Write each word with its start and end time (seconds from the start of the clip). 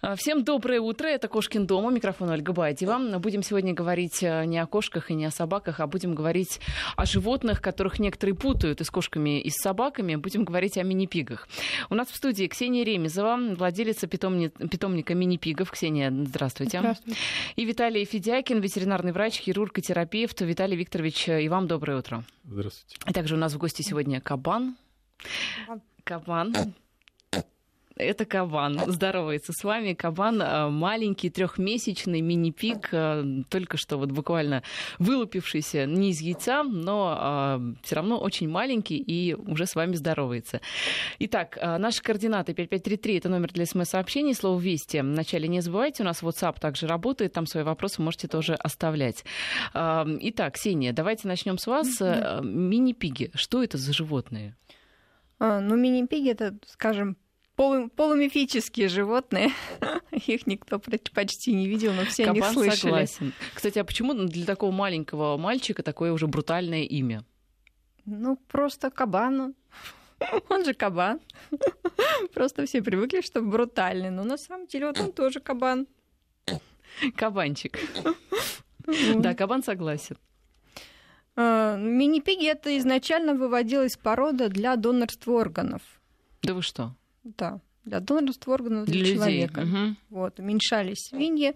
А, 0.00 0.14
всем 0.14 0.44
доброе 0.44 0.80
утро. 0.80 1.08
Это 1.08 1.26
Кошкин 1.26 1.66
дом. 1.66 1.84
У 1.84 1.90
микрофона 1.90 2.34
Ольга 2.34 2.52
Бадьева. 2.52 3.18
Будем 3.18 3.42
сегодня 3.42 3.74
говорить 3.74 4.22
э, 4.22 4.44
не 4.44 4.58
о 4.58 4.66
кошках 4.66 5.10
и 5.10 5.14
не 5.14 5.24
о 5.24 5.32
собаках, 5.32 5.80
а 5.80 5.88
будем 5.88 6.14
говорить 6.14 6.60
о 6.96 7.04
животных, 7.04 7.60
которых 7.60 7.98
некоторые 7.98 8.36
путают 8.36 8.80
и 8.80 8.84
с 8.84 8.90
кошками, 8.90 9.40
и 9.40 9.50
с 9.50 9.56
собаками. 9.56 10.14
Будем 10.14 10.44
говорить 10.44 10.78
о 10.78 10.84
мини-пигах. 10.84 11.48
У 11.90 11.96
нас 11.96 12.08
в 12.08 12.14
студии 12.14 12.46
Ксения 12.46 12.84
Ремезова, 12.84 13.38
владелица 13.56 14.06
питомни... 14.06 14.48
питомника 14.48 15.16
мини-пигов. 15.16 15.72
Ксения, 15.72 16.12
здравствуйте. 16.12 16.78
Здравствуйте. 16.78 17.18
И 17.56 17.64
Виталий 17.64 18.04
Федякин, 18.04 18.60
ветеринарный 18.60 19.10
врач, 19.10 19.40
хирург 19.40 19.78
и 19.78 19.82
терапевт. 19.82 20.40
Виталий 20.42 20.76
Викторович, 20.76 21.28
и 21.28 21.48
вам 21.48 21.66
доброе 21.66 21.98
утро. 21.98 22.22
Здравствуйте. 22.44 22.96
А 23.04 23.12
также 23.12 23.34
у 23.34 23.38
нас 23.38 23.52
в 23.52 23.58
гости 23.58 23.82
сегодня 23.82 24.20
кабан. 24.20 24.76
Кабан. 26.04 26.54
Это 27.98 28.24
кабан. 28.24 28.80
Здоровается 28.86 29.52
с 29.52 29.64
вами. 29.64 29.92
Кабан 29.92 30.40
э, 30.40 30.68
маленький, 30.68 31.30
трехмесячный 31.30 32.20
мини-пик, 32.20 32.88
э, 32.92 33.42
только 33.48 33.76
что 33.76 33.96
вот 33.96 34.12
буквально 34.12 34.62
вылупившийся 35.00 35.84
не 35.84 36.10
из 36.10 36.20
яйца, 36.20 36.62
но 36.62 37.58
э, 37.60 37.74
все 37.82 37.96
равно 37.96 38.18
очень 38.18 38.48
маленький 38.48 38.98
и 38.98 39.34
уже 39.34 39.66
с 39.66 39.74
вами 39.74 39.96
здоровается. 39.96 40.60
Итак, 41.18 41.58
наши 41.60 42.00
координаты 42.00 42.54
5533 42.54 43.18
это 43.18 43.28
номер 43.28 43.52
для 43.52 43.66
смс-сообщений, 43.66 44.34
слово 44.34 44.60
«Вести». 44.60 44.98
Вначале 44.98 45.48
не 45.48 45.60
забывайте, 45.60 46.04
у 46.04 46.06
нас 46.06 46.22
WhatsApp 46.22 46.60
также 46.60 46.86
работает, 46.86 47.32
там 47.32 47.46
свои 47.46 47.64
вопросы 47.64 48.00
можете 48.00 48.28
тоже 48.28 48.54
оставлять. 48.54 49.24
Итак, 49.74 50.54
Ксения, 50.54 50.92
давайте 50.92 51.26
начнем 51.26 51.58
с 51.58 51.66
вас. 51.66 52.00
Мини-пиги, 52.00 53.30
что 53.34 53.62
это 53.62 53.76
за 53.76 53.92
животные? 53.92 54.56
А, 55.38 55.60
ну, 55.60 55.76
мини-пиги 55.76 56.30
это, 56.30 56.56
скажем, 56.66 57.16
полу, 57.58 57.88
полумифические 57.90 58.88
животные. 58.88 59.50
Их 60.26 60.46
никто 60.46 60.80
почти 61.12 61.52
не 61.52 61.66
видел, 61.66 61.92
но 61.92 62.04
все 62.04 62.24
Кабан 62.24 62.42
о 62.42 62.46
них 62.46 62.52
слышали. 62.52 62.76
Согласен. 62.76 63.32
Кстати, 63.52 63.80
а 63.80 63.84
почему 63.84 64.14
для 64.14 64.46
такого 64.46 64.70
маленького 64.70 65.36
мальчика 65.36 65.82
такое 65.82 66.12
уже 66.12 66.28
брутальное 66.28 66.84
имя? 66.84 67.24
Ну, 68.06 68.36
просто 68.36 68.90
кабан. 68.90 69.54
Он 70.48 70.64
же 70.64 70.72
кабан. 70.72 71.20
Просто 72.34 72.66
все 72.66 72.82
привыкли, 72.82 73.20
что 73.20 73.40
брутальный. 73.40 74.10
Но 74.10 74.24
на 74.24 74.36
самом 74.36 74.66
деле 74.66 74.86
вот 74.86 75.00
он 75.00 75.12
тоже 75.12 75.40
кабан. 75.40 75.86
Кабанчик. 77.16 77.78
Да, 79.16 79.34
кабан 79.34 79.62
согласен. 79.62 80.16
А, 81.36 81.76
мини-пиги 81.76 82.46
это 82.46 82.76
изначально 82.78 83.34
выводилась 83.34 83.96
порода 83.96 84.48
для 84.48 84.74
донорства 84.76 85.32
органов. 85.32 85.82
Да 86.42 86.54
вы 86.54 86.62
что? 86.62 86.94
Да, 87.36 87.60
для 87.84 88.00
донорства 88.00 88.52
органов 88.52 88.86
для, 88.86 89.04
для 89.04 89.14
человека. 89.14 89.60
Угу. 89.60 89.96
Вот, 90.10 90.38
уменьшались 90.38 91.08
свиньи 91.08 91.54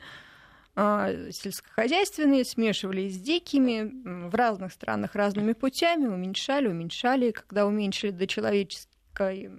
э, 0.74 1.30
сельскохозяйственные, 1.30 2.44
смешивались 2.44 3.14
с 3.14 3.20
дикими 3.20 4.28
в 4.28 4.34
разных 4.34 4.72
странах 4.72 5.14
разными 5.14 5.52
путями, 5.52 6.06
уменьшали, 6.06 6.68
уменьшали. 6.68 7.30
Когда 7.30 7.66
уменьшили 7.66 8.10
до 8.10 8.26
человеческой, 8.26 9.50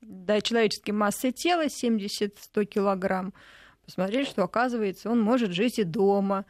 до 0.00 0.40
человеческой 0.42 0.90
массы 0.90 1.30
тела 1.32 1.66
70-100 1.66 2.64
килограмм, 2.64 3.32
посмотрели, 3.84 4.24
что, 4.24 4.44
оказывается, 4.44 5.10
он 5.10 5.20
может 5.20 5.52
жить 5.52 5.78
и 5.78 5.84
дома, 5.84 6.44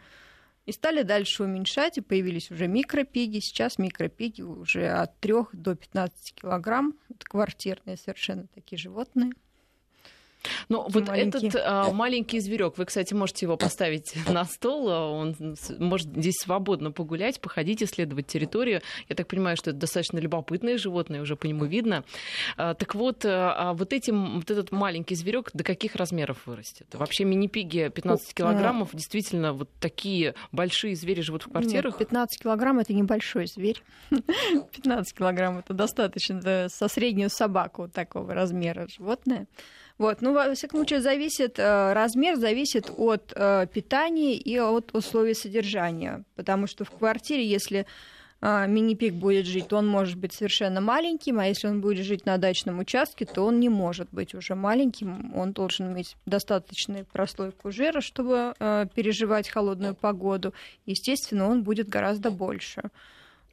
и 0.66 0.72
стали 0.72 1.02
дальше 1.02 1.44
уменьшать, 1.44 1.98
и 1.98 2.00
появились 2.00 2.50
уже 2.50 2.66
микропиги. 2.66 3.38
Сейчас 3.38 3.78
микропиги 3.78 4.42
уже 4.42 4.88
от 4.88 5.18
3 5.20 5.34
до 5.52 5.74
15 5.74 6.34
килограмм. 6.34 6.94
Это 7.10 7.24
квартирные 7.26 7.96
совершенно 7.96 8.46
такие 8.48 8.78
животные. 8.78 9.32
Ну, 10.68 10.86
вот 10.88 11.08
маленький. 11.08 11.46
этот 11.48 11.62
а, 11.64 11.90
маленький 11.92 12.40
зверек, 12.40 12.78
вы, 12.78 12.84
кстати, 12.84 13.14
можете 13.14 13.46
его 13.46 13.56
поставить 13.56 14.14
на 14.28 14.44
стол, 14.44 14.88
а 14.90 15.10
он 15.10 15.36
может 15.78 16.08
здесь 16.08 16.36
свободно 16.40 16.90
погулять, 16.92 17.40
походить, 17.40 17.82
исследовать 17.82 18.26
территорию. 18.26 18.80
Я 19.08 19.16
так 19.16 19.28
понимаю, 19.28 19.56
что 19.56 19.70
это 19.70 19.80
достаточно 19.80 20.18
любопытное 20.18 20.78
животное, 20.78 21.22
уже 21.22 21.36
по 21.36 21.46
нему 21.46 21.64
видно. 21.64 22.04
А, 22.56 22.74
так 22.74 22.94
вот, 22.94 23.24
а, 23.24 23.54
а 23.56 23.72
вот, 23.74 23.92
этим, 23.92 24.40
вот 24.40 24.50
этот 24.50 24.72
маленький 24.72 25.14
зверек 25.14 25.50
до 25.52 25.64
каких 25.64 25.96
размеров 25.96 26.46
вырастет? 26.46 26.86
Вообще 26.92 27.24
мини-пиги 27.24 27.90
15 27.94 28.34
килограммов, 28.34 28.90
действительно, 28.92 29.52
вот 29.52 29.70
такие 29.80 30.34
большие 30.52 30.96
звери 30.96 31.20
живут 31.20 31.46
в 31.46 31.50
квартирах? 31.50 31.94
Нет, 31.94 32.08
15 32.08 32.42
килограмм 32.42 32.78
это 32.78 32.92
небольшой 32.92 33.46
зверь. 33.46 33.82
15 34.10 35.16
килограмм 35.16 35.58
это 35.58 35.74
достаточно 35.74 36.68
со 36.68 36.88
среднюю 36.88 37.30
собаку 37.30 37.88
такого 37.88 38.34
размера 38.34 38.86
животное. 38.88 39.46
Вот. 39.96 40.22
Ну, 40.22 40.32
во 40.32 40.52
всяком 40.54 40.78
случае, 40.78 41.00
зависит, 41.00 41.58
э, 41.58 41.92
размер 41.92 42.36
зависит 42.36 42.90
от 42.96 43.32
э, 43.34 43.66
питания 43.72 44.34
и 44.34 44.58
от 44.58 44.94
условий 44.94 45.34
содержания. 45.34 46.24
Потому 46.34 46.66
что 46.66 46.84
в 46.84 46.90
квартире, 46.90 47.46
если 47.46 47.86
э, 48.40 48.66
мини-пик 48.66 49.14
будет 49.14 49.46
жить, 49.46 49.68
то 49.68 49.76
он 49.76 49.86
может 49.86 50.18
быть 50.18 50.32
совершенно 50.32 50.80
маленьким, 50.80 51.38
а 51.38 51.46
если 51.46 51.68
он 51.68 51.80
будет 51.80 52.04
жить 52.04 52.26
на 52.26 52.38
дачном 52.38 52.80
участке, 52.80 53.24
то 53.24 53.44
он 53.44 53.60
не 53.60 53.68
может 53.68 54.08
быть 54.10 54.34
уже 54.34 54.56
маленьким. 54.56 55.32
Он 55.36 55.52
должен 55.52 55.92
иметь 55.92 56.16
достаточную 56.26 57.04
прослойку 57.04 57.70
жира, 57.70 58.00
чтобы 58.00 58.54
переживать 58.94 59.48
холодную 59.48 59.94
погоду. 59.94 60.54
Естественно, 60.86 61.48
он 61.48 61.62
будет 61.62 61.88
гораздо 61.88 62.32
больше. 62.32 62.90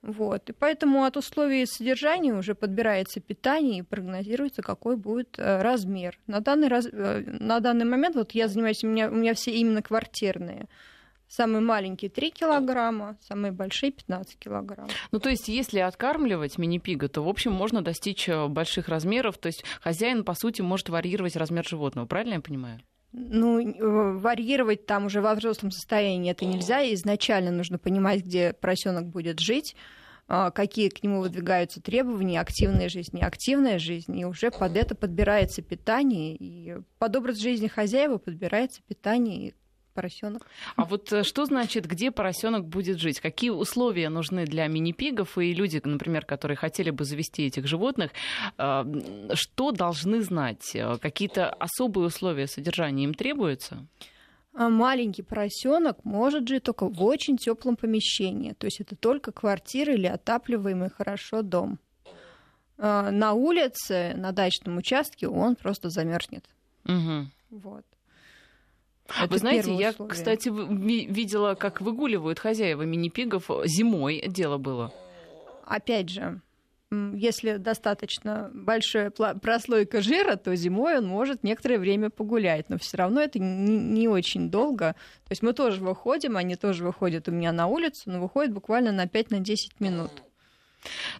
Вот. 0.01 0.49
И 0.49 0.53
поэтому 0.53 1.03
от 1.03 1.15
условий 1.15 1.65
содержания 1.67 2.33
уже 2.33 2.55
подбирается 2.55 3.19
питание 3.19 3.79
и 3.79 3.83
прогнозируется, 3.83 4.63
какой 4.63 4.95
будет 4.95 5.37
э, 5.37 5.61
размер. 5.61 6.17
На 6.25 6.39
данный, 6.39 6.69
раз... 6.69 6.87
Э, 6.91 7.23
на 7.25 7.59
данный 7.59 7.85
момент, 7.85 8.15
вот 8.15 8.31
я 8.31 8.47
занимаюсь, 8.47 8.83
у 8.83 8.87
меня, 8.87 9.09
у 9.09 9.13
меня 9.13 9.35
все 9.35 9.51
именно 9.51 9.83
квартирные. 9.83 10.67
Самые 11.27 11.61
маленькие 11.61 12.09
3 12.09 12.31
килограмма, 12.31 13.15
самые 13.21 13.51
большие 13.51 13.91
15 13.91 14.37
килограмм. 14.37 14.89
Ну, 15.11 15.19
то 15.19 15.29
есть, 15.29 15.47
если 15.47 15.79
откармливать 15.79 16.57
мини-пига, 16.57 17.07
то, 17.07 17.21
в 17.21 17.29
общем, 17.29 17.53
можно 17.53 17.83
достичь 17.83 18.27
э, 18.27 18.47
больших 18.47 18.89
размеров. 18.89 19.37
То 19.37 19.47
есть, 19.47 19.63
хозяин, 19.81 20.23
по 20.23 20.33
сути, 20.33 20.61
может 20.61 20.89
варьировать 20.89 21.35
размер 21.35 21.65
животного. 21.65 22.07
Правильно 22.07 22.33
я 22.33 22.41
понимаю? 22.41 22.81
Ну, 23.13 24.19
варьировать 24.19 24.85
там 24.85 25.05
уже 25.05 25.21
во 25.21 25.35
взрослом 25.35 25.71
состоянии 25.71 26.31
это 26.31 26.45
нельзя. 26.45 26.81
Изначально 26.93 27.51
нужно 27.51 27.77
понимать, 27.77 28.23
где 28.23 28.53
поросенок 28.53 29.05
будет 29.07 29.39
жить, 29.39 29.75
а, 30.27 30.49
какие 30.49 30.87
к 30.87 31.03
нему 31.03 31.19
выдвигаются 31.19 31.81
требования, 31.81 32.39
активная 32.39 32.87
жизнь, 32.87 33.17
неактивная 33.17 33.79
жизнь, 33.79 34.17
и 34.17 34.23
уже 34.23 34.49
под 34.49 34.77
это 34.77 34.95
подбирается 34.95 35.61
питание, 35.61 36.37
и 36.37 36.77
под 36.99 37.15
образ 37.17 37.37
жизни 37.37 37.67
хозяева 37.67 38.17
подбирается 38.17 38.81
питание, 38.87 39.55
поросенок. 39.91 40.45
А 40.75 40.85
вот 40.85 41.11
э, 41.13 41.23
что 41.23 41.45
значит, 41.45 41.85
где 41.85 42.11
поросенок 42.11 42.65
будет 42.65 42.99
жить? 42.99 43.19
Какие 43.19 43.49
условия 43.51 44.09
нужны 44.09 44.45
для 44.45 44.67
мини-пигов 44.67 45.37
и 45.37 45.53
люди, 45.53 45.81
например, 45.83 46.25
которые 46.25 46.57
хотели 46.57 46.89
бы 46.89 47.03
завести 47.03 47.45
этих 47.47 47.67
животных, 47.67 48.11
э, 48.57 48.83
что 49.33 49.71
должны 49.71 50.21
знать? 50.21 50.71
Э, 50.75 50.97
какие-то 50.97 51.49
особые 51.49 52.07
условия 52.07 52.47
содержания 52.47 53.03
им 53.03 53.13
требуются? 53.13 53.85
А 54.53 54.69
маленький 54.69 55.23
поросенок 55.23 56.03
может 56.03 56.47
жить 56.47 56.63
только 56.63 56.87
в 56.87 57.03
очень 57.03 57.37
теплом 57.37 57.75
помещении. 57.75 58.53
То 58.53 58.67
есть 58.67 58.81
это 58.81 58.95
только 58.95 59.31
квартира 59.31 59.93
или 59.93 60.07
отапливаемый 60.07 60.89
хорошо 60.89 61.41
дом. 61.41 61.79
На 62.77 63.33
улице, 63.33 64.13
на 64.17 64.31
дачном 64.31 64.77
участке 64.77 65.27
он 65.27 65.55
просто 65.55 65.89
замерзнет. 65.89 66.43
Угу. 66.85 67.27
Вот. 67.51 67.85
Это 69.19 69.31
Вы 69.31 69.37
знаете, 69.37 69.73
я, 69.75 69.89
условие. 69.89 70.11
кстати, 70.11 70.49
видела, 70.49 71.55
как 71.55 71.81
выгуливают 71.81 72.39
хозяева 72.39 72.83
мини-пигов 72.83 73.49
зимой. 73.65 74.23
Дело 74.27 74.57
было. 74.57 74.93
Опять 75.65 76.09
же, 76.09 76.41
если 76.91 77.55
достаточно 77.55 78.51
большая 78.53 79.11
прослойка 79.11 80.01
жира, 80.01 80.35
то 80.35 80.53
зимой 80.55 80.97
он 80.97 81.07
может 81.07 81.43
некоторое 81.43 81.79
время 81.79 82.09
погулять, 82.09 82.69
но 82.69 82.77
все 82.77 82.97
равно 82.97 83.21
это 83.21 83.39
не, 83.39 84.09
очень 84.09 84.49
долго. 84.49 84.95
То 85.25 85.31
есть 85.31 85.41
мы 85.41 85.53
тоже 85.53 85.81
выходим, 85.81 86.35
они 86.35 86.55
тоже 86.57 86.83
выходят 86.83 87.29
у 87.29 87.31
меня 87.31 87.53
на 87.53 87.67
улицу, 87.67 88.11
но 88.11 88.19
выходят 88.19 88.53
буквально 88.53 88.91
на 88.91 89.05
5-10 89.05 89.55
минут. 89.79 90.11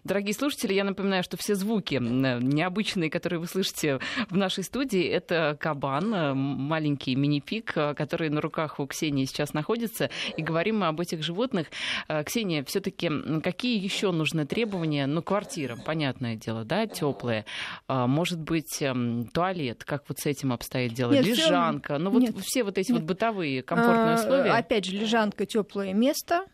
Дорогие 0.04 0.34
слушатели, 0.34 0.74
я 0.74 0.84
напоминаю, 0.84 1.22
что 1.22 1.36
все 1.36 1.54
звуки 1.54 1.94
необычные, 1.94 3.10
которые 3.10 3.40
вы 3.40 3.46
слышите 3.46 4.00
в 4.28 4.36
нашей 4.36 4.64
студии, 4.64 5.02
это 5.04 5.56
кабан, 5.58 6.14
э, 6.14 6.34
маленький 6.34 7.14
мини-пик, 7.14 7.72
э, 7.76 7.94
который 7.94 8.28
на 8.30 8.40
руках 8.40 8.80
у 8.80 8.86
Ксении 8.86 9.24
сейчас 9.24 9.52
находится. 9.52 10.10
И 10.36 10.42
говорим 10.42 10.80
мы 10.80 10.86
об 10.88 11.00
этих 11.00 11.22
животных. 11.22 11.68
Э, 12.08 12.24
Ксения, 12.24 12.64
все-таки 12.64 13.10
какие 13.42 13.78
еще 13.82 14.10
нужны 14.10 14.46
требования? 14.46 15.06
Ну, 15.06 15.22
квартира, 15.22 15.76
понятное 15.76 16.36
дело, 16.36 16.64
да, 16.64 16.86
теплая. 16.86 17.44
Может 17.88 18.40
быть, 18.40 18.80
эм, 18.80 19.26
туалет, 19.28 19.84
как 19.84 20.04
вот 20.08 20.18
с 20.18 20.26
этим 20.26 20.52
обстоит 20.52 20.94
дело? 20.94 21.12
Нет, 21.12 21.26
лежанка. 21.26 21.98
Ну, 21.98 22.10
вот 22.10 22.22
нет, 22.22 22.36
все 22.40 22.64
вот 22.64 22.78
эти 22.78 22.90
нет. 22.90 23.00
вот 23.00 23.08
бытовые 23.08 23.62
комфортные 23.62 24.16
условия. 24.16 24.52
Опять 24.52 24.84
же, 24.84 24.96
лежанка, 24.96 25.46
теплое 25.46 25.92
место. 25.92 26.44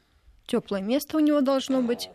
Теплое 0.46 0.80
место 0.80 1.16
у 1.16 1.20
него 1.20 1.40
должно 1.40 1.82
быть. 1.82 2.08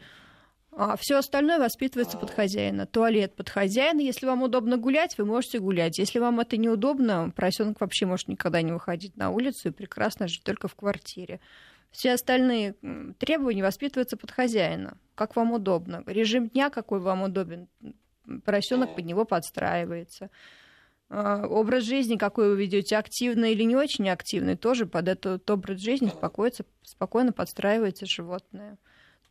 А 0.75 0.95
все 0.97 1.17
остальное 1.17 1.59
воспитывается 1.59 2.17
под 2.17 2.31
хозяина. 2.31 2.87
Туалет 2.87 3.35
под 3.35 3.49
хозяина. 3.49 3.99
Если 3.99 4.25
вам 4.25 4.41
удобно 4.43 4.77
гулять, 4.77 5.17
вы 5.17 5.25
можете 5.25 5.59
гулять. 5.59 5.99
Если 5.99 6.19
вам 6.19 6.39
это 6.39 6.57
неудобно, 6.57 7.31
поросенок 7.35 7.79
вообще 7.79 8.05
может 8.05 8.27
никогда 8.27 8.61
не 8.61 8.71
выходить 8.71 9.15
на 9.15 9.29
улицу 9.29 9.69
и 9.69 9.71
прекрасно 9.71 10.27
жить 10.27 10.43
только 10.43 10.67
в 10.67 10.75
квартире. 10.75 11.39
Все 11.91 12.13
остальные 12.13 12.75
требования 13.19 13.61
воспитываются 13.61 14.17
под 14.17 14.31
хозяина. 14.31 14.97
Как 15.13 15.35
вам 15.35 15.51
удобно. 15.53 16.03
Режим 16.07 16.49
дня, 16.49 16.71
какой 16.71 16.99
вам 16.99 17.21
удобен, 17.21 17.67
поросенок 18.43 18.95
под 18.95 19.05
него 19.05 19.25
подстраивается. 19.25 20.31
А, 21.09 21.45
образ 21.45 21.83
жизни, 21.83 22.17
какой 22.17 22.49
вы 22.49 22.57
ведете, 22.57 22.97
активный 22.97 23.51
или 23.51 23.61
не 23.61 23.75
очень 23.75 24.09
активный, 24.09 24.57
тоже 24.57 24.87
под 24.87 25.07
этот 25.07 25.47
образ 25.51 25.79
жизни 25.79 26.07
спокойно, 26.07 26.55
спокойно 26.81 27.31
подстраивается 27.31 28.07
животное. 28.07 28.79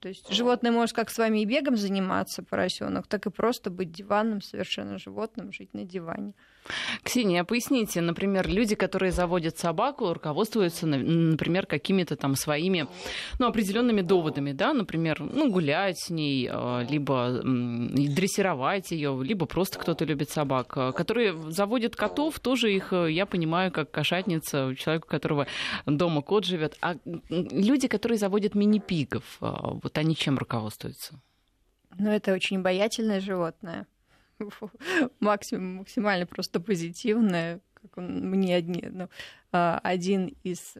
То 0.02 0.08
есть 0.08 0.32
животное 0.32 0.72
может 0.72 0.96
как 0.96 1.10
с 1.10 1.18
вами 1.18 1.42
и 1.42 1.44
бегом 1.44 1.76
заниматься, 1.76 2.42
поросенок, 2.42 3.06
так 3.06 3.26
и 3.26 3.30
просто 3.30 3.70
быть 3.70 3.92
диванным 3.92 4.42
совершенно 4.42 4.98
животным, 4.98 5.52
жить 5.52 5.72
на 5.74 5.84
диване. 5.84 6.34
Ксения, 7.02 7.44
поясните, 7.44 8.00
например, 8.00 8.48
люди, 8.48 8.74
которые 8.74 9.12
заводят 9.12 9.58
собаку, 9.58 10.12
руководствуются, 10.12 10.86
например, 10.86 11.66
какими-то 11.66 12.16
там 12.16 12.36
своими, 12.36 12.86
ну, 13.38 13.46
определенными 13.46 14.00
доводами, 14.00 14.52
да, 14.52 14.72
например, 14.72 15.20
ну, 15.20 15.50
гулять 15.50 15.98
с 15.98 16.10
ней, 16.10 16.48
а, 16.50 16.84
либо 16.88 17.40
дрессировать 17.42 18.90
ее, 18.92 19.20
либо 19.22 19.46
просто 19.46 19.78
кто-то 19.78 20.04
любит 20.04 20.30
собак, 20.30 20.76
а, 20.76 20.92
которые 20.92 21.34
заводят 21.50 21.96
котов, 21.96 22.38
тоже 22.40 22.72
их, 22.72 22.92
э, 22.92 23.10
я 23.10 23.26
понимаю, 23.26 23.72
как 23.72 23.90
кошатница, 23.90 24.74
человек, 24.76 25.04
у 25.04 25.08
которого 25.08 25.46
дома 25.86 26.22
кот 26.22 26.44
живет, 26.44 26.76
а 26.80 26.96
люди, 27.04 27.88
которые 27.88 28.18
заводят 28.18 28.54
мини-пигов, 28.54 29.38
а, 29.40 29.74
вот 29.82 29.98
они 29.98 30.14
чем 30.14 30.38
руководствуются? 30.38 31.20
Ну, 31.98 32.10
это 32.10 32.32
очень 32.32 32.58
обаятельное 32.58 33.20
животное. 33.20 33.86
максимум, 35.20 35.76
максимально 35.76 36.26
просто 36.26 36.60
позитивное, 36.60 37.60
как 37.74 37.98
он 37.98 38.30
мне 38.30 38.56
одни, 38.56 38.84
ну, 38.90 39.08
а, 39.50 39.80
один 39.82 40.34
из, 40.42 40.74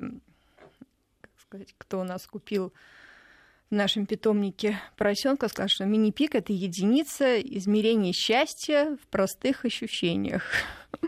как 1.20 1.30
сказать, 1.40 1.74
кто 1.78 2.00
у 2.00 2.04
нас 2.04 2.26
купил 2.26 2.72
в 3.70 3.74
нашем 3.74 4.04
питомнике 4.04 4.78
поросенка, 4.96 5.48
сказал, 5.48 5.68
что 5.68 5.86
мини-пик— 5.86 6.34
это 6.36 6.52
единица 6.52 7.40
измерения 7.40 8.12
счастья 8.12 8.98
в 9.02 9.06
простых 9.08 9.64
ощущениях. 9.64 10.44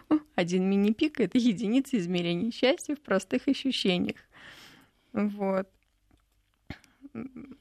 Один 0.34 0.68
мини-пик— 0.68 1.18
это 1.20 1.36
единица 1.36 1.98
измерения 1.98 2.50
счастья 2.50 2.96
в 2.96 3.00
простых 3.00 3.48
ощущениях. 3.48 4.16
Вот. 5.12 5.68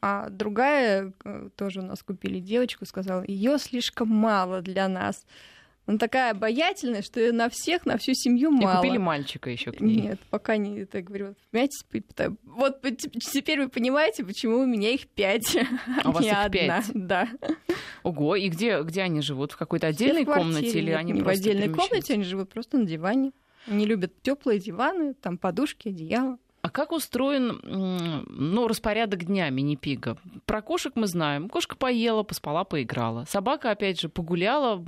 А 0.01 0.29
другая, 0.29 1.13
э, 1.23 1.49
тоже 1.55 1.81
у 1.81 1.83
нас 1.83 2.01
купили 2.03 2.39
девочку, 2.39 2.85
сказала, 2.85 3.23
ее 3.27 3.57
слишком 3.59 4.09
мало 4.09 4.61
для 4.61 4.87
нас. 4.87 5.25
Она 5.85 5.97
такая 5.97 6.31
обаятельная, 6.31 7.01
что 7.01 7.19
ее 7.19 7.33
на 7.33 7.49
всех, 7.49 7.85
на 7.85 7.97
всю 7.97 8.13
семью 8.13 8.51
мало. 8.51 8.75
И 8.75 8.75
купили 8.77 8.97
мальчика 8.97 9.49
еще 9.49 9.73
к 9.73 9.81
ней. 9.81 10.01
Нет, 10.01 10.19
пока 10.29 10.55
не 10.55 10.79
это 10.79 11.01
говорю. 11.01 11.35
Понимаете, 11.51 11.75
вот 12.43 12.81
теперь 12.81 13.61
вы 13.61 13.67
понимаете, 13.67 14.23
почему 14.23 14.59
у 14.59 14.65
меня 14.65 14.91
их 14.91 15.07
пять, 15.07 15.57
а, 16.03 16.09
у 16.09 16.13
вас 16.13 16.25
их 16.25 16.51
пять? 16.51 16.85
Да. 16.93 17.27
Ого, 18.03 18.37
и 18.37 18.47
где, 18.47 18.81
где 18.81 19.01
они 19.01 19.21
живут? 19.21 19.51
В 19.51 19.57
какой-то 19.57 19.87
отдельной 19.87 20.25
комнате 20.25 20.79
или 20.79 20.91
они 20.91 21.11
не 21.11 21.21
в 21.21 21.27
отдельной 21.27 21.69
комнате, 21.69 22.13
они 22.13 22.23
живут 22.23 22.49
просто 22.49 22.77
на 22.77 22.85
диване. 22.85 23.33
Они 23.67 23.85
любят 23.85 24.13
теплые 24.21 24.59
диваны, 24.59 25.13
там 25.13 25.37
подушки, 25.37 25.89
одеяло. 25.89 26.37
А 26.63 26.69
как 26.69 26.93
устроен 26.93 27.59
ну, 27.61 28.67
распорядок 28.69 29.25
дня 29.25 29.49
мини-пига? 29.49 30.17
Про 30.45 30.61
кошек 30.61 30.93
мы 30.95 31.07
знаем. 31.07 31.49
Кошка 31.49 31.75
поела, 31.75 32.23
поспала, 32.23 32.63
поиграла. 32.63 33.25
Собака, 33.25 33.69
опять 33.69 33.99
же, 33.99 34.07
погуляла, 34.07 34.81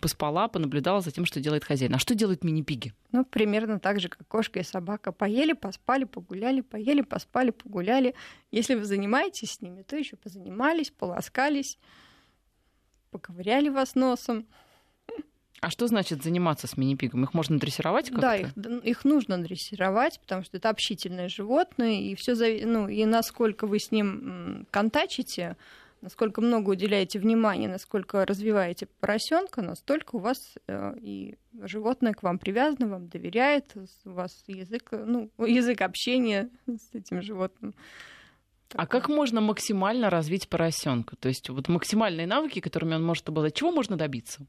поспала, 0.00 0.48
понаблюдала 0.48 1.00
за 1.00 1.12
тем, 1.12 1.24
что 1.24 1.38
делает 1.38 1.62
хозяин. 1.62 1.94
А 1.94 2.00
что 2.00 2.16
делают 2.16 2.42
мини-пиги? 2.42 2.94
Ну, 3.12 3.24
примерно 3.24 3.78
так 3.78 4.00
же, 4.00 4.08
как 4.08 4.26
кошка 4.26 4.58
и 4.58 4.64
собака. 4.64 5.12
Поели, 5.12 5.52
поспали, 5.52 6.02
погуляли, 6.02 6.62
поели, 6.62 7.02
поспали, 7.02 7.50
погуляли. 7.50 8.16
Если 8.50 8.74
вы 8.74 8.84
занимаетесь 8.84 9.52
с 9.52 9.60
ними, 9.60 9.82
то 9.82 9.94
еще 9.94 10.16
позанимались, 10.16 10.90
полоскались, 10.90 11.78
поковыряли 13.12 13.68
вас 13.68 13.94
носом. 13.94 14.46
А 15.60 15.68
что 15.70 15.86
значит 15.86 16.22
заниматься 16.22 16.66
с 16.66 16.76
мини-пигом? 16.76 17.24
Их 17.24 17.34
можно 17.34 17.58
дрессировать 17.58 18.08
как-то? 18.08 18.20
Да, 18.22 18.36
их, 18.36 18.54
их 18.82 19.04
нужно 19.04 19.42
дрессировать, 19.42 20.18
потому 20.20 20.42
что 20.42 20.56
это 20.56 20.70
общительное 20.70 21.28
животное, 21.28 22.00
и 22.00 22.14
все 22.14 22.34
ну, 22.64 22.88
и 22.88 23.04
насколько 23.04 23.66
вы 23.66 23.78
с 23.78 23.90
ним 23.90 24.66
контачите, 24.70 25.56
насколько 26.00 26.40
много 26.40 26.70
уделяете 26.70 27.18
внимания, 27.18 27.68
насколько 27.68 28.24
развиваете 28.24 28.86
поросенка, 29.00 29.60
настолько 29.60 30.16
у 30.16 30.18
вас 30.18 30.54
э, 30.66 30.94
и 31.02 31.36
животное 31.60 32.14
к 32.14 32.22
вам 32.22 32.38
привязано, 32.38 32.88
вам 32.88 33.08
доверяет, 33.08 33.74
у 34.06 34.10
вас 34.10 34.42
язык, 34.46 34.88
ну, 34.92 35.30
язык 35.38 35.82
общения 35.82 36.48
с 36.66 36.94
этим 36.94 37.20
животным. 37.20 37.74
А 38.74 38.86
как 38.86 39.08
можно 39.08 39.40
максимально 39.40 40.10
развить 40.10 40.48
поросенка? 40.48 41.16
То 41.16 41.28
есть 41.28 41.50
вот 41.50 41.68
максимальные 41.68 42.26
навыки, 42.26 42.60
которыми 42.60 42.94
он 42.94 43.04
может 43.04 43.28
обладать, 43.28 43.54
чего 43.54 43.72
можно 43.72 43.96
добиться? 43.96 44.46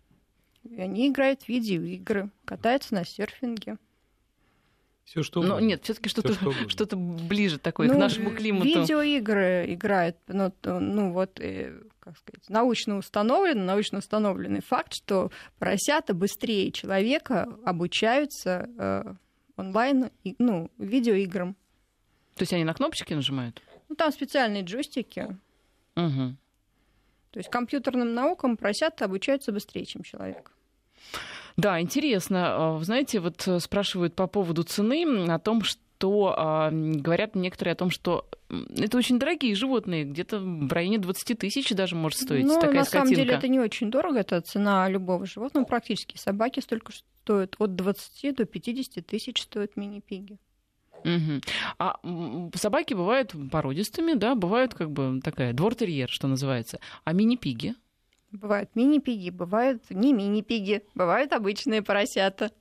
И 0.69 0.79
они 0.79 1.07
играют 1.07 1.43
в 1.43 1.49
видеоигры, 1.49 2.29
катаются 2.45 2.93
на 2.93 3.05
серфинге. 3.05 3.77
Все 5.03 5.23
что 5.23 5.41
Но 5.41 5.59
нет, 5.59 5.83
все-таки 5.83 6.07
что-то 6.07 6.33
что 6.69 6.85
то 6.85 6.95
ближе 6.95 7.57
такое 7.57 7.87
ну, 7.87 7.95
к 7.95 7.97
нашему 7.97 8.31
климату. 8.31 8.65
Видеоигры 8.65 9.65
играют, 9.73 10.15
ну, 10.27 10.53
ну 10.63 11.11
вот, 11.11 11.39
э, 11.39 11.81
как 11.99 12.17
сказать, 12.17 12.47
научно 12.49 12.97
установлен, 12.97 13.65
научно 13.65 13.97
установленный 13.97 14.61
факт, 14.61 14.93
что 14.93 15.31
поросята 15.59 16.13
быстрее 16.13 16.71
человека 16.71 17.49
обучаются 17.65 18.69
э, 18.77 19.13
онлайн, 19.57 20.11
ну, 20.37 20.71
видеоиграм. 20.77 21.55
То 22.35 22.43
есть 22.43 22.53
они 22.53 22.63
на 22.63 22.73
кнопочки 22.73 23.13
нажимают? 23.13 23.61
Ну, 23.89 23.95
там 23.95 24.11
специальные 24.11 24.63
джойстики. 24.63 25.35
Угу. 25.97 26.35
То 27.31 27.39
есть 27.39 27.49
компьютерным 27.49 28.13
наукам 28.13 28.57
поросята 28.57 29.05
обучаются 29.05 29.51
быстрее, 29.51 29.85
чем 29.85 30.03
человек. 30.03 30.51
Да, 31.57 31.79
интересно. 31.79 32.75
А, 32.75 32.79
знаете, 32.83 33.19
вот 33.19 33.47
э, 33.47 33.59
спрашивают 33.59 34.15
по 34.15 34.27
поводу 34.27 34.63
цены, 34.63 35.27
о 35.29 35.39
том, 35.39 35.63
что 35.63 36.33
а, 36.37 36.71
говорят 36.71 37.35
некоторые 37.35 37.73
о 37.73 37.75
том, 37.75 37.89
что 37.89 38.27
это 38.49 38.97
очень 38.97 39.19
дорогие 39.19 39.53
животные, 39.55 40.03
где-то 40.03 40.39
в 40.39 40.71
районе 40.71 40.97
20 40.97 41.37
тысяч 41.37 41.69
даже 41.69 41.95
может 41.95 42.19
стоить 42.19 42.45
ну, 42.45 42.55
такая 42.55 42.79
на 42.79 42.83
скотинка. 42.83 43.07
самом 43.07 43.15
деле 43.15 43.33
это 43.35 43.47
не 43.47 43.59
очень 43.59 43.91
дорого, 43.91 44.19
это 44.19 44.41
цена 44.41 44.89
любого 44.89 45.25
животного 45.25 45.65
практически. 45.65 46.17
Собаки 46.17 46.59
столько 46.59 46.91
стоят 47.23 47.55
от 47.59 47.75
20 47.75 48.35
до 48.35 48.45
50 48.45 49.05
тысяч 49.05 49.41
стоят 49.41 49.77
мини-пиги. 49.77 50.37
Угу. 51.03 51.41
А 51.79 51.99
собаки 52.55 52.93
бывают 52.93 53.33
породистыми, 53.51 54.13
да, 54.13 54.35
бывают 54.35 54.73
как 54.73 54.91
бы 54.91 55.19
такая 55.21 55.53
двор-терьер, 55.53 56.09
что 56.09 56.27
называется. 56.27 56.79
А 57.03 57.13
мини-пиги? 57.13 57.75
Бывают 58.31 58.69
мини-пиги, 58.75 59.29
бывают 59.29 59.83
не 59.89 60.13
мини-пиги, 60.13 60.83
бывают 60.95 61.33
обычные 61.33 61.81
поросята. 61.81 62.51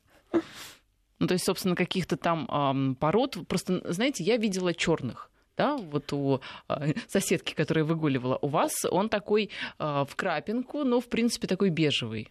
Ну, 1.19 1.27
то 1.27 1.35
есть, 1.35 1.45
собственно, 1.45 1.77
каких-то 1.77 2.17
там 2.17 2.47
эм, 2.49 2.95
пород. 2.95 3.37
Просто, 3.47 3.93
знаете, 3.93 4.25
я 4.25 4.37
видела 4.37 4.73
черных 4.75 5.31
да, 5.61 5.77
вот 5.77 6.11
у 6.15 6.41
э, 6.71 6.95
соседки, 7.07 7.53
которая 7.53 7.85
выгуливала, 7.85 8.39
у 8.41 8.49
вас 8.49 8.73
он 8.91 9.11
такой 9.11 9.51
э, 9.79 10.05
в 10.09 10.17
крапинку, 10.17 10.85
но, 10.85 11.01
в 11.01 11.09
принципе, 11.09 11.47
такой 11.47 11.69
бежевый. 11.69 12.29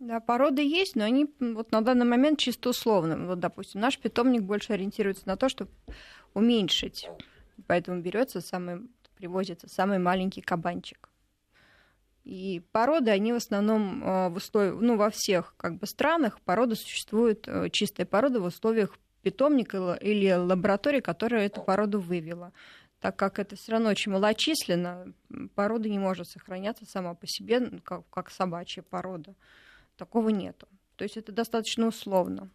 Да, 0.00 0.18
породы 0.18 0.62
есть, 0.62 0.96
но 0.96 1.04
они 1.04 1.26
вот 1.40 1.72
на 1.72 1.82
данный 1.82 2.06
момент 2.06 2.38
чисто 2.38 2.70
условно. 2.70 3.26
Вот, 3.26 3.38
допустим, 3.38 3.82
наш 3.82 3.98
питомник 3.98 4.42
больше 4.42 4.72
ориентируется 4.72 5.28
на 5.28 5.36
то, 5.36 5.50
чтобы 5.50 5.70
уменьшить. 6.32 7.10
Поэтому 7.66 8.00
берется 8.00 8.40
самый, 8.40 8.88
привозится 9.16 9.68
самый 9.68 9.98
маленький 9.98 10.40
кабанчик. 10.40 11.10
И 12.24 12.62
породы, 12.72 13.10
они 13.10 13.34
в 13.34 13.36
основном 13.36 14.02
э, 14.02 14.28
в 14.30 14.36
условиях, 14.36 14.80
ну, 14.80 14.96
во 14.96 15.10
всех 15.10 15.54
как 15.58 15.76
бы 15.76 15.86
странах 15.86 16.40
породы 16.40 16.76
существуют, 16.76 17.46
э, 17.46 17.68
чистые 17.68 18.06
породы 18.06 18.40
в 18.40 18.46
условиях 18.46 18.96
питомника 19.20 19.98
или 20.00 20.32
лаборатории, 20.32 21.00
которая 21.00 21.44
эту 21.44 21.60
породу 21.60 22.00
вывела. 22.00 22.52
Так 23.00 23.16
как 23.16 23.38
это 23.38 23.54
все 23.56 23.72
равно 23.72 23.90
очень 23.90 24.12
малочисленно, 24.12 25.12
порода 25.54 25.90
не 25.90 25.98
может 25.98 26.28
сохраняться 26.28 26.86
сама 26.86 27.12
по 27.14 27.26
себе, 27.26 27.80
как, 27.84 28.08
как 28.08 28.30
собачья 28.30 28.82
порода 28.82 29.34
такого 30.00 30.30
нету. 30.30 30.66
То 30.96 31.04
есть 31.04 31.16
это 31.16 31.30
достаточно 31.30 31.86
условно. 31.86 32.50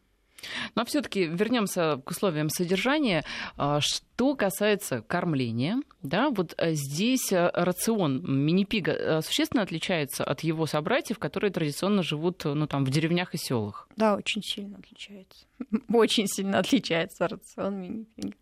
Но 0.76 0.86
все-таки 0.86 1.26
вернемся 1.26 2.02
к 2.04 2.12
условиям 2.12 2.50
содержания. 2.50 3.24
А, 3.58 3.80
что 3.82 4.36
касается 4.36 5.02
кормления, 5.02 5.78
да, 6.04 6.30
вот 6.30 6.54
э, 6.58 6.74
здесь 6.74 7.32
э, 7.32 7.50
рацион 7.54 8.22
мини-пига 8.24 8.92
э, 8.92 9.22
существенно 9.22 9.64
отличается 9.64 10.24
от 10.24 10.42
его 10.42 10.66
собратьев, 10.66 11.20
которые 11.20 11.52
традиционно 11.52 12.04
живут 12.04 12.44
ну, 12.46 12.68
там, 12.68 12.84
в 12.84 12.90
деревнях 12.90 13.34
и 13.34 13.38
селах. 13.38 13.88
Да, 13.96 14.16
очень 14.16 14.42
сильно 14.44 14.78
отличается. 14.78 15.46
Очень 15.94 16.28
сильно 16.28 16.60
отличается 16.60 17.28
рацион 17.28 17.82
мини-пига. 17.82 18.36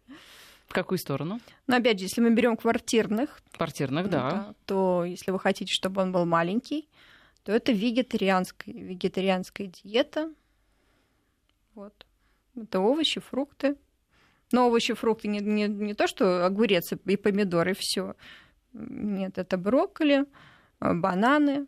В 0.67 0.73
какую 0.73 0.97
сторону? 0.97 1.39
Но 1.67 1.75
опять 1.75 1.99
же, 1.99 2.05
если 2.05 2.21
мы 2.21 2.31
берем 2.31 2.57
квартирных, 2.57 3.41
квартирных, 3.51 4.09
да. 4.09 4.29
да, 4.29 4.53
то 4.65 5.05
если 5.05 5.31
вы 5.31 5.39
хотите, 5.39 5.71
чтобы 5.71 6.01
он 6.01 6.11
был 6.11 6.25
маленький, 6.25 6.89
то 7.43 7.51
это 7.51 7.71
вегетарианская, 7.71 8.73
вегетарианская 8.73 9.67
диета. 9.67 10.33
Вот. 11.75 12.05
Это 12.55 12.79
овощи, 12.79 13.19
фрукты. 13.19 13.75
Но 14.51 14.67
овощи, 14.67 14.93
фрукты 14.93 15.27
не, 15.27 15.39
не, 15.39 15.67
не 15.67 15.93
то, 15.93 16.07
что 16.07 16.45
огурец 16.45 16.93
и 16.93 17.17
помидоры, 17.17 17.71
и 17.71 17.75
все. 17.77 18.15
Нет, 18.73 19.37
это 19.37 19.57
брокколи, 19.57 20.25
бананы, 20.79 21.67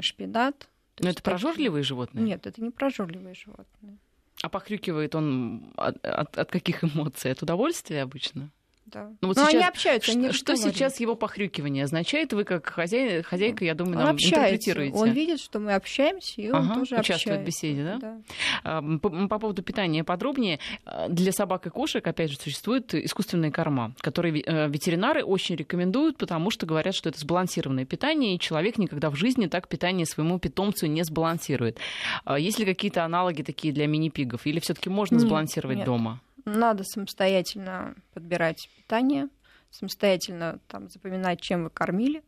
шпинат. 0.00 0.68
Но 0.98 1.10
это 1.10 1.22
прожорливые 1.22 1.82
животные? 1.82 2.24
Нет, 2.24 2.46
это 2.46 2.62
не 2.62 2.70
прожорливые 2.70 3.34
животные. 3.34 3.98
А 4.42 4.48
похрюкивает 4.48 5.14
он 5.14 5.72
от, 5.76 6.04
от, 6.04 6.38
от 6.38 6.50
каких 6.50 6.84
эмоций? 6.84 7.30
От 7.30 7.42
удовольствия 7.42 8.02
обычно? 8.02 8.50
Да. 8.86 9.10
Ну, 9.20 9.28
вот 9.28 9.36
Но 9.36 9.44
сейчас, 9.44 9.54
они 9.54 9.64
общаются. 9.64 10.12
Они 10.12 10.32
что 10.32 10.56
сейчас 10.56 11.00
его 11.00 11.16
похрюкивание 11.16 11.84
означает? 11.84 12.32
Вы 12.32 12.44
как 12.44 12.66
хозяй, 12.66 13.22
хозяйка, 13.22 13.64
я 13.64 13.74
думаю, 13.74 13.96
нам 13.96 14.08
он 14.08 14.14
общается. 14.14 14.40
интерпретируете. 14.40 14.96
Он 14.96 15.10
видит, 15.10 15.40
что 15.40 15.58
мы 15.58 15.74
общаемся, 15.74 16.40
и 16.40 16.50
он 16.50 16.64
ага, 16.64 16.74
тоже 16.74 16.94
участвует 16.96 17.38
общается. 17.38 17.42
в 17.42 17.44
беседе, 17.44 17.84
да? 17.84 18.22
да. 18.62 18.98
По, 18.98 19.28
по 19.28 19.38
поводу 19.38 19.62
питания 19.62 20.04
подробнее. 20.04 20.60
Для 21.08 21.32
собак 21.32 21.66
и 21.66 21.70
кошек, 21.70 22.06
опять 22.06 22.30
же, 22.30 22.38
существует 22.38 22.94
искусственная 22.94 23.50
корма, 23.50 23.92
которые 24.00 24.42
э, 24.42 24.68
ветеринары 24.68 25.24
очень 25.24 25.56
рекомендуют, 25.56 26.16
потому 26.16 26.50
что 26.50 26.66
говорят, 26.66 26.94
что 26.94 27.08
это 27.08 27.18
сбалансированное 27.18 27.84
питание, 27.84 28.36
и 28.36 28.38
человек 28.38 28.78
никогда 28.78 29.10
в 29.10 29.16
жизни 29.16 29.46
так 29.46 29.68
питание 29.68 30.06
своему 30.06 30.38
питомцу 30.38 30.86
не 30.86 31.02
сбалансирует. 31.02 31.78
А 32.24 32.38
есть 32.38 32.58
ли 32.58 32.64
какие-то 32.64 33.04
аналоги 33.04 33.42
такие 33.42 33.74
для 33.74 33.86
мини-пигов? 33.86 34.46
Или 34.46 34.60
все 34.60 34.74
таки 34.74 34.88
можно 34.88 35.18
сбалансировать 35.18 35.78
нет. 35.78 35.86
дома? 35.86 36.20
Надо 36.46 36.84
самостоятельно 36.84 37.96
подбирать 38.14 38.70
питание, 38.76 39.28
самостоятельно 39.70 40.60
там, 40.68 40.88
запоминать, 40.88 41.40
чем 41.40 41.64
вы 41.64 41.70
кормили. 41.70 42.20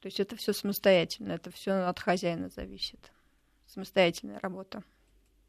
То 0.00 0.06
есть 0.06 0.18
это 0.18 0.36
все 0.36 0.54
самостоятельно, 0.54 1.32
это 1.32 1.50
все 1.50 1.72
от 1.72 2.00
хозяина 2.00 2.48
зависит. 2.48 3.12
Самостоятельная 3.66 4.40
работа. 4.40 4.82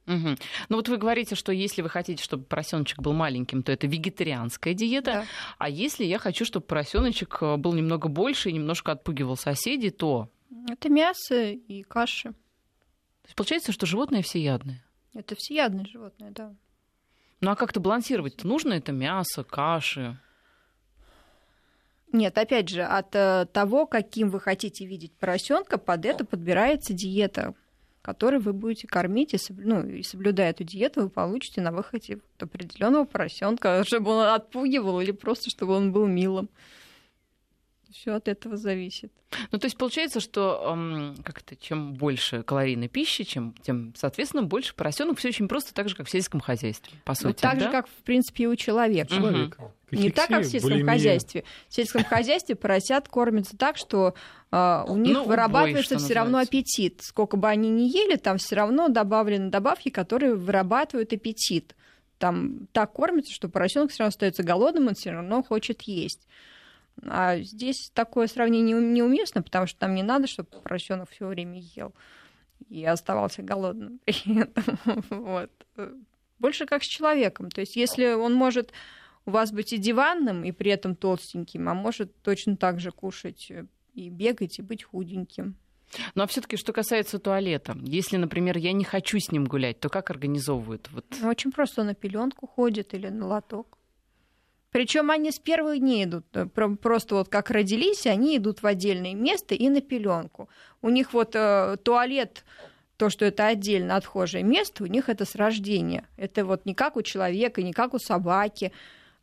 Мгм. 0.05 0.37
Ну 0.67 0.75
вот 0.75 0.89
вы 0.89 0.97
говорите, 0.97 1.35
что 1.35 1.53
если 1.53 1.81
вы 1.81 1.87
хотите, 1.87 2.21
чтобы 2.21 2.43
поросеночек 2.43 2.99
был 2.99 3.13
маленьким, 3.13 3.63
то 3.63 3.71
это 3.71 3.87
вегетарианская 3.87 4.73
диета. 4.73 5.11
Да. 5.11 5.25
А 5.57 5.69
если 5.69 6.03
я 6.03 6.19
хочу, 6.19 6.43
чтобы 6.43 6.65
поросеночек 6.65 7.37
э, 7.41 7.55
был 7.55 7.73
немного 7.73 8.09
больше 8.09 8.49
и 8.49 8.53
немножко 8.53 8.91
отпугивал 8.91 9.37
соседей, 9.37 9.91
то... 9.91 10.29
Это 10.69 10.89
мясо 10.89 11.51
и 11.51 11.83
каши. 11.83 12.29
То 12.31 13.27
есть 13.27 13.35
получается, 13.35 13.71
что 13.71 13.85
животные 13.85 14.23
всеядные. 14.23 14.83
Это 15.13 15.35
всеядные 15.35 15.85
животные, 15.85 16.31
да. 16.31 16.53
Ну 17.41 17.49
а 17.49 17.55
как-то 17.55 17.79
балансировать 17.79 18.43
нужно 18.43 18.73
это 18.73 18.91
мясо, 18.91 19.43
каши. 19.43 20.17
Нет, 22.11 22.37
опять 22.37 22.69
же, 22.69 22.83
от 22.83 23.15
э, 23.15 23.47
того, 23.51 23.85
каким 23.87 24.29
вы 24.29 24.39
хотите 24.39 24.85
видеть 24.85 25.13
поросенка, 25.13 25.77
под 25.77 26.05
это 26.05 26.25
подбирается 26.25 26.93
диета, 26.93 27.55
которой 28.01 28.39
вы 28.39 28.51
будете 28.53 28.85
кормить, 28.85 29.33
и, 29.33 29.37
ну, 29.49 29.85
и 29.85 30.03
соблюдая 30.03 30.49
эту 30.49 30.63
диету, 30.63 31.03
вы 31.03 31.09
получите 31.09 31.61
на 31.61 31.71
выходе 31.71 32.19
определенного 32.37 33.05
поросенка, 33.05 33.83
чтобы 33.87 34.11
он 34.11 34.27
отпугивал 34.27 34.99
или 34.99 35.11
просто 35.11 35.49
чтобы 35.49 35.73
он 35.73 35.91
был 35.91 36.05
милым. 36.05 36.49
Все 37.93 38.13
от 38.13 38.27
этого 38.27 38.57
зависит. 38.57 39.11
Ну, 39.51 39.59
то 39.59 39.65
есть 39.65 39.77
получается, 39.77 40.19
что 40.19 40.61
эм, 40.73 41.15
как-то 41.23 41.55
чем 41.55 41.93
больше 41.93 42.43
калорийной 42.43 42.87
пищи, 42.87 43.23
чем, 43.23 43.53
тем, 43.61 43.93
соответственно, 43.95 44.43
больше 44.43 44.75
поросенок. 44.75 45.17
Все 45.19 45.29
очень 45.29 45.47
просто, 45.47 45.73
так 45.73 45.89
же, 45.89 45.95
как 45.95 46.07
в 46.07 46.11
сельском 46.11 46.39
хозяйстве, 46.39 46.93
по 47.05 47.13
сути. 47.13 47.27
Ну, 47.27 47.33
так 47.33 47.57
да? 47.59 47.65
же, 47.65 47.71
как, 47.71 47.87
в 47.87 48.03
принципе, 48.03 48.43
и 48.43 48.47
у 48.47 48.55
человека. 48.55 49.13
Мгм. 49.13 49.21
человека. 49.23 49.71
Не 49.91 50.09
так, 50.09 50.29
как 50.29 50.43
в 50.43 50.45
сельском 50.45 50.69
более-менее- 50.71 50.93
хозяйстве. 50.93 51.43
В 51.67 51.73
сельском 51.75 52.03
хозяйстве 52.03 52.55
поросят 52.55 53.07
кормятся 53.09 53.57
так, 53.57 53.77
что 53.77 54.15
а, 54.49 54.85
у 54.87 54.95
них 54.97 55.13
Ну, 55.17 55.23
вырабатывается 55.25 55.97
все 55.97 56.13
равно 56.13 56.37
аппетит. 56.39 57.01
Сколько 57.01 57.37
бы 57.37 57.47
они 57.49 57.69
ни 57.69 57.83
ели, 57.83 58.15
там 58.15 58.37
все 58.37 58.55
равно 58.55 58.87
добавлены 58.89 59.49
добавки, 59.49 59.89
которые 59.89 60.35
вырабатывают 60.35 61.13
аппетит. 61.13 61.75
Там 62.19 62.67
так 62.71 62.93
кормятся, 62.93 63.33
что 63.33 63.49
поросенок 63.49 63.91
все 63.91 64.03
равно 64.03 64.09
остается 64.09 64.43
голодным, 64.43 64.87
он 64.87 64.93
все 64.95 65.11
равно 65.11 65.41
хочет 65.43 65.81
есть. 65.83 66.27
А 67.03 67.39
здесь 67.39 67.91
такое 67.93 68.27
сравнение 68.27 68.75
неум- 68.75 68.93
неуместно, 68.93 69.41
потому 69.41 69.67
что 69.67 69.79
там 69.79 69.95
не 69.95 70.03
надо, 70.03 70.27
чтобы 70.27 70.49
поросенок 70.49 71.09
все 71.09 71.27
время 71.27 71.59
ел 71.59 71.93
и 72.69 72.85
оставался 72.85 73.41
голодным 73.41 73.99
при 74.05 74.41
этом. 74.41 74.77
Вот. 75.09 75.51
Больше 76.39 76.65
как 76.65 76.83
с 76.83 76.87
человеком. 76.87 77.49
То 77.49 77.61
есть, 77.61 77.75
если 77.75 78.13
он 78.13 78.33
может 78.33 78.71
у 79.25 79.31
вас 79.31 79.51
быть 79.51 79.73
и 79.73 79.77
диванным, 79.77 80.43
и 80.43 80.51
при 80.51 80.71
этом 80.71 80.95
толстеньким, 80.95 81.69
а 81.69 81.73
может 81.73 82.15
точно 82.21 82.57
так 82.57 82.79
же 82.79 82.91
кушать 82.91 83.51
э, 83.51 83.65
и 83.93 84.09
бегать, 84.09 84.57
и 84.57 84.61
быть 84.63 84.83
худеньким. 84.83 85.55
Ну, 86.15 86.23
а 86.23 86.27
все-таки, 86.27 86.57
что 86.57 86.73
касается 86.73 87.19
туалета, 87.19 87.77
если, 87.83 88.17
например, 88.17 88.57
я 88.57 88.71
не 88.71 88.83
хочу 88.83 89.19
с 89.19 89.31
ним 89.31 89.45
гулять, 89.45 89.79
то 89.79 89.89
как 89.89 90.09
организовывают? 90.09 90.89
Вот. 90.91 91.05
Ну, 91.21 91.27
Очень 91.27 91.51
просто 91.51 91.83
на 91.83 91.93
пеленку 91.93 92.47
ходит 92.47 92.93
или 92.93 93.09
на 93.09 93.27
лоток. 93.27 93.77
Причем 94.71 95.11
они 95.11 95.31
с 95.31 95.39
первых 95.39 95.79
дней 95.79 96.05
идут, 96.05 96.25
э, 96.33 96.45
про- 96.45 96.75
просто 96.75 97.15
вот 97.15 97.29
как 97.29 97.49
родились, 97.51 98.07
они 98.07 98.37
идут 98.37 98.61
в 98.63 98.67
отдельное 98.67 99.13
место 99.13 99.53
и 99.53 99.69
на 99.69 99.81
пеленку. 99.81 100.49
У 100.81 100.89
них 100.89 101.13
вот 101.13 101.35
э, 101.35 101.77
туалет, 101.83 102.45
то, 102.95 103.09
что 103.09 103.25
это 103.25 103.47
отдельно 103.47 103.97
отхожее 103.97 104.43
место, 104.43 104.83
у 104.83 104.87
них 104.87 105.09
это 105.09 105.25
с 105.25 105.35
рождения. 105.35 106.07
Это 106.17 106.45
вот 106.45 106.65
не 106.65 106.73
как 106.73 106.95
у 106.95 107.01
человека, 107.01 107.61
не 107.61 107.73
как 107.73 107.93
у 107.93 107.99
собаки. 107.99 108.71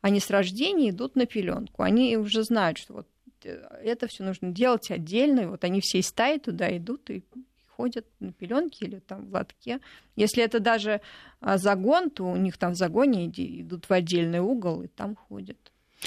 Они 0.02 0.20
с 0.20 0.30
рождения 0.30 0.90
идут 0.90 1.16
на 1.16 1.26
пеленку. 1.26 1.82
Они 1.82 2.16
уже 2.16 2.42
знают, 2.42 2.76
что 2.76 2.92
вот 2.92 3.08
э, 3.44 3.56
это 3.82 4.06
все 4.06 4.24
нужно 4.24 4.50
делать 4.50 4.90
отдельно. 4.90 5.40
И 5.40 5.46
вот 5.46 5.64
они 5.64 5.80
всей 5.80 6.02
стаи 6.02 6.38
туда 6.38 6.76
идут 6.76 7.08
и 7.08 7.24
ходят 7.78 8.06
на 8.18 8.32
пеленке 8.32 8.86
или 8.86 8.98
там 8.98 9.26
в 9.26 9.32
лотке. 9.32 9.78
Если 10.16 10.42
это 10.42 10.58
даже 10.58 11.00
а, 11.40 11.58
загон, 11.58 12.10
то 12.10 12.24
у 12.24 12.36
них 12.36 12.58
там 12.58 12.72
в 12.72 12.76
загоне 12.76 13.26
идут 13.28 13.88
в 13.88 13.92
отдельный 13.92 14.40
угол 14.40 14.82
и 14.82 14.88
там 14.88 15.14
ходят. 15.14 15.56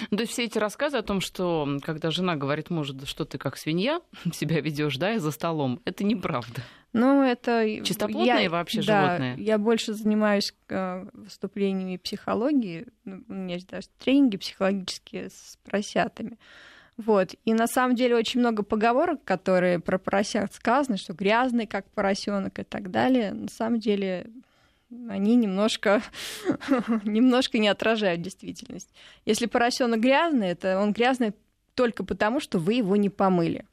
Ну, 0.10 0.18
то 0.18 0.24
есть 0.24 0.34
все 0.34 0.46
эти 0.46 0.58
рассказы 0.58 0.98
о 0.98 1.02
том, 1.02 1.22
что 1.22 1.80
когда 1.82 2.12
жена 2.12 2.36
говорит 2.36 2.70
мужу, 2.70 2.94
да 2.94 3.06
что 3.06 3.26
ты 3.26 3.38
как 3.38 3.58
свинья 3.58 4.02
себя 4.34 4.60
ведешь, 4.60 4.98
да, 4.98 5.14
и 5.14 5.18
за 5.18 5.32
столом, 5.32 5.82
это 5.86 6.04
неправда. 6.04 6.62
Ну, 6.94 7.24
это... 7.24 7.66
Чистоплотные 7.86 8.44
я- 8.44 8.50
вообще 8.50 8.84
да, 8.84 9.06
животные? 9.06 9.46
я 9.46 9.58
больше 9.58 9.94
занимаюсь 9.94 10.54
э, 10.68 11.06
выступлениями 11.14 11.96
психологии. 11.96 12.88
Ну, 13.06 13.24
У 13.30 13.34
меня 13.34 13.56
есть 13.56 13.70
даже 13.70 13.88
тренинги 13.98 14.36
психологические 14.36 15.30
с 15.30 15.58
поросятами. 15.64 16.38
Вот. 17.06 17.34
И 17.46 17.54
на 17.54 17.68
самом 17.68 17.96
деле 17.96 18.16
очень 18.16 18.40
много 18.40 18.64
поговорок, 18.64 19.24
которые 19.24 19.80
про 19.80 19.98
поросят 19.98 20.54
сказаны, 20.54 20.98
что 20.98 21.14
грязный, 21.14 21.66
как 21.66 21.86
поросенок 21.92 22.60
и 22.60 22.64
так 22.64 22.92
далее. 22.92 23.32
На 23.32 23.50
самом 23.50 23.80
деле 23.80 24.28
они 25.10 25.36
немножко, 25.36 26.02
немножко 27.04 27.58
не 27.58 27.70
отражают 27.70 28.22
действительность. 28.22 28.90
Если 29.26 29.48
поросенок 29.48 30.00
грязный, 30.00 30.50
это 30.50 30.80
он 30.80 30.94
грязный 30.94 31.34
только 31.74 32.04
потому, 32.04 32.40
что 32.40 32.60
вы 32.60 32.76
его 32.76 32.96
не 32.96 33.10
помыли. 33.10 33.66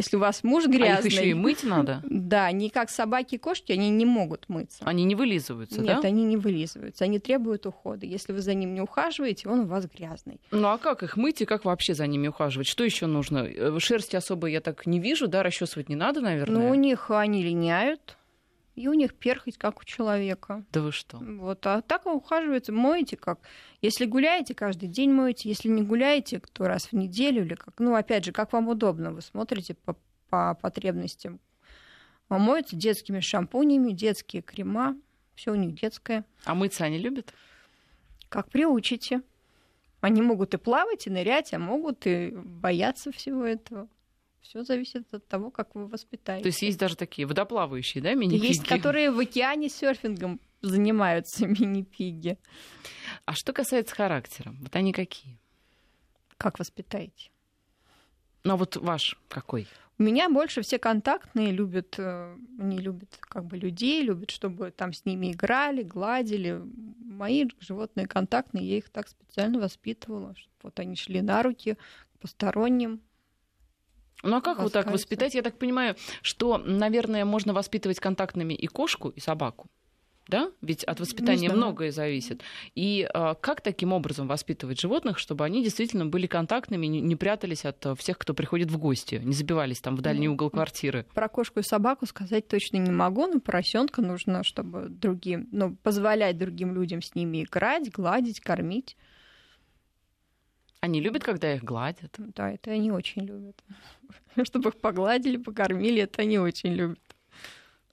Если 0.00 0.16
у 0.16 0.20
вас 0.20 0.42
муж 0.42 0.64
А 0.64 0.68
грязный, 0.68 1.08
их 1.08 1.12
еще 1.12 1.28
и 1.28 1.34
мыть 1.34 1.62
надо? 1.62 2.02
да, 2.08 2.50
не 2.52 2.70
как 2.70 2.88
собаки 2.88 3.34
и 3.34 3.38
кошки, 3.38 3.72
они 3.72 3.90
не 3.90 4.06
могут 4.06 4.48
мыться. 4.48 4.82
Они 4.84 5.04
не 5.04 5.14
вылизываются, 5.14 5.80
Нет, 5.80 6.00
да? 6.00 6.08
они 6.08 6.24
не 6.24 6.38
вылизываются, 6.38 7.04
они 7.04 7.18
требуют 7.18 7.66
ухода. 7.66 8.06
Если 8.06 8.32
вы 8.32 8.40
за 8.40 8.54
ним 8.54 8.72
не 8.72 8.80
ухаживаете, 8.80 9.48
он 9.50 9.60
у 9.60 9.66
вас 9.66 9.86
грязный. 9.86 10.40
Ну 10.52 10.68
а 10.68 10.78
как 10.78 11.02
их 11.02 11.18
мыть 11.18 11.42
и 11.42 11.44
как 11.44 11.66
вообще 11.66 11.92
за 11.92 12.06
ними 12.06 12.28
ухаживать? 12.28 12.66
Что 12.66 12.82
еще 12.82 13.06
нужно? 13.06 13.40
Э, 13.40 13.78
Шерсти 13.78 14.16
особо 14.16 14.46
я 14.46 14.62
так 14.62 14.86
не 14.86 15.00
вижу, 15.00 15.28
да, 15.28 15.42
расчесывать 15.42 15.90
не 15.90 15.96
надо, 15.96 16.22
наверное. 16.22 16.62
Но 16.62 16.70
у 16.70 16.74
них 16.74 17.10
они 17.10 17.42
линяют, 17.42 18.16
и 18.74 18.88
у 18.88 18.94
них 18.94 19.14
перхоть, 19.14 19.58
как 19.58 19.80
у 19.80 19.84
человека. 19.84 20.64
Да 20.72 20.80
вы 20.82 20.92
что? 20.92 21.18
Вот, 21.18 21.66
а 21.66 21.82
так 21.82 22.06
ухаживается, 22.06 22.72
моете 22.72 23.16
как. 23.16 23.40
Если 23.82 24.06
гуляете, 24.06 24.54
каждый 24.54 24.88
день 24.88 25.12
моете. 25.12 25.48
Если 25.48 25.68
не 25.68 25.82
гуляете, 25.82 26.40
то 26.52 26.66
раз 26.66 26.86
в 26.86 26.92
неделю 26.92 27.44
или 27.44 27.54
как. 27.54 27.78
Ну, 27.78 27.94
опять 27.94 28.24
же, 28.24 28.32
как 28.32 28.52
вам 28.52 28.68
удобно, 28.68 29.12
вы 29.12 29.22
смотрите 29.22 29.74
по, 29.74 29.96
по 30.28 30.54
потребностям. 30.54 31.40
А 32.28 32.38
моются 32.38 32.76
детскими 32.76 33.20
шампунями, 33.20 33.92
детские 33.92 34.42
крема. 34.42 34.96
Все 35.34 35.52
у 35.52 35.56
них 35.56 35.74
детское. 35.74 36.24
А 36.44 36.54
мыться 36.54 36.84
они 36.84 36.98
любят? 36.98 37.34
Как 38.28 38.48
приучите. 38.50 39.22
Они 40.00 40.22
могут 40.22 40.54
и 40.54 40.56
плавать, 40.56 41.06
и 41.06 41.10
нырять, 41.10 41.52
а 41.52 41.58
могут 41.58 42.06
и 42.06 42.30
бояться 42.30 43.12
всего 43.12 43.44
этого. 43.44 43.88
Все 44.40 44.62
зависит 44.64 45.12
от 45.12 45.26
того, 45.28 45.50
как 45.50 45.74
вы 45.74 45.86
воспитаете. 45.86 46.42
То 46.42 46.48
есть 46.48 46.62
есть 46.62 46.78
даже 46.78 46.96
такие 46.96 47.26
водоплавающие, 47.26 48.02
да, 48.02 48.14
мини 48.14 48.36
Есть, 48.36 48.66
которые 48.66 49.10
в 49.10 49.18
океане 49.18 49.68
серфингом 49.68 50.40
занимаются 50.62 51.46
мини-пиги. 51.46 52.38
А 53.24 53.34
что 53.34 53.52
касается 53.52 53.94
характера, 53.94 54.54
вот 54.60 54.74
они 54.74 54.92
какие? 54.92 55.38
Как 56.36 56.58
воспитаете? 56.58 57.30
Ну 58.44 58.54
а 58.54 58.56
вот 58.56 58.76
ваш 58.76 59.18
какой? 59.28 59.66
У 59.98 60.02
меня 60.02 60.30
больше 60.30 60.62
все 60.62 60.78
контактные 60.78 61.52
любят, 61.52 61.96
э, 61.98 62.34
они 62.58 62.78
любят 62.78 63.18
как 63.20 63.44
бы 63.44 63.58
людей, 63.58 64.02
любят, 64.02 64.30
чтобы 64.30 64.70
там 64.70 64.94
с 64.94 65.04
ними 65.04 65.32
играли, 65.32 65.82
гладили. 65.82 66.62
мои 67.04 67.46
животные 67.58 68.06
контактные, 68.06 68.66
я 68.66 68.78
их 68.78 68.88
так 68.88 69.08
специально 69.08 69.60
воспитывала, 69.60 70.34
чтобы 70.34 70.56
вот 70.62 70.80
они 70.80 70.96
шли 70.96 71.20
на 71.20 71.42
руки 71.42 71.76
к 72.14 72.18
посторонним. 72.18 73.02
Ну 74.22 74.36
а 74.36 74.40
как 74.40 74.58
вот 74.58 74.72
так 74.72 74.90
воспитать? 74.90 75.34
Я 75.34 75.42
так 75.42 75.58
понимаю, 75.58 75.96
что, 76.22 76.58
наверное, 76.58 77.24
можно 77.24 77.52
воспитывать 77.52 78.00
контактными 78.00 78.54
и 78.54 78.66
кошку, 78.66 79.10
и 79.10 79.20
собаку 79.20 79.68
да? 80.30 80.50
Ведь 80.62 80.84
от 80.84 81.00
воспитания 81.00 81.50
многое 81.50 81.90
зависит. 81.90 82.42
И 82.74 83.06
а, 83.12 83.34
как 83.34 83.60
таким 83.60 83.92
образом 83.92 84.28
воспитывать 84.28 84.80
животных, 84.80 85.18
чтобы 85.18 85.44
они 85.44 85.62
действительно 85.62 86.06
были 86.06 86.26
контактными, 86.26 86.86
не, 86.86 87.00
не 87.00 87.16
прятались 87.16 87.66
от 87.66 87.84
а, 87.84 87.94
всех, 87.94 88.16
кто 88.16 88.32
приходит 88.32 88.70
в 88.70 88.78
гости, 88.78 89.20
не 89.22 89.34
забивались 89.34 89.80
там 89.80 89.96
в 89.96 90.00
дальний 90.00 90.28
ну, 90.28 90.34
угол 90.34 90.48
квартиры? 90.48 91.04
Про 91.12 91.28
кошку 91.28 91.60
и 91.60 91.62
собаку 91.62 92.06
сказать 92.06 92.48
точно 92.48 92.78
не 92.78 92.90
могу, 92.90 93.26
но 93.26 93.40
поросенка 93.40 94.00
нужно, 94.00 94.42
чтобы 94.44 94.86
другим, 94.88 95.48
ну, 95.50 95.76
позволять 95.82 96.38
другим 96.38 96.74
людям 96.74 97.02
с 97.02 97.14
ними 97.14 97.42
играть, 97.42 97.90
гладить, 97.90 98.40
кормить. 98.40 98.96
Они 100.80 101.00
любят, 101.00 101.22
когда 101.22 101.54
их 101.54 101.62
гладят? 101.62 102.14
Да, 102.18 102.50
это 102.50 102.70
они 102.70 102.90
очень 102.90 103.24
любят. 103.24 103.62
Чтобы 104.44 104.70
их 104.70 104.80
погладили, 104.80 105.36
покормили, 105.36 106.02
это 106.02 106.22
они 106.22 106.38
очень 106.38 106.72
любят. 106.72 106.98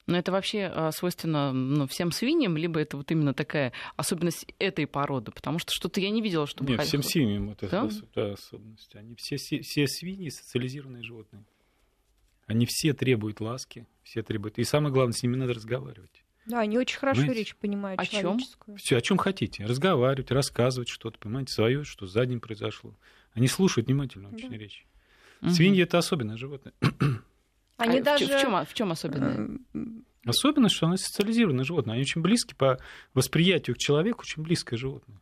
Но 0.06 0.16
это 0.16 0.32
вообще 0.32 0.72
а, 0.74 0.90
свойственно 0.90 1.52
ну, 1.52 1.86
всем 1.86 2.12
свиньям, 2.12 2.56
либо 2.56 2.80
это 2.80 2.96
вот 2.96 3.10
именно 3.10 3.34
такая 3.34 3.74
особенность 3.96 4.46
этой 4.58 4.86
породы? 4.86 5.32
Потому 5.32 5.58
что 5.58 5.70
что-то 5.70 6.00
я 6.00 6.08
не 6.08 6.22
видела, 6.22 6.46
чтобы... 6.46 6.70
Нет, 6.70 6.82
всем 6.82 7.02
свиньям 7.02 7.50
это, 7.50 7.68
да? 7.68 7.86
это 7.86 8.32
особенность. 8.32 8.96
Они 8.96 9.14
все, 9.16 9.36
все 9.36 9.86
свиньи 9.86 10.30
социализированные 10.30 11.02
животные. 11.02 11.44
Они 12.46 12.64
все 12.66 12.94
требуют 12.94 13.40
ласки, 13.40 13.86
все 14.02 14.22
требуют. 14.22 14.58
И 14.58 14.64
самое 14.64 14.94
главное, 14.94 15.12
с 15.12 15.22
ними 15.22 15.36
надо 15.36 15.52
разговаривать. 15.52 16.24
Да, 16.48 16.60
они 16.60 16.78
очень 16.78 16.98
хорошо 16.98 17.20
понимаете? 17.20 17.40
речь 17.40 17.56
понимают. 17.56 18.00
О 18.00 18.06
чем? 18.06 18.38
Все, 18.76 18.96
о 18.96 19.00
чем 19.02 19.18
хотите. 19.18 19.64
Разговаривать, 19.66 20.30
рассказывать 20.30 20.88
что-то, 20.88 21.18
понимаете, 21.18 21.52
свое, 21.52 21.84
что 21.84 22.06
за 22.06 22.24
днем 22.24 22.40
произошло. 22.40 22.96
Они 23.34 23.46
слушают 23.48 23.86
внимательно 23.86 24.30
очень 24.30 24.50
да. 24.50 24.56
речь. 24.56 24.86
Угу. 25.42 25.50
Свиньи 25.50 25.82
это 25.82 25.98
особенное 25.98 26.36
животное. 26.36 26.72
Они 27.76 27.98
а 27.98 28.02
даже... 28.02 28.26
в, 28.26 28.40
чем, 28.40 28.64
в 28.64 28.74
чем 28.74 28.90
особенность? 28.90 29.62
Особенность, 30.24 30.74
что 30.74 30.86
она 30.86 30.96
социализированное 30.96 31.64
животное. 31.64 31.94
Они 31.94 32.02
очень 32.02 32.22
близки 32.22 32.54
по 32.54 32.78
восприятию 33.14 33.76
к 33.76 33.78
человеку, 33.78 34.22
очень 34.22 34.42
близкое 34.42 34.76
животное. 34.76 35.20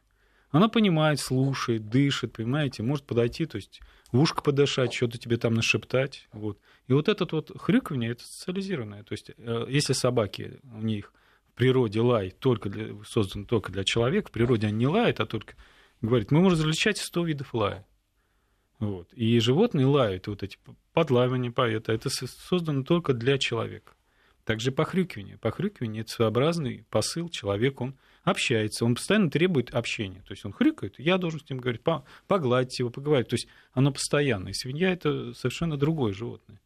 Она 0.51 0.69
понимает, 0.69 1.21
слушает, 1.21 1.89
дышит, 1.89 2.33
понимаете, 2.33 2.83
может 2.83 3.05
подойти, 3.05 3.47
то 3.47 3.57
есть 3.57 3.81
в 4.13 4.21
ушко 4.21 4.43
подышать, 4.43 4.95
что-то 4.95 5.19
тебе 5.19 5.37
там 5.37 5.55
нашептать. 5.55 6.29
Вот. 6.33 6.59
И 6.87 6.93
вот 6.93 7.09
этот 7.09 7.33
вот 7.33 7.51
хрюканье, 7.59 8.13
это 8.13 8.25
социализированное. 8.25 9.03
То 9.03 9.13
есть 9.13 9.31
э, 9.37 9.67
если 9.69 9.93
собаки, 9.93 10.61
у 10.63 10.83
них 10.83 11.13
в 11.53 11.57
природе 11.57 12.01
лай 12.01 12.31
только 12.31 12.69
для, 12.69 12.95
создан 13.05 13.47
только 13.47 13.73
для 13.73 13.85
человека, 13.85 14.29
в 14.29 14.33
природе 14.33 14.69
они 14.69 14.79
не 14.79 14.87
лают, 14.87 15.21
а 15.21 15.27
только 15.27 15.55
говорит, 16.01 16.31
мы 16.31 16.41
можем 16.41 16.61
различать 16.61 16.99
100 16.99 17.25
видов 17.25 17.55
лая. 17.55 17.87
Вот. 18.79 19.13
И 19.15 19.41
животные 19.41 19.87
лают, 19.87 20.29
вот 20.29 20.43
эти 20.43 20.59
подлавливания, 20.93 21.53
это, 21.57 21.93
это 21.93 22.11
создано 22.11 22.85
только 22.85 23.15
для 23.15 23.39
человека. 23.39 23.96
Также 24.47 24.71
похрюкивание. 24.71 25.39
Похрюкивание– 25.39 26.03
это 26.03 26.13
своеобразный 26.13 26.87
посыл 26.89 27.29
человека, 27.29 27.83
он 27.83 27.97
общается, 28.23 28.85
он 28.85 28.95
постоянно 28.95 29.29
требует 29.29 29.75
общения. 29.75 30.23
То 30.23 30.33
есть 30.33 30.45
он 30.45 30.53
хрюкает, 30.53 31.01
я 31.01 31.19
должен 31.19 31.41
с 31.41 31.51
ним 31.51 31.59
говорить, 31.59 31.83
погладить 32.29 32.79
его, 32.79 32.89
поговорить. 32.89 33.27
То 33.27 33.35
есть 33.35 33.49
оно 33.73 33.91
постоянно. 33.91 34.51
И 34.51 34.53
свинья– 34.53 34.93
это 34.93 35.35
совершенно 35.35 35.77
другое 35.77 36.13
животное. 36.13 36.61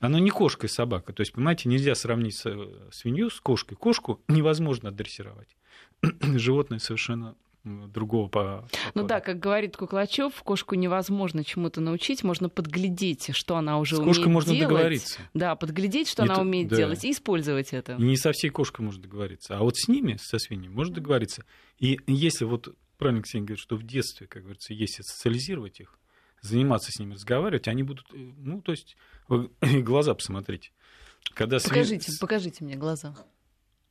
Оно 0.00 0.18
не 0.18 0.30
кошка 0.30 0.66
и 0.66 0.68
собака. 0.68 1.12
То 1.12 1.20
есть, 1.20 1.32
понимаете, 1.32 1.68
нельзя 1.68 1.94
сравнить 1.94 2.34
свинью 2.34 3.30
с 3.30 3.40
кошкой. 3.40 3.76
Кошку 3.76 4.20
невозможно 4.26 4.88
адресировать. 4.88 5.56
Животное 6.02 6.80
совершенно 6.80 7.36
другого 7.64 8.28
по... 8.28 8.68
Ну 8.94 9.06
да, 9.06 9.20
как 9.20 9.38
говорит 9.38 9.76
Куклачев, 9.76 10.42
кошку 10.42 10.74
невозможно 10.74 11.44
чему-то 11.44 11.80
научить, 11.80 12.24
можно 12.24 12.48
подглядеть, 12.48 13.30
что 13.34 13.56
она 13.56 13.78
уже 13.78 13.96
С 13.96 13.98
умеет 13.98 14.16
кошкой 14.16 14.32
можно 14.32 14.52
делать. 14.52 14.68
договориться. 14.68 15.20
Да, 15.34 15.54
подглядеть, 15.54 16.08
что 16.08 16.24
это, 16.24 16.32
она 16.32 16.42
умеет 16.42 16.68
да. 16.68 16.76
делать, 16.76 17.04
и 17.04 17.10
использовать 17.10 17.72
это. 17.72 17.94
Не 17.94 18.16
со 18.16 18.32
всей 18.32 18.50
кошкой 18.50 18.84
можно 18.84 19.02
договориться, 19.02 19.56
а 19.56 19.62
вот 19.62 19.76
с 19.76 19.88
ними, 19.88 20.16
со 20.20 20.38
свиньями, 20.38 20.72
можно 20.72 20.94
договориться. 20.94 21.44
И 21.78 21.98
если 22.06 22.44
вот 22.44 22.74
правильно 22.98 23.22
Ксения 23.22 23.46
говорит, 23.46 23.62
что 23.62 23.76
в 23.76 23.82
детстве, 23.84 24.26
как 24.26 24.42
говорится, 24.42 24.74
если 24.74 25.02
социализировать 25.02 25.80
их, 25.80 25.98
заниматься 26.40 26.90
с 26.92 26.98
ними, 26.98 27.14
разговаривать, 27.14 27.68
они 27.68 27.82
будут, 27.82 28.06
э, 28.12 28.16
ну, 28.16 28.60
то 28.60 28.72
есть, 28.72 28.96
глаза 29.60 30.14
посмотрите. 30.14 30.70
Когда 31.34 31.58
покажите, 31.58 32.10
свин... 32.10 32.18
покажите 32.20 32.64
мне 32.64 32.76
глаза. 32.76 33.14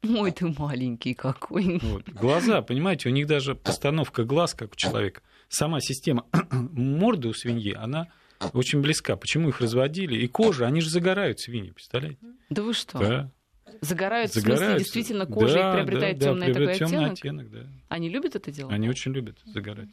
Ой, 0.04 0.32
ты 0.32 0.48
маленький 0.58 1.14
какой. 1.14 1.80
Вот. 1.80 2.10
Глаза, 2.10 2.62
понимаете, 2.62 3.10
у 3.10 3.12
них 3.12 3.28
даже 3.28 3.56
постановка 3.56 4.24
глаз, 4.24 4.54
как 4.54 4.74
у 4.74 4.76
человека. 4.76 5.22
Сама 5.48 5.80
система 5.80 6.26
морды 6.52 7.28
у 7.28 7.34
свиньи, 7.34 7.74
она 7.74 8.08
очень 8.54 8.82
близка. 8.82 9.16
Почему 9.16 9.50
их 9.50 9.62
разводили? 9.62 10.16
И 10.16 10.28
кожа, 10.28 10.66
они 10.66 10.82
же 10.82 10.90
загорают 10.90 11.40
свиньи, 11.40 11.72
представляете? 11.72 12.20
Да 12.50 12.64
вы 12.64 12.74
что? 12.74 12.98
Да. 12.98 13.32
Загорают, 13.82 14.34
загорают, 14.34 14.60
в 14.60 14.60
смысле, 14.60 14.78
действительно 14.80 15.26
кожа 15.26 15.56
да, 15.56 15.70
их 15.70 15.76
приобретает 15.76 16.18
да, 16.20 16.26
темный 16.26 16.48
да, 16.48 16.54
такой 16.54 16.74
оттенок? 16.74 17.14
оттенок 17.14 17.52
да. 17.52 17.60
Они 17.90 18.10
любят 18.10 18.36
это 18.36 18.52
делать? 18.52 18.74
Они 18.74 18.90
очень 18.90 19.14
любят 19.14 19.38
загорать. 19.46 19.90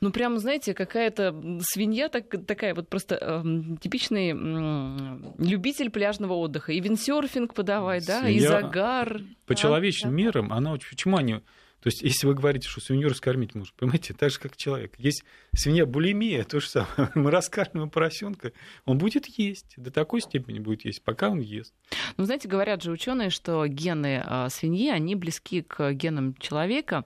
Ну, 0.00 0.10
прямо, 0.10 0.38
знаете, 0.38 0.72
какая-то 0.72 1.60
свинья 1.62 2.08
так, 2.08 2.24
такая 2.46 2.74
вот 2.74 2.88
просто 2.88 3.18
э, 3.20 3.76
типичный 3.82 4.32
э, 4.34 5.18
любитель 5.38 5.90
пляжного 5.90 6.34
отдыха. 6.34 6.72
И 6.72 6.80
виндсерфинг 6.80 7.52
подавай, 7.52 8.00
свинья, 8.00 8.22
да, 8.22 8.28
и 8.28 8.40
загар. 8.40 9.20
По 9.46 9.54
человеческим 9.54 10.10
да? 10.10 10.14
мерам, 10.14 10.52
она 10.52 10.72
очень... 10.72 10.88
Почему 10.88 11.18
они 11.18 11.40
то 11.82 11.86
есть, 11.86 12.02
если 12.02 12.26
вы 12.26 12.34
говорите, 12.34 12.68
что 12.68 12.80
свинью 12.80 13.08
раскормить 13.08 13.54
можно, 13.54 13.74
понимаете, 13.78 14.12
так 14.12 14.30
же, 14.30 14.38
как 14.38 14.54
человек. 14.56 14.92
Есть 14.98 15.24
свинья 15.54 15.86
булимия, 15.86 16.44
то 16.44 16.60
же 16.60 16.68
самое. 16.68 17.10
Мы 17.14 17.30
раскармливаем 17.30 17.90
поросенка, 17.90 18.52
он 18.84 18.98
будет 18.98 19.26
есть, 19.26 19.74
до 19.78 19.90
такой 19.90 20.20
степени 20.20 20.58
будет 20.58 20.84
есть, 20.84 21.02
пока 21.02 21.30
он 21.30 21.40
ест. 21.40 21.72
Ну, 22.18 22.24
знаете, 22.24 22.48
говорят 22.48 22.82
же 22.82 22.90
ученые, 22.90 23.30
что 23.30 23.66
гены 23.66 24.22
а, 24.24 24.50
свиньи, 24.50 24.90
они 24.90 25.14
близки 25.14 25.62
к 25.62 25.92
генам 25.92 26.34
человека. 26.34 27.04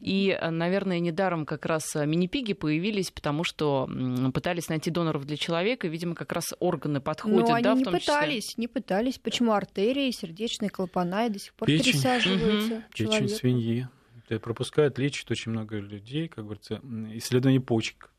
И, 0.00 0.38
наверное, 0.50 1.00
недаром 1.00 1.44
как 1.44 1.66
раз 1.66 1.94
мини-пиги 1.94 2.54
появились, 2.54 3.10
потому 3.10 3.44
что 3.44 3.88
пытались 4.32 4.68
найти 4.68 4.90
доноров 4.90 5.26
для 5.26 5.36
человека. 5.36 5.86
Видимо, 5.86 6.14
как 6.14 6.32
раз 6.32 6.54
органы 6.60 7.00
подходят. 7.00 7.48
Но 7.48 7.54
они 7.54 7.64
да, 7.64 7.74
не 7.74 7.84
пытались, 7.84 8.44
числе... 8.48 8.62
не 8.62 8.68
пытались. 8.68 9.18
Почему 9.18 9.52
артерии, 9.52 10.10
сердечные 10.10 10.70
клапана 10.70 11.26
и 11.26 11.30
до 11.30 11.38
сих 11.38 11.52
пор 11.52 11.68
Печень. 11.68 11.92
пересаживаются? 11.92 12.74
Угу. 12.74 12.82
Печень 12.94 13.28
свиньи 13.28 13.88
пропускают, 14.28 14.98
лечат 14.98 15.30
очень 15.30 15.52
много 15.52 15.78
людей, 15.78 16.28
как 16.28 16.44
говорится, 16.44 16.80
исследования 17.12 17.60
почек 17.60 18.10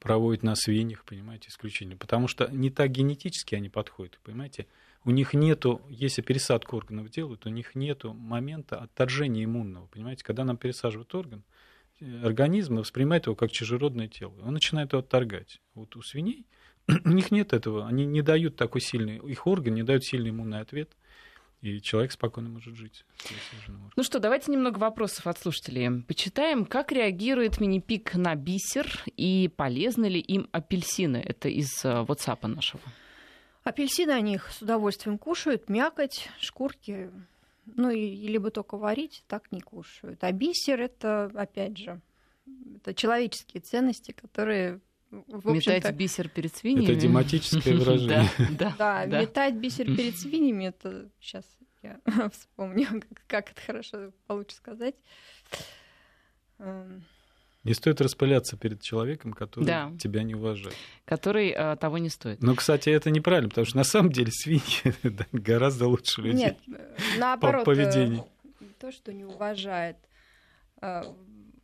проводят 0.00 0.42
на 0.42 0.54
свиньях, 0.54 1.04
понимаете, 1.04 1.48
исключительно. 1.48 1.96
Потому 1.96 2.26
что 2.26 2.48
не 2.50 2.70
так 2.70 2.90
генетически 2.90 3.54
они 3.54 3.68
подходят, 3.68 4.18
понимаете. 4.24 4.66
У 5.04 5.10
них 5.10 5.34
нету, 5.34 5.80
если 5.88 6.22
пересадку 6.22 6.76
органов 6.76 7.10
делают, 7.10 7.46
у 7.46 7.50
них 7.50 7.74
нету 7.74 8.12
момента 8.12 8.78
отторжения 8.78 9.44
иммунного, 9.44 9.86
понимаете. 9.86 10.24
Когда 10.24 10.44
нам 10.44 10.56
пересаживают 10.56 11.14
орган, 11.14 11.42
э, 12.00 12.22
организм 12.22 12.76
воспринимает 12.76 13.26
его 13.26 13.34
как 13.36 13.50
чужеродное 13.50 14.08
тело. 14.08 14.34
Он 14.42 14.54
начинает 14.54 14.92
его 14.92 15.00
отторгать. 15.00 15.60
Вот 15.74 15.96
у 15.96 16.02
свиней 16.02 16.46
у 17.04 17.10
них 17.10 17.30
нет 17.30 17.52
этого, 17.52 17.86
они 17.86 18.04
не 18.04 18.22
дают 18.22 18.56
такой 18.56 18.80
сильный, 18.80 19.18
их 19.18 19.46
орган 19.46 19.74
не 19.74 19.82
дают 19.82 20.04
сильный 20.04 20.30
иммунный 20.30 20.60
ответ 20.60 20.90
и 21.62 21.80
человек 21.80 22.12
спокойно 22.12 22.48
может 22.48 22.74
жить. 22.74 23.04
Ну 23.96 24.02
что, 24.02 24.18
давайте 24.18 24.50
немного 24.50 24.78
вопросов 24.78 25.26
от 25.26 25.38
слушателей. 25.38 26.02
Почитаем, 26.02 26.64
как 26.64 26.92
реагирует 26.92 27.60
мини-пик 27.60 28.14
на 28.14 28.34
бисер 28.34 29.04
и 29.16 29.50
полезны 29.54 30.06
ли 30.06 30.20
им 30.20 30.48
апельсины. 30.52 31.18
Это 31.18 31.48
из 31.48 31.84
э, 31.84 31.88
WhatsApp 31.88 32.46
нашего. 32.46 32.82
Апельсины 33.62 34.12
они 34.12 34.34
их 34.34 34.50
с 34.50 34.62
удовольствием 34.62 35.18
кушают, 35.18 35.68
мякоть, 35.68 36.28
шкурки, 36.40 37.10
ну 37.66 37.90
и 37.90 38.26
либо 38.26 38.50
только 38.50 38.76
варить, 38.76 39.22
так 39.28 39.52
не 39.52 39.60
кушают. 39.60 40.24
А 40.24 40.32
бисер 40.32 40.80
это, 40.80 41.30
опять 41.34 41.76
же, 41.76 42.00
это 42.76 42.94
человеческие 42.94 43.60
ценности, 43.60 44.12
которые 44.12 44.80
в 45.10 45.52
метать 45.52 45.94
бисер 45.94 46.28
перед 46.28 46.54
свиньями. 46.54 46.84
Это 46.84 46.94
дематическое 46.94 47.74
выражение. 47.78 48.30
Да, 48.58 48.74
да, 48.78 49.06
метать 49.06 49.54
бисер 49.54 49.86
перед 49.96 50.16
свиньями, 50.16 50.64
это 50.64 51.10
сейчас 51.20 51.44
я 51.82 52.00
вспомню, 52.32 53.02
как 53.26 53.50
это 53.50 53.60
хорошо 53.60 54.12
получше 54.26 54.56
сказать. 54.56 54.94
Эм. 56.58 57.04
Не 57.62 57.74
стоит 57.74 58.00
распыляться 58.00 58.56
перед 58.56 58.80
человеком, 58.80 59.34
который 59.34 59.66
да. 59.66 59.92
тебя 59.98 60.22
не 60.22 60.34
уважает. 60.34 60.74
Который 61.04 61.50
а, 61.50 61.76
того 61.76 61.98
не 61.98 62.08
стоит. 62.08 62.42
Но, 62.42 62.54
кстати, 62.54 62.88
это 62.88 63.10
неправильно, 63.10 63.50
потому 63.50 63.66
что 63.66 63.76
на 63.76 63.84
самом 63.84 64.12
деле 64.12 64.30
свиньи 64.32 64.94
гораздо 65.32 65.86
лучше 65.86 66.22
людей. 66.22 66.38
Нет, 66.46 66.58
наоборот, 67.18 67.66
по 67.66 67.74
поведению. 67.74 68.26
то, 68.78 68.90
что 68.90 69.12
не 69.12 69.26
уважает, 69.26 69.98
э, 70.80 71.02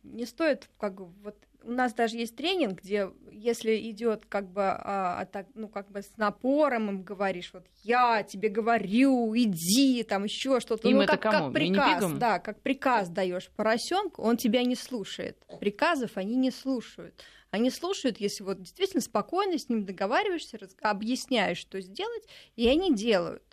не 0.03 0.27
стоит 0.27 0.69
как 0.77 0.93
бы 0.93 1.07
вот 1.23 1.35
у 1.67 1.71
нас 1.71 1.93
даже 1.93 2.17
есть 2.17 2.35
тренинг, 2.35 2.81
где 2.81 3.11
если 3.29 3.77
идет 3.91 4.25
как 4.25 4.49
бы, 4.49 4.63
а, 4.63 5.19
а, 5.21 5.25
так, 5.25 5.47
ну, 5.53 5.67
как 5.67 5.91
бы 5.91 6.01
с 6.01 6.15
напором 6.17 6.89
им 6.89 7.03
говоришь, 7.03 7.51
вот 7.53 7.65
я 7.83 8.23
тебе 8.23 8.49
говорю, 8.49 9.35
иди, 9.35 10.03
там 10.03 10.23
еще 10.23 10.59
что-то. 10.59 10.87
Им 10.87 10.99
ну, 10.99 11.05
как, 11.05 11.21
кому? 11.21 11.45
как 11.45 11.53
приказ, 11.53 12.11
да, 12.13 12.39
как 12.39 12.61
приказ 12.61 13.09
даешь 13.09 13.49
поросенку, 13.55 14.23
он 14.23 14.37
тебя 14.37 14.63
не 14.63 14.75
слушает. 14.75 15.37
Приказов 15.59 16.11
они 16.15 16.35
не 16.35 16.51
слушают. 16.51 17.21
Они 17.51 17.69
слушают, 17.69 18.19
если 18.19 18.43
вот 18.43 18.61
действительно 18.61 19.01
спокойно 19.01 19.57
с 19.57 19.69
ним 19.69 19.85
договариваешься, 19.85 20.57
раз- 20.57 20.75
объясняешь, 20.81 21.57
что 21.57 21.79
сделать, 21.79 22.23
и 22.55 22.67
они 22.67 22.93
делают. 22.93 23.43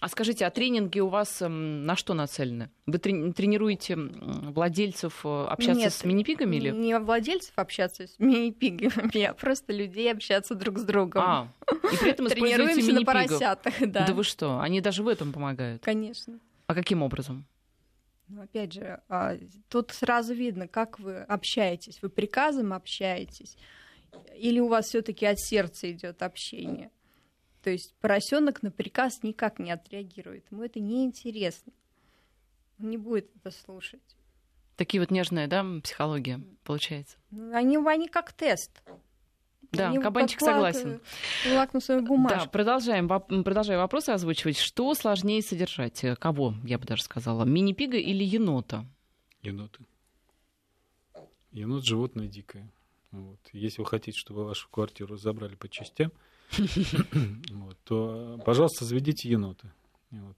А 0.00 0.08
скажите, 0.08 0.44
а 0.46 0.50
тренинги 0.50 1.00
у 1.00 1.08
вас 1.08 1.40
м, 1.42 1.84
на 1.84 1.96
что 1.96 2.14
нацелены? 2.14 2.70
Вы 2.86 2.98
трени- 2.98 3.32
тренируете 3.32 3.96
владельцев 3.96 5.24
э, 5.24 5.46
общаться 5.46 5.80
Нет, 5.80 5.92
с 5.92 6.04
мини-пигами 6.04 6.56
или? 6.56 6.70
Не 6.70 6.98
владельцев 6.98 7.52
общаться 7.56 8.06
с 8.06 8.18
мини-пигами, 8.18 9.22
а 9.22 9.34
просто 9.34 9.72
людей 9.72 10.12
общаться 10.12 10.54
друг 10.54 10.78
с 10.78 10.84
другом. 10.84 11.22
А, 11.24 11.52
и 11.92 11.96
при 11.96 12.10
этом 12.10 12.26
Тренируемся 12.26 12.92
на 12.92 13.02
поросятах, 13.04 13.74
да. 13.80 14.06
Да 14.06 14.14
вы 14.14 14.24
что? 14.24 14.60
Они 14.60 14.80
даже 14.80 15.02
в 15.02 15.08
этом 15.08 15.32
помогают. 15.32 15.82
Конечно. 15.82 16.38
А 16.66 16.74
каким 16.74 17.02
образом? 17.02 17.46
Ну, 18.28 18.42
опять 18.42 18.72
же, 18.72 19.00
а, 19.08 19.36
тут 19.68 19.92
сразу 19.92 20.34
видно, 20.34 20.66
как 20.66 20.98
вы 20.98 21.18
общаетесь. 21.22 22.00
Вы 22.02 22.08
приказом 22.08 22.72
общаетесь, 22.72 23.56
или 24.36 24.58
у 24.58 24.66
вас 24.68 24.86
все-таки 24.86 25.26
от 25.26 25.38
сердца 25.38 25.90
идет 25.90 26.22
общение. 26.22 26.90
То 27.66 27.70
есть 27.72 27.94
поросенок 27.96 28.62
на 28.62 28.70
приказ 28.70 29.24
никак 29.24 29.58
не 29.58 29.72
отреагирует. 29.72 30.44
Ему 30.52 30.62
это 30.62 30.78
неинтересно. 30.78 31.72
Он 32.78 32.90
не 32.90 32.96
будет 32.96 33.28
это 33.34 33.50
слушать. 33.50 34.00
Такие 34.76 35.00
вот 35.00 35.10
нежная, 35.10 35.48
да, 35.48 35.66
психология 35.82 36.40
получается. 36.62 37.16
Ну, 37.32 37.52
Они, 37.52 37.76
они 37.76 38.06
как 38.06 38.32
тест. 38.32 38.70
Да, 39.72 39.88
Они 39.88 39.98
кабанчик 39.98 40.38
как 40.38 40.48
лак- 40.48 40.52
согласен. 40.74 41.00
Лакмусовая 41.56 42.02
бумажка. 42.02 42.38
Да, 42.44 42.46
продолжаем, 42.46 43.08
воп- 43.08 43.32
м, 43.34 43.42
продолжаю 43.42 43.80
вопросы 43.80 44.10
озвучивать. 44.10 44.58
Что 44.58 44.94
сложнее 44.94 45.42
содержать? 45.42 46.04
Э, 46.04 46.14
Кого, 46.14 46.54
я 46.62 46.78
бы 46.78 46.84
даже 46.86 47.02
сказала? 47.02 47.42
Мини-пига 47.44 47.96
или 47.98 48.22
енота? 48.22 48.86
Еноты. 49.42 49.80
Енот 51.50 51.84
животное 51.84 52.28
дикое. 52.28 52.70
Вот. 53.10 53.40
Если 53.52 53.80
вы 53.80 53.86
хотите, 53.88 54.16
чтобы 54.16 54.44
вашу 54.44 54.68
квартиру 54.70 55.16
забрали 55.16 55.56
по 55.56 55.68
частям, 55.68 56.12
вот, 57.50 57.76
то, 57.84 58.36
э, 58.40 58.44
пожалуйста, 58.44 58.84
заведите 58.84 59.28
енота. 59.28 59.72
Вот. 60.10 60.36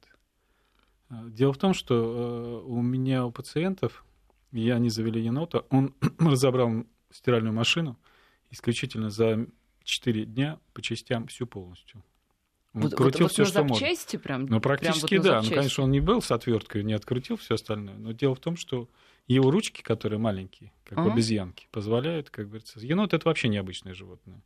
А, 1.11 1.25
Дело 1.29 1.53
в 1.53 1.59
том, 1.59 1.75
что 1.75 2.63
э, 2.65 2.67
у 2.69 2.83
меня 2.83 3.25
у 3.27 3.31
пациентов, 3.31 4.05
и 4.53 4.71
они 4.71 4.89
завели 4.91 5.23
енота, 5.23 5.65
он 5.71 5.95
разобрал 6.19 6.85
стиральную 7.11 7.53
машину 7.55 7.99
исключительно 8.51 9.11
за 9.11 9.47
4 9.85 10.25
дня 10.25 10.59
по 10.73 10.83
частям 10.83 11.27
всю 11.29 11.47
полностью. 11.47 12.03
Он 12.75 12.83
Вот- 12.83 12.93
вот- 12.93 12.97
крутил 12.99 13.27
вот 13.27 13.33
все, 13.33 13.43
на 13.43 13.49
что 13.49 13.63
можно. 13.65 13.75
запчасти 13.87 14.17
прям? 14.17 14.43
Ну, 14.43 14.47
прям 14.49 14.61
практически 14.61 15.15
вот 15.17 15.25
на 15.25 15.31
да. 15.33 15.43
Ну, 15.43 15.49
конечно, 15.51 15.85
он 15.85 15.91
не 15.91 16.01
был 16.01 16.21
с 16.23 16.31
отверткой, 16.31 16.85
не 16.85 16.93
открутил 16.93 17.37
все 17.37 17.55
остальное. 17.55 17.97
Но 17.97 18.13
дело 18.13 18.35
в 18.35 18.41
том, 18.41 18.57
что 18.57 18.89
его 19.27 19.51
ручки, 19.51 19.83
которые 19.83 20.19
маленькие, 20.19 20.73
как 20.85 20.99
у 20.99 21.01
Ага. 21.03 21.13
обезьянки, 21.13 21.69
позволяют, 21.71 22.31
как 22.31 22.47
говорится. 22.49 22.79
Енот 22.81 23.15
это 23.15 23.27
вообще 23.29 23.49
необычное 23.49 23.95
животное. 23.95 24.43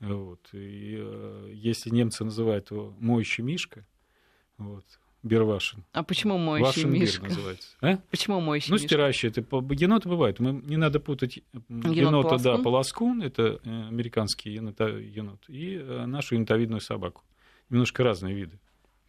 Вот. 0.00 0.48
И 0.52 0.96
э, 0.98 1.50
если 1.54 1.90
немцы 1.90 2.24
называют 2.24 2.70
его 2.70 2.94
моющий 3.00 3.42
мишка, 3.42 3.84
вот, 4.56 4.84
Бервашин. 5.24 5.84
А 5.92 6.04
почему 6.04 6.38
моющий 6.38 6.64
Вашенберг 6.84 7.00
мишка? 7.00 7.24
называется. 7.24 7.68
А? 7.80 7.98
Почему 8.10 8.40
моющий 8.40 8.70
Ну, 8.70 8.74
мишка? 8.76 8.88
стирающий. 8.88 9.28
Это 9.30 9.40
еноты 9.40 10.08
бывают. 10.08 10.38
Мы, 10.38 10.52
не 10.52 10.76
надо 10.76 11.00
путать 11.00 11.40
м, 11.68 11.80
енота, 11.90 12.38
да, 12.38 12.58
полоскун. 12.58 12.62
полоскун, 12.62 13.22
это 13.22 13.60
э, 13.64 13.88
американский 13.88 14.50
енота, 14.52 14.86
енот, 14.88 15.40
и 15.48 15.74
э, 15.74 16.06
нашу 16.06 16.36
енотовидную 16.36 16.80
собаку. 16.80 17.22
Немножко 17.68 18.04
разные 18.04 18.34
виды. 18.34 18.58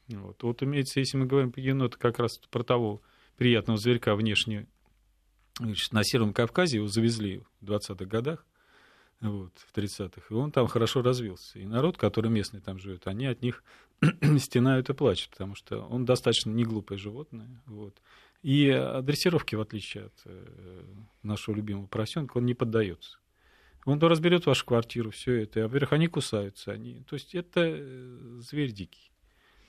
Вот. 0.07 0.41
вот 0.41 0.63
имеется, 0.63 0.99
если 0.99 1.17
мы 1.17 1.27
говорим 1.27 1.51
про 1.51 1.61
енота, 1.61 1.97
как 1.99 2.17
раз 2.17 2.39
про 2.49 2.63
того 2.63 3.01
приятного 3.37 3.77
зверька 3.77 4.15
внешне, 4.15 4.65
значит, 5.59 5.93
на 5.93 6.03
Северном 6.03 6.33
Кавказе 6.33 6.77
его 6.77 6.87
завезли 6.87 7.43
в 7.61 7.65
20-х 7.71 8.05
годах, 8.05 8.45
вот, 9.21 9.51
в 9.57 9.75
30-х, 9.75 10.21
и 10.29 10.33
он 10.33 10.51
там 10.51 10.67
хорошо 10.67 11.01
развился. 11.01 11.59
И 11.59 11.65
народ, 11.65 11.97
который 11.97 12.31
местный 12.31 12.61
там 12.61 12.79
живет, 12.79 13.07
они 13.07 13.25
от 13.25 13.41
них 13.41 13.63
стенают 14.39 14.89
и 14.89 14.93
плачут, 14.93 15.31
потому 15.31 15.55
что 15.55 15.81
он 15.81 16.05
достаточно 16.05 16.51
не 16.51 16.63
глупое 16.63 16.97
животное. 16.97 17.61
Вот. 17.65 18.01
И 18.41 18.67
дрессировки, 19.01 19.55
в 19.55 19.61
отличие 19.61 20.05
от 20.05 20.13
э, 20.25 20.83
нашего 21.23 21.55
любимого 21.55 21.87
поросенка, 21.87 22.37
он 22.37 22.45
не 22.45 22.53
поддается. 22.53 23.17
Он 23.85 23.99
то 23.99 24.07
разберет 24.07 24.45
вашу 24.45 24.65
квартиру, 24.65 25.11
все 25.11 25.43
это. 25.43 25.61
А, 25.61 25.67
во-первых, 25.67 25.93
они 25.93 26.07
кусаются. 26.07 26.71
Они... 26.71 27.03
То 27.09 27.15
есть 27.15 27.35
это 27.35 27.61
э, 27.65 28.39
зверь 28.39 28.71
дикий. 28.71 29.11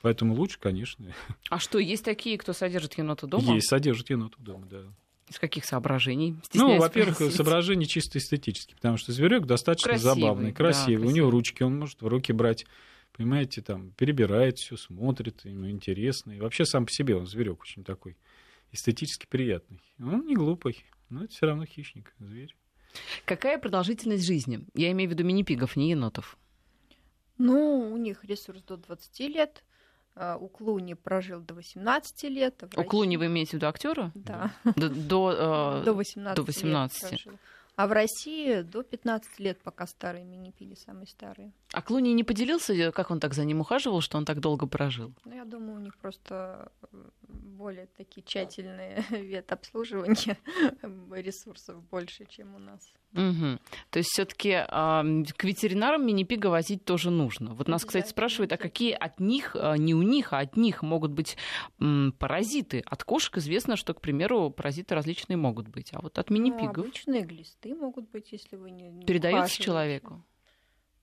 Поэтому 0.01 0.33
лучше, 0.33 0.59
конечно. 0.59 1.13
А 1.49 1.59
что, 1.59 1.77
есть 1.77 2.05
такие, 2.05 2.37
кто 2.37 2.53
содержит 2.53 2.97
енота 2.97 3.27
дома? 3.27 3.53
Есть, 3.53 3.67
содержит 3.67 4.09
енота 4.09 4.37
дома, 4.39 4.65
да. 4.65 4.83
Из 5.31 5.39
каких 5.39 5.63
соображений? 5.63 6.35
Ну, 6.53 6.77
во-первых, 6.77 7.15
спросить. 7.15 7.37
соображения 7.37 7.85
чисто 7.85 8.17
эстетические, 8.17 8.75
потому 8.75 8.97
что 8.97 9.13
зверек 9.13 9.45
достаточно 9.45 9.91
Красивый, 9.91 10.13
забавный, 10.13 10.51
да, 10.51 10.57
красивый. 10.57 10.95
У 10.95 10.99
красивый. 10.99 11.15
него 11.15 11.31
ручки, 11.31 11.63
он 11.63 11.79
может 11.79 12.01
в 12.01 12.07
руки 12.07 12.33
брать, 12.33 12.65
понимаете, 13.13 13.61
там, 13.61 13.91
перебирает 13.91 14.59
все, 14.59 14.75
смотрит, 14.75 15.45
ему 15.45 15.69
интересно. 15.69 16.33
И 16.33 16.41
вообще 16.41 16.65
сам 16.65 16.85
по 16.85 16.91
себе 16.91 17.15
он 17.15 17.27
зверек 17.27 17.61
очень 17.61 17.85
такой 17.85 18.17
эстетически 18.73 19.25
приятный. 19.25 19.81
Он 19.99 20.27
не 20.27 20.35
глупый, 20.35 20.83
но 21.07 21.23
это 21.23 21.33
все 21.33 21.45
равно 21.45 21.63
хищник, 21.63 22.13
зверь. 22.19 22.53
Какая 23.23 23.57
продолжительность 23.57 24.25
жизни? 24.25 24.65
Я 24.75 24.91
имею 24.91 25.09
в 25.09 25.13
виду 25.13 25.23
мини-пигов, 25.23 25.77
не 25.77 25.91
енотов. 25.91 26.37
Ну, 27.37 27.89
у 27.89 27.95
них 27.95 28.25
ресурс 28.25 28.61
до 28.63 28.75
20 28.75 29.19
лет. 29.29 29.63
А, 30.15 30.37
У 30.37 30.47
Клуни 30.47 30.93
прожил 30.95 31.39
до 31.41 31.53
18 31.55 32.23
лет. 32.23 32.63
а 32.75 32.81
У 32.81 32.83
Клуни 32.83 33.17
вы 33.17 33.25
имеете 33.27 33.51
в 33.51 33.53
виду 33.53 33.67
актера? 33.67 34.11
Да, 34.15 34.51
До, 34.75 34.89
до, 34.89 35.79
э, 35.81 35.83
до 35.85 35.93
18 35.93 36.35
до 36.35 36.41
лет 36.41 36.47
18. 36.47 37.09
прожил. 37.09 37.39
А 37.81 37.87
в 37.87 37.93
России 37.93 38.61
до 38.61 38.83
15 38.83 39.39
лет, 39.39 39.59
пока 39.63 39.87
старые 39.87 40.23
мини-пиги, 40.23 40.75
самые 40.75 41.07
старые. 41.07 41.51
А 41.73 41.81
Клуни 41.81 42.13
не 42.13 42.23
поделился, 42.23 42.91
как 42.91 43.09
он 43.09 43.19
так 43.19 43.33
за 43.33 43.43
ним 43.43 43.61
ухаживал, 43.61 44.01
что 44.01 44.19
он 44.19 44.25
так 44.25 44.39
долго 44.39 44.67
прожил? 44.67 45.11
Ну, 45.25 45.33
я 45.33 45.45
думаю, 45.45 45.77
у 45.77 45.83
них 45.83 45.97
просто 45.97 46.71
э, 46.91 46.97
более 47.23 47.87
такие 47.97 48.21
тщательные 48.21 49.03
ветобслуживания 49.09 50.37
ресурсов 51.11 51.83
больше, 51.89 52.25
чем 52.25 52.53
у 52.53 52.59
нас. 52.59 52.93
Мгм. 53.13 53.59
То 53.89 53.99
есть 53.99 54.09
все-таки 54.11 54.51
к 54.51 55.43
ветеринарам 55.43 56.05
мини-пига 56.05 56.47
возить 56.47 56.85
тоже 56.85 57.09
нужно. 57.09 57.53
Вот 57.53 57.67
нас, 57.67 57.83
кстати, 57.83 58.07
спрашивают, 58.07 58.53
а 58.53 58.57
какие 58.57 58.93
от 58.93 59.19
них, 59.19 59.55
а, 59.59 59.75
не 59.75 59.93
у 59.93 60.01
них, 60.01 60.31
а 60.31 60.39
от 60.39 60.55
них 60.55 60.81
могут 60.81 61.11
быть 61.11 61.35
м, 61.79 62.13
паразиты? 62.17 62.81
От 62.85 63.03
кошек 63.03 63.37
известно, 63.37 63.75
что, 63.75 63.93
к 63.93 64.01
примеру, 64.01 64.49
паразиты 64.49 64.95
различные 64.95 65.35
могут 65.35 65.67
быть. 65.67 65.89
А 65.93 65.99
вот 65.99 66.17
от 66.19 66.29
Ну, 66.29 66.37
мини-пигов 66.37 66.85
обычные 66.85 67.23
глисты 67.23 67.70
могут 67.75 68.09
быть, 68.09 68.31
если 68.31 68.55
вы 68.55 68.71
не, 68.71 69.05
передаются 69.05 69.61
человеку? 69.61 70.23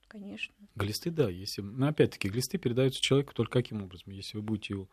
Конечно. 0.09 0.55
Глисты, 0.75 1.11
да, 1.11 1.29
если... 1.29 1.61
Но 1.61 1.89
опять-таки, 1.89 2.29
глисты 2.29 2.57
передаются 2.57 3.01
человеку 3.01 3.35
только 3.35 3.53
каким 3.61 3.83
образом? 3.83 4.13
Если 4.13 4.39
вы 4.39 4.43
будете 4.43 4.75
его 4.75 4.89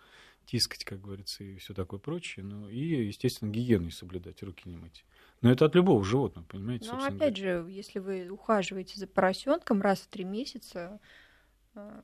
тискать, 0.46 0.84
как 0.84 1.02
говорится, 1.02 1.44
и 1.44 1.56
все 1.56 1.74
такое 1.74 2.00
прочее, 2.00 2.46
ну, 2.46 2.70
и, 2.70 3.06
естественно, 3.08 3.50
гигиену 3.50 3.92
соблюдать, 3.92 4.44
руки 4.44 4.68
не 4.68 4.78
мыть. 4.78 5.06
Но 5.42 5.52
это 5.52 5.66
от 5.66 5.76
любого 5.76 6.04
животного, 6.04 6.46
понимаете? 6.46 6.92
Ну, 6.92 7.04
опять 7.04 7.38
же, 7.38 7.66
если 7.70 8.00
вы 8.00 8.30
ухаживаете 8.30 9.00
за 9.00 9.08
поросенком 9.08 9.82
раз 9.82 10.02
в 10.02 10.08
три 10.08 10.24
месяца, 10.24 11.00
э, 11.76 12.02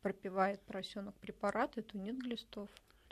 пропивает 0.00 0.62
поросенок 0.62 1.14
препараты, 1.16 1.82
то 1.82 1.98
нет 1.98 2.18
глистов. 2.18 2.70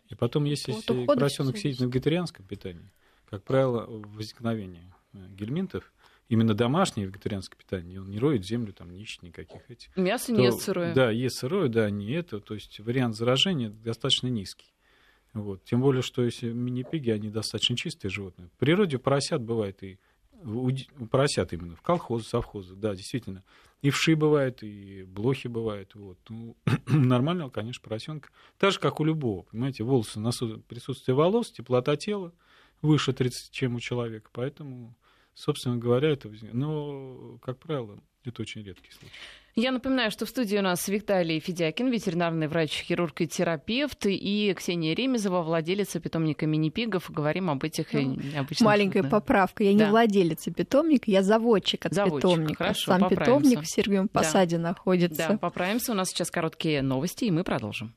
И 0.09 0.15
потом, 0.15 0.45
если 0.45 0.75
поросенок 1.07 1.57
сидит 1.57 1.81
на 1.81 1.85
вегетарианском 1.85 2.47
питании, 2.47 2.93
как 3.27 3.45
правило, 3.45 3.87
возникновение 3.87 4.93
гельминтов, 5.13 5.93
именно 6.29 6.55
домашнее 6.55 7.07
вегетарианское 7.07 7.59
питание, 7.59 8.01
он 8.01 8.11
не 8.11 8.19
роет 8.19 8.45
землю, 8.45 8.73
там 8.73 8.91
не 8.91 9.03
ищет 9.03 9.23
никаких 9.23 9.71
этих. 9.71 9.95
Мясо 9.97 10.35
то- 10.35 10.41
не 10.41 10.53
сырое. 10.53 10.95
Да, 10.95 11.11
есть 11.11 11.37
сырое, 11.39 11.69
да, 11.69 11.91
не 11.91 12.11
это. 12.13 12.41
То 12.41 12.55
есть 12.55 12.81
вариант 12.81 13.17
заражения 13.17 13.71
достаточно 13.71 14.29
низкий. 14.29 14.73
Вот. 15.33 15.65
Тем 15.65 15.81
более, 15.81 16.03
что 16.03 16.23
если 16.23 16.53
мини-пиги, 16.53 17.11
они 17.11 17.31
достаточно 17.31 17.77
чистые 17.77 18.11
животные. 18.11 18.49
В 18.49 18.59
природе 18.59 18.99
поросят 18.99 19.43
бывает 19.43 19.83
и 19.83 19.99
у, 20.45 20.71
поросят 21.11 21.53
именно, 21.53 21.77
в 21.77 21.83
колхозы, 21.83 22.25
совхозы, 22.27 22.75
да, 22.75 22.95
действительно. 22.95 23.45
И 23.81 23.91
вши 23.91 24.15
бывают, 24.15 24.63
и 24.63 25.05
блохи 25.05 25.49
бывают. 25.49 25.95
Вот. 25.95 26.19
Ну, 26.29 26.57
нормального, 26.87 27.51
конечно, 27.51 27.83
поросенка. 27.83 28.31
Так 28.59 28.73
же, 28.73 28.79
как 28.79 29.01
у 29.01 29.05
любого, 29.05 29.43
понимаете, 29.43 29.85
волосы, 29.85 30.21
присутствие 30.69 31.15
волос, 31.15 31.51
теплота 31.51 31.97
тела 31.97 32.33
выше 32.81 33.13
30, 33.13 33.51
чем 33.53 33.77
у 33.77 33.81
человека. 33.81 34.31
Поэтому, 34.33 34.95
собственно 35.35 35.77
говоря, 35.77 36.11
это... 36.11 36.29
возник- 36.29 36.53
Но, 36.53 37.39
как 37.43 37.59
правило, 37.59 37.99
Это 38.25 38.43
очень 38.43 38.63
редкий 38.63 38.91
случай. 38.93 39.13
Я 39.55 39.71
напоминаю, 39.73 40.11
что 40.11 40.25
в 40.25 40.29
студии 40.29 40.57
у 40.57 40.63
нас 40.63 40.89
Виталий 40.89 41.39
Федякин, 41.41 41.91
ветеринарный 41.91 42.47
врач, 42.49 42.71
хирург 42.85 43.21
и 43.21 43.27
терапевт, 43.27 44.07
и 44.07 44.55
Ксения 44.57 44.95
Ремезова, 44.95 45.43
владелица 45.43 46.01
питомника 46.01 46.47
мини-пигов. 46.47 47.11
Говорим 47.11 47.51
об 47.51 47.63
этих 47.65 47.93
ну, 47.93 48.15
необычных... 48.15 48.61
Маленькая 48.61 49.03
поправка. 49.03 49.65
Я 49.65 49.77
да. 49.77 49.85
не 49.85 49.91
владелица 49.91 50.53
питомника, 50.53 51.11
я 51.11 51.23
заводчик 51.23 51.85
от 51.85 51.93
заводчик. 51.93 52.31
питомника. 52.31 52.55
Хорошо, 52.65 52.93
Сам 52.93 53.01
поправимся. 53.03 53.41
питомник 53.41 53.61
в 53.61 53.71
Сергиевом 53.71 54.09
Посаде 54.09 54.57
да. 54.57 54.63
находится. 54.63 55.29
Да, 55.29 55.37
поправимся. 55.39 55.93
У 55.93 55.95
нас 55.95 56.09
сейчас 56.09 56.31
короткие 56.31 56.81
новости, 56.81 57.25
и 57.25 57.31
мы 57.31 57.45
продолжим. 57.45 57.93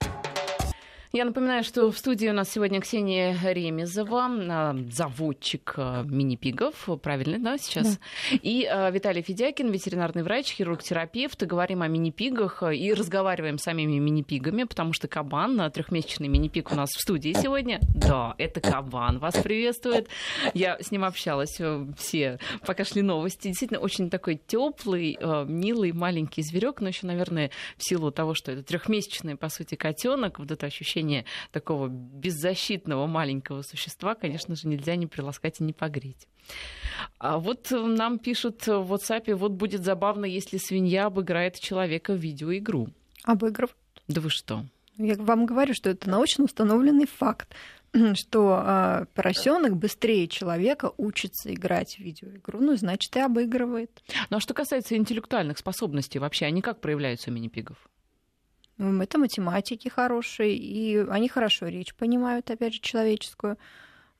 Я 1.15 1.23
напоминаю, 1.23 1.63
что 1.63 1.89
в 1.91 1.97
студии 1.97 2.27
у 2.27 2.33
нас 2.33 2.51
сегодня 2.51 2.81
Ксения 2.81 3.37
Ремезова, 3.41 4.25
а, 4.25 4.75
заводчик 4.91 5.75
а, 5.77 6.03
мини-пигов, 6.03 6.89
правильно, 7.01 7.39
да, 7.39 7.57
сейчас? 7.57 7.95
Да. 7.95 8.37
И 8.41 8.65
а, 8.65 8.89
Виталий 8.91 9.21
Федякин, 9.21 9.71
ветеринарный 9.71 10.23
врач, 10.23 10.51
хирург-терапевт. 10.51 11.41
Говорим 11.43 11.83
о 11.83 11.87
мини-пигах 11.87 12.63
и 12.63 12.93
разговариваем 12.93 13.59
с 13.59 13.63
самими 13.63 13.97
мини-пигами, 13.97 14.65
потому 14.65 14.91
что 14.91 15.07
кабан, 15.07 15.71
трехмесячный 15.71 16.27
мини-пиг 16.27 16.73
у 16.73 16.75
нас 16.75 16.89
в 16.89 16.99
студии 16.99 17.31
сегодня. 17.31 17.79
Да, 17.95 18.35
это 18.37 18.59
кабан 18.59 19.19
вас 19.19 19.37
приветствует. 19.37 20.09
Я 20.53 20.77
с 20.81 20.91
ним 20.91 21.05
общалась, 21.05 21.61
э, 21.61 21.85
все 21.97 22.39
пока 22.65 22.83
шли 22.83 23.01
новости. 23.01 23.47
Действительно, 23.47 23.79
очень 23.79 24.09
такой 24.09 24.35
теплый, 24.35 25.17
э, 25.17 25.45
милый, 25.47 25.93
маленький 25.93 26.41
зверек, 26.41 26.81
но 26.81 26.89
еще, 26.89 27.07
наверное, 27.07 27.51
в 27.77 27.87
силу 27.87 28.11
того, 28.11 28.33
что 28.33 28.51
это 28.51 28.63
трехмесячный, 28.63 29.37
по 29.37 29.47
сути, 29.47 29.75
котенок, 29.75 30.39
вот 30.39 30.51
это 30.51 30.65
ощущение 30.65 31.04
ощущение 31.05 31.25
такого 31.51 31.87
беззащитного 31.87 33.07
маленького 33.07 33.61
существа, 33.61 34.15
конечно 34.15 34.55
же, 34.55 34.67
нельзя 34.67 34.95
не 34.95 35.07
приласкать 35.07 35.61
и 35.61 35.63
не 35.63 35.73
погреть. 35.73 36.27
А 37.17 37.37
вот 37.37 37.71
нам 37.71 38.19
пишут 38.19 38.67
в 38.67 38.93
WhatsApp, 38.93 39.33
вот 39.35 39.51
будет 39.51 39.83
забавно, 39.83 40.25
если 40.25 40.57
свинья 40.57 41.05
обыграет 41.05 41.59
человека 41.59 42.13
в 42.13 42.17
видеоигру. 42.17 42.89
Обыгрывают. 43.23 43.77
Да 44.07 44.21
вы 44.21 44.29
что? 44.29 44.65
Я 44.97 45.15
вам 45.15 45.45
говорю, 45.45 45.73
что 45.73 45.89
это 45.89 46.09
научно 46.09 46.45
установленный 46.45 47.07
факт, 47.07 47.53
что 48.13 48.63
э, 48.65 49.05
поросенок 49.13 49.75
быстрее 49.75 50.27
человека 50.27 50.91
учится 50.97 51.53
играть 51.53 51.95
в 51.95 51.99
видеоигру, 51.99 52.59
ну, 52.59 52.75
значит, 52.77 53.15
и 53.15 53.19
обыгрывает. 53.19 53.91
Ну, 54.29 54.37
а 54.37 54.39
что 54.39 54.53
касается 54.53 54.95
интеллектуальных 54.95 55.57
способностей 55.57 56.19
вообще, 56.19 56.45
они 56.45 56.61
как 56.61 56.79
проявляются 56.79 57.29
у 57.29 57.33
мини-пигов? 57.33 57.77
Это 58.77 59.17
математики 59.17 59.87
хорошие, 59.87 60.55
и 60.55 60.97
они 60.97 61.29
хорошо 61.29 61.67
речь 61.67 61.95
понимают, 61.95 62.51
опять 62.51 62.73
же, 62.73 62.79
человеческую. 62.81 63.57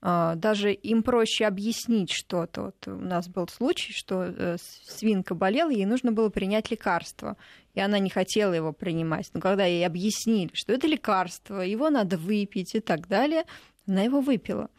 А, 0.00 0.34
даже 0.34 0.72
им 0.72 1.02
проще 1.02 1.46
объяснить 1.46 2.12
что-то. 2.12 2.62
Вот 2.62 2.88
у 2.88 2.96
нас 2.96 3.28
был 3.28 3.48
случай, 3.48 3.92
что 3.92 4.24
э, 4.24 4.56
свинка 4.58 5.34
болела, 5.34 5.70
ей 5.70 5.86
нужно 5.86 6.12
было 6.12 6.28
принять 6.28 6.70
лекарство, 6.70 7.36
и 7.74 7.80
она 7.80 7.98
не 7.98 8.10
хотела 8.10 8.52
его 8.52 8.72
принимать. 8.72 9.30
Но 9.34 9.40
когда 9.40 9.64
ей 9.64 9.86
объяснили, 9.86 10.50
что 10.54 10.72
это 10.72 10.86
лекарство, 10.86 11.60
его 11.60 11.90
надо 11.90 12.18
выпить 12.18 12.74
и 12.74 12.80
так 12.80 13.08
далее, 13.08 13.44
она 13.86 14.02
его 14.02 14.20
выпила. 14.20 14.70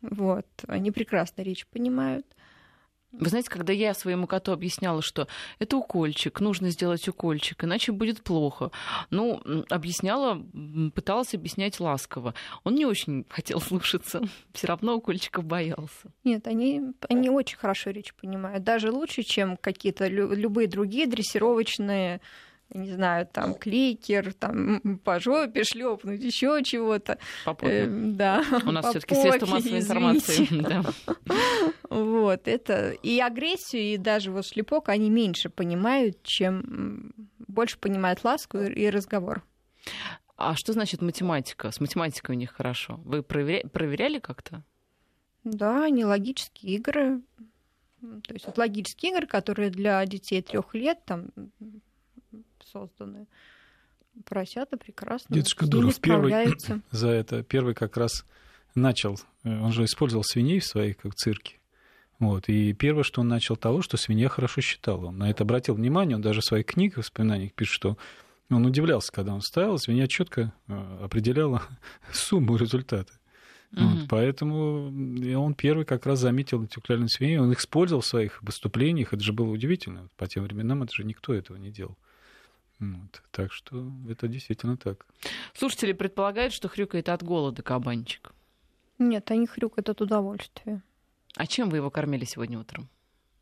Вот. 0.00 0.46
Они 0.68 0.90
прекрасно 0.90 1.42
речь 1.42 1.66
понимают. 1.66 2.26
Вы 3.18 3.28
знаете, 3.28 3.50
когда 3.50 3.72
я 3.72 3.94
своему 3.94 4.26
коту 4.26 4.52
объясняла, 4.52 5.02
что 5.02 5.26
это 5.58 5.76
укольчик, 5.76 6.40
нужно 6.40 6.70
сделать 6.70 7.08
укольчик, 7.08 7.64
иначе 7.64 7.92
будет 7.92 8.22
плохо. 8.22 8.70
Ну, 9.10 9.40
объясняла, 9.70 10.42
пыталась 10.94 11.34
объяснять 11.34 11.80
ласково. 11.80 12.34
Он 12.64 12.74
не 12.74 12.86
очень 12.86 13.26
хотел 13.28 13.60
слушаться, 13.60 14.22
все 14.52 14.66
равно 14.66 14.96
укольчиков 14.96 15.44
боялся. 15.44 16.12
Нет, 16.24 16.46
они, 16.46 16.82
они 17.08 17.30
очень 17.30 17.58
хорошо 17.58 17.90
речь 17.90 18.14
понимают, 18.14 18.64
даже 18.64 18.90
лучше, 18.90 19.22
чем 19.22 19.56
какие-то 19.56 20.08
любые 20.08 20.68
другие 20.68 21.06
дрессировочные 21.06 22.20
не 22.70 22.92
знаю, 22.92 23.26
там 23.26 23.54
кликер, 23.54 24.32
там 24.34 24.98
по 25.04 25.20
жопе 25.20 25.64
шлепнуть, 25.64 26.22
еще 26.22 26.62
чего-то. 26.64 27.18
По 27.44 27.56
Э, 27.62 27.86
да. 27.86 28.42
У 28.64 28.70
нас 28.70 28.86
все-таки 28.86 29.14
средства 29.14 29.46
массовой 29.46 29.80
информации. 29.80 30.48
Вот, 31.88 32.48
это 32.48 32.90
и 32.90 33.20
агрессию, 33.20 33.94
и 33.94 33.96
даже 33.96 34.30
вот 34.30 34.44
шлепок 34.44 34.88
они 34.88 35.08
меньше 35.08 35.48
понимают, 35.48 36.22
чем 36.24 37.14
больше 37.38 37.78
понимают 37.78 38.24
ласку 38.24 38.58
и 38.58 38.90
разговор. 38.90 39.44
А 40.36 40.54
что 40.56 40.72
значит 40.72 41.00
математика? 41.00 41.70
С 41.70 41.80
математикой 41.80 42.34
у 42.34 42.38
них 42.38 42.52
хорошо. 42.52 43.00
Вы 43.04 43.22
проверя... 43.22 43.66
проверяли 43.68 44.18
как-то? 44.18 44.62
Да, 45.44 45.84
они 45.84 46.04
логические 46.04 46.74
игры. 46.74 47.22
То 48.00 48.34
есть 48.34 48.46
вот 48.46 48.58
логические 48.58 49.12
игры, 49.12 49.26
которые 49.26 49.70
для 49.70 50.04
детей 50.04 50.42
трех 50.42 50.74
лет, 50.74 51.04
там 51.04 51.28
созданы. 52.64 53.26
Поросята 54.24 54.76
прекрасно 54.76 55.34
Дедушка 55.34 55.66
Дуров 55.66 56.00
первый 56.00 56.54
за 56.90 57.08
это, 57.08 57.42
первый 57.42 57.74
как 57.74 57.96
раз 57.96 58.24
начал, 58.74 59.18
э, 59.44 59.60
он 59.60 59.72
же 59.72 59.84
использовал 59.84 60.24
свиней 60.24 60.60
в 60.60 60.64
своей 60.64 60.94
как 60.94 61.14
цирке. 61.14 61.60
Вот. 62.18 62.48
И 62.48 62.72
первое, 62.72 63.02
что 63.02 63.20
он 63.20 63.28
начал 63.28 63.56
того, 63.56 63.82
что 63.82 63.96
свинья 63.96 64.28
хорошо 64.28 64.60
считала. 64.60 65.06
Он 65.06 65.18
на 65.18 65.30
это 65.30 65.44
обратил 65.44 65.74
внимание, 65.74 66.16
он 66.16 66.22
даже 66.22 66.40
в 66.40 66.44
своих 66.44 66.66
книгах, 66.66 66.98
воспоминаниях 66.98 67.52
пишет, 67.52 67.74
что 67.74 67.98
он 68.48 68.64
удивлялся, 68.64 69.12
когда 69.12 69.34
он 69.34 69.42
ставил, 69.42 69.78
свинья 69.78 70.06
четко 70.06 70.52
э, 70.68 70.98
определяла 71.02 71.62
сумму 72.12 72.56
результата. 72.56 73.12
Mm-hmm. 73.72 73.84
Вот, 73.84 74.08
поэтому 74.08 74.86
он 75.38 75.54
первый 75.54 75.84
как 75.84 76.06
раз 76.06 76.20
заметил 76.20 76.62
ретикулярные 76.62 77.08
свиньи, 77.08 77.36
он 77.36 77.50
их 77.52 77.58
использовал 77.58 78.00
в 78.00 78.06
своих 78.06 78.40
выступлениях, 78.42 79.12
это 79.12 79.22
же 79.22 79.32
было 79.32 79.50
удивительно. 79.50 80.08
По 80.16 80.26
тем 80.26 80.44
временам 80.44 80.84
это 80.84 80.94
же 80.94 81.04
никто 81.04 81.34
этого 81.34 81.56
не 81.56 81.70
делал. 81.70 81.98
Вот. 82.78 83.22
Так 83.30 83.52
что 83.52 83.90
это 84.08 84.28
действительно 84.28 84.76
так. 84.76 85.06
Слушатели 85.54 85.92
предполагают, 85.92 86.52
что 86.52 86.68
хрюкает 86.68 87.08
от 87.08 87.22
голода 87.22 87.62
кабанчик. 87.62 88.32
Нет, 88.98 89.30
они 89.30 89.46
хрюкают 89.46 89.88
от 89.88 90.00
удовольствия. 90.00 90.82
А 91.36 91.46
чем 91.46 91.70
вы 91.70 91.78
его 91.78 91.90
кормили 91.90 92.24
сегодня 92.24 92.58
утром? 92.58 92.88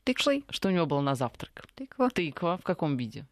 Тыквой. 0.04 0.44
Что 0.50 0.68
у 0.68 0.72
него 0.72 0.86
было 0.86 1.00
на 1.00 1.14
завтрак? 1.14 1.66
Тыква. 1.74 2.10
Тыква. 2.10 2.58
В 2.58 2.62
каком 2.62 2.96
виде? 2.96 3.26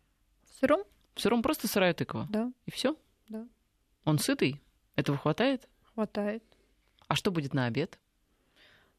В 0.45 0.61
сыром. 0.61 0.83
В 1.15 1.21
сыром 1.21 1.43
просто 1.43 1.69
сырая 1.69 1.95
тыква? 1.95 2.27
Да. 2.31 2.53
И 2.67 2.71
все? 2.71 2.97
Да. 3.29 3.47
Он 4.05 4.19
сытый? 4.19 4.61
Этого 4.97 5.19
хватает? 5.19 5.69
Хватает. 5.95 6.43
А 7.09 7.15
что 7.15 7.31
будет 7.31 7.55
на 7.55 7.67
обед? 7.67 7.99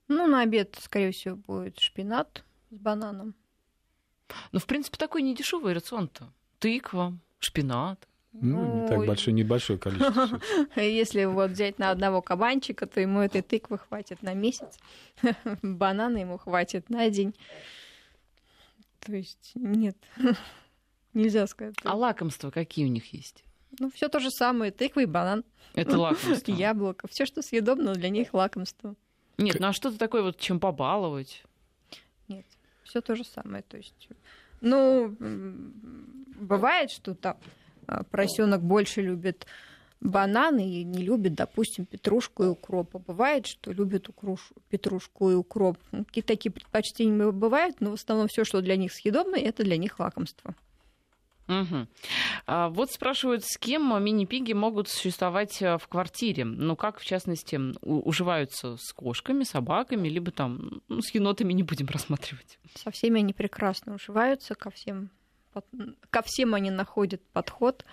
Ну, 0.08 0.28
на 0.28 0.42
обед, 0.42 0.78
скорее 0.82 1.12
всего, 1.12 1.36
будет 1.36 1.80
шпинат 1.80 2.44
с 2.70 2.78
бананом. 2.78 3.34
Ну, 4.52 4.60
в 4.60 4.66
принципе, 4.66 4.98
такой 4.98 5.22
недешевый 5.22 5.74
рацион-то 5.74 6.32
тыква, 6.63 7.13
шпинат. 7.39 8.08
Ну, 8.32 8.82
не 8.82 8.88
так 8.88 9.06
большое, 9.06 9.34
небольшое 9.36 9.78
количество. 9.78 10.41
Если 10.82 11.26
вот 11.26 11.52
взять 11.52 11.78
на 11.78 11.91
одного 11.91 12.21
кабанчика, 12.21 12.88
то 12.88 12.99
ему 12.99 13.19
этой 13.19 13.41
тыквы 13.41 13.78
хватит 13.78 14.23
на 14.23 14.34
месяц, 14.34 14.80
банана 15.62 16.17
ему 16.17 16.38
хватит 16.38 16.89
на 16.89 17.10
день. 17.10 17.36
То 19.02 19.13
есть 19.13 19.52
нет, 19.56 19.97
нельзя 21.13 21.45
сказать. 21.47 21.76
А 21.84 21.95
лакомства 21.95 22.49
какие 22.49 22.86
у 22.86 22.89
них 22.89 23.13
есть? 23.13 23.43
Ну, 23.80 23.91
все 23.91 24.08
то 24.08 24.19
же 24.19 24.32
самое, 24.32 24.71
тыква 24.71 25.02
и 25.02 25.06
банан. 25.06 25.43
Это 25.73 25.99
лакомство. 25.99 26.52
Яблоко. 26.52 27.08
Все, 27.08 27.26
что 27.26 27.41
съедобно, 27.41 27.93
для 27.93 28.10
них 28.10 28.34
лакомство. 28.34 28.95
Нет, 29.38 29.60
ну 29.60 29.67
а 29.67 29.73
что-то 29.73 29.97
такое 29.97 30.21
вот, 30.21 30.39
чем 30.39 30.60
побаловать? 30.60 31.43
Нет, 32.30 32.45
все 32.84 33.02
то 33.02 33.15
же 33.15 33.26
самое. 33.26 33.63
То 33.63 33.78
есть 33.78 34.10
ну, 34.63 35.15
бывает, 36.39 36.89
что 36.89 37.13
там 37.13 37.38
а, 37.86 38.04
поросенок 38.04 38.62
больше 38.62 39.02
любит 39.02 39.45
бананы 39.99 40.67
и 40.67 40.84
не 40.84 41.04
любит, 41.04 41.36
допустим, 41.36 41.86
петрушку 41.86 42.43
и 42.43 42.47
укроп. 42.47 42.95
А 42.95 42.99
бывает, 42.99 43.45
что 43.45 43.71
любит 43.71 44.10
укруш... 44.10 44.52
петрушку 44.69 45.32
и 45.32 45.36
укроп. 45.36 45.78
Ну, 45.91 46.06
какие 46.06 46.23
такие 46.23 46.52
предпочтения 46.52 47.32
бывают, 47.32 47.80
но 47.80 47.91
в 47.91 47.93
основном 47.93 48.28
все, 48.28 48.43
что 48.43 48.62
для 48.62 48.76
них 48.76 48.91
съедобно, 48.91 49.36
это 49.36 49.63
для 49.63 49.78
них 49.78 49.99
лакомство. 49.99 50.56
Угу. 51.48 51.88
А 52.48 52.70
вот 52.70 52.92
спрашивают, 52.92 53.44
с 53.44 53.58
кем 53.58 54.04
мини-пиги 54.04 54.54
могут 54.54 54.88
существовать 54.88 55.62
э, 55.62 55.78
в 55.78 55.88
квартире? 55.88 56.46
Ну, 56.46 56.76
как, 56.76 57.00
в 57.00 57.06
частности, 57.06 57.60
уживаются 57.82 58.78
с 58.78 58.94
кошками, 58.94 59.44
собаками, 59.44 60.08
либо 60.08 60.32
там 60.32 60.82
ну, 60.88 61.02
с 61.02 61.14
енотами 61.14 61.54
не 61.54 61.64
будем 61.64 61.88
рассматривать? 61.92 62.60
Со 62.76 62.92
всеми 62.92 63.20
они 63.20 63.34
прекрасно 63.34 63.96
уживаются, 63.96 64.56
ко 64.56 64.70
всем, 64.70 65.10
ко 66.10 66.22
всем 66.24 66.56
они 66.56 66.72
находят 66.72 67.22
подход, 67.34 67.86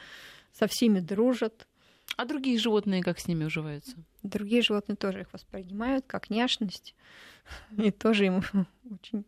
со 0.53 0.67
всеми 0.69 1.01
дружат. 1.01 1.67
А 2.17 2.25
другие 2.25 2.59
животные 2.59 3.03
как 3.03 3.19
с 3.19 3.27
ними 3.27 3.45
уживаются? 3.45 3.97
Другие 4.23 4.63
животные 4.63 4.97
тоже 4.97 5.23
их 5.23 5.33
воспринимают 5.33 6.05
как 6.07 6.31
няшность. 6.31 6.95
И 7.77 7.91
тоже 7.91 8.27
им 8.27 8.43
очень 8.91 9.25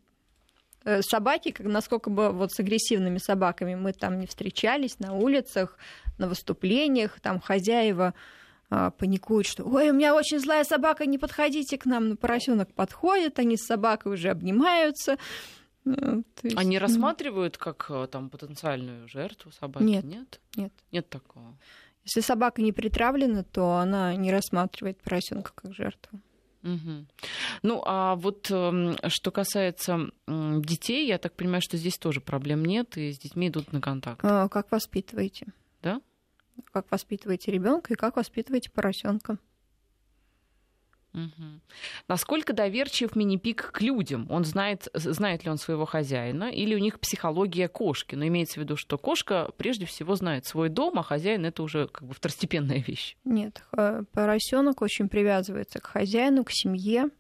собаки, 1.01 1.51
как, 1.53 1.67
насколько 1.67 2.11
бы 2.11 2.31
вот 2.31 2.53
с 2.53 2.61
агрессивными 2.61 3.19
собаками 3.19 3.75
мы 3.75 3.93
там 3.93 4.19
не 4.19 4.27
встречались 4.27 4.99
на 4.99 5.15
улицах, 5.15 5.79
на 6.19 6.29
выступлениях, 6.29 7.21
там 7.21 7.41
хозяева 7.41 8.15
а, 8.71 8.91
паникуют, 8.91 9.47
что 9.47 9.65
«Ой, 9.65 9.91
у 9.91 9.93
меня 9.93 10.15
очень 10.15 10.39
злая 10.39 10.65
собака, 10.65 11.05
не 11.05 11.19
подходите 11.19 11.77
к 11.77 11.85
нам». 11.85 12.09
Но 12.09 12.17
поросенок 12.17 12.73
подходит, 12.73 13.39
они 13.39 13.59
с 13.59 13.67
собакой 13.67 14.15
уже 14.15 14.31
обнимаются, 14.31 15.19
Ну, 15.85 16.25
есть, 16.43 16.57
Они 16.57 16.79
ну... 16.79 16.83
рассматривают 16.83 17.59
как 17.59 17.87
э, 17.91 18.07
там 18.11 18.31
потенциальную 18.31 19.09
жертву 19.09 19.51
собаки? 19.53 19.83
Нет. 19.83 20.05
Нет? 20.05 20.41
Нет. 20.57 20.73
Нет 20.91 21.09
такого. 21.11 21.59
Если 22.05 22.21
собака 22.21 22.63
не 22.63 22.73
притравлена, 22.73 23.45
то 23.45 23.75
она 23.75 24.15
не 24.17 24.33
рассматривает 24.33 25.03
поросенка 25.03 25.53
как 25.55 25.75
жертву. 25.75 26.21
Угу. 26.63 27.07
Ну, 27.63 27.83
а 27.85 28.15
вот 28.17 28.51
э, 28.51 28.97
что 29.09 29.31
касается 29.31 30.11
детей, 30.29 31.07
я 31.07 31.19
так 31.19 31.35
понимаю, 31.35 31.61
что 31.61 31.77
здесь 31.77 31.99
тоже 31.99 32.21
проблем 32.21 32.65
нет, 32.65 32.97
и 32.97 33.13
с 33.13 33.19
детьми 33.19 33.49
идут 33.49 33.73
на 33.73 33.81
контакт. 33.81 34.21
А, 34.25 34.49
как 34.49 34.71
воспитываете? 34.71 35.53
Да? 35.83 36.01
Как 36.73 36.91
воспитываете 36.91 37.51
ребенка 37.51 37.93
и 37.93 37.97
как 37.97 38.17
воспитываете 38.17 38.71
поросенка? 38.71 39.39
Угу. 41.15 41.61
Насколько 42.09 42.53
доверчив 42.53 43.15
мини-пик 43.15 43.73
к 43.73 43.81
людям? 43.83 44.27
Он 44.31 44.45
знает, 44.45 44.89
знает 44.95 45.45
ли 45.45 45.51
он 45.51 45.59
своего 45.59 45.85
хозяина, 45.85 46.45
или 46.45 46.75
у 46.75 46.79
них 46.79 47.01
психология 47.01 47.69
кошки? 47.69 48.15
Но 48.15 48.27
имеется 48.27 48.55
в 48.55 48.63
виду, 48.63 48.77
что 48.77 48.97
кошка 48.97 49.51
прежде 49.57 49.85
всего 49.85 50.15
знает 50.17 50.47
свой 50.47 50.69
дом, 50.71 50.99
а 50.99 51.03
хозяин 51.03 51.45
это 51.45 51.63
уже 51.63 51.89
как 51.89 52.09
бы 52.09 52.15
второстепенная 52.15 52.79
вещь. 52.87 53.17
Нет, 53.25 53.63
поросенок 54.13 54.81
очень 54.81 55.09
привязывается 55.09 55.81
к 55.81 55.87
хозяину, 55.87 56.45
к 56.45 56.51
семье, 56.51 57.11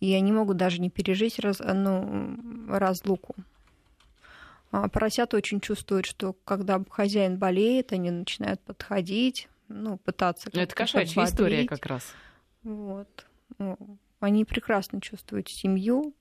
и 0.00 0.12
они 0.14 0.32
могут 0.32 0.56
даже 0.56 0.80
не 0.80 0.90
пережить 0.90 1.38
раз, 1.38 1.60
ну, 1.60 2.36
разлуку. 2.68 3.34
А 4.70 4.88
поросята 4.88 5.36
очень 5.36 5.60
чувствуют, 5.60 6.04
что 6.06 6.34
когда 6.44 6.82
хозяин 6.90 7.38
болеет, 7.38 7.92
они 7.92 8.10
начинают 8.10 8.60
подходить, 8.60 9.48
ну, 9.68 9.98
пытаться... 9.98 10.50
Это 10.52 10.74
кошачья 10.74 11.24
история 11.24 11.64
как 11.64 11.86
раз. 11.86 12.12
Вот. 12.64 13.26
Ну, 13.58 13.76
они 14.20 14.44
прекрасно 14.44 15.00
чувствуют 15.00 15.48
семью. 15.48 16.14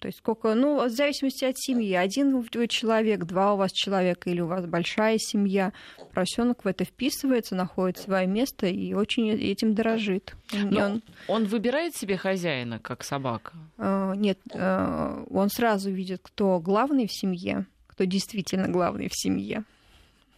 То 0.00 0.08
есть 0.08 0.18
сколько, 0.18 0.54
ну, 0.54 0.84
в 0.84 0.90
зависимости 0.90 1.44
от 1.44 1.56
семьи. 1.56 1.94
Один 1.94 2.40
вы 2.40 2.66
человек, 2.66 3.24
два 3.24 3.54
у 3.54 3.56
вас 3.56 3.70
человека, 3.70 4.28
или 4.28 4.40
у 4.40 4.46
вас 4.46 4.66
большая 4.66 5.18
семья. 5.18 5.72
Поросенок 6.12 6.64
в 6.64 6.68
это 6.68 6.84
вписывается, 6.84 7.54
находит 7.54 7.98
свое 7.98 8.26
место 8.26 8.66
и 8.66 8.92
очень 8.92 9.28
этим 9.30 9.74
дорожит. 9.74 10.34
Но 10.52 10.84
он... 10.84 11.02
он 11.28 11.44
выбирает 11.44 11.94
себе 11.94 12.16
хозяина, 12.16 12.80
как 12.80 13.04
собака? 13.04 13.52
Uh, 13.76 14.16
нет, 14.16 14.38
uh, 14.52 15.26
он 15.30 15.48
сразу 15.48 15.92
видит, 15.92 16.20
кто 16.22 16.58
главный 16.58 17.06
в 17.06 17.12
семье, 17.12 17.66
кто 17.86 18.04
действительно 18.04 18.68
главный 18.68 19.08
в 19.08 19.14
семье. 19.14 19.64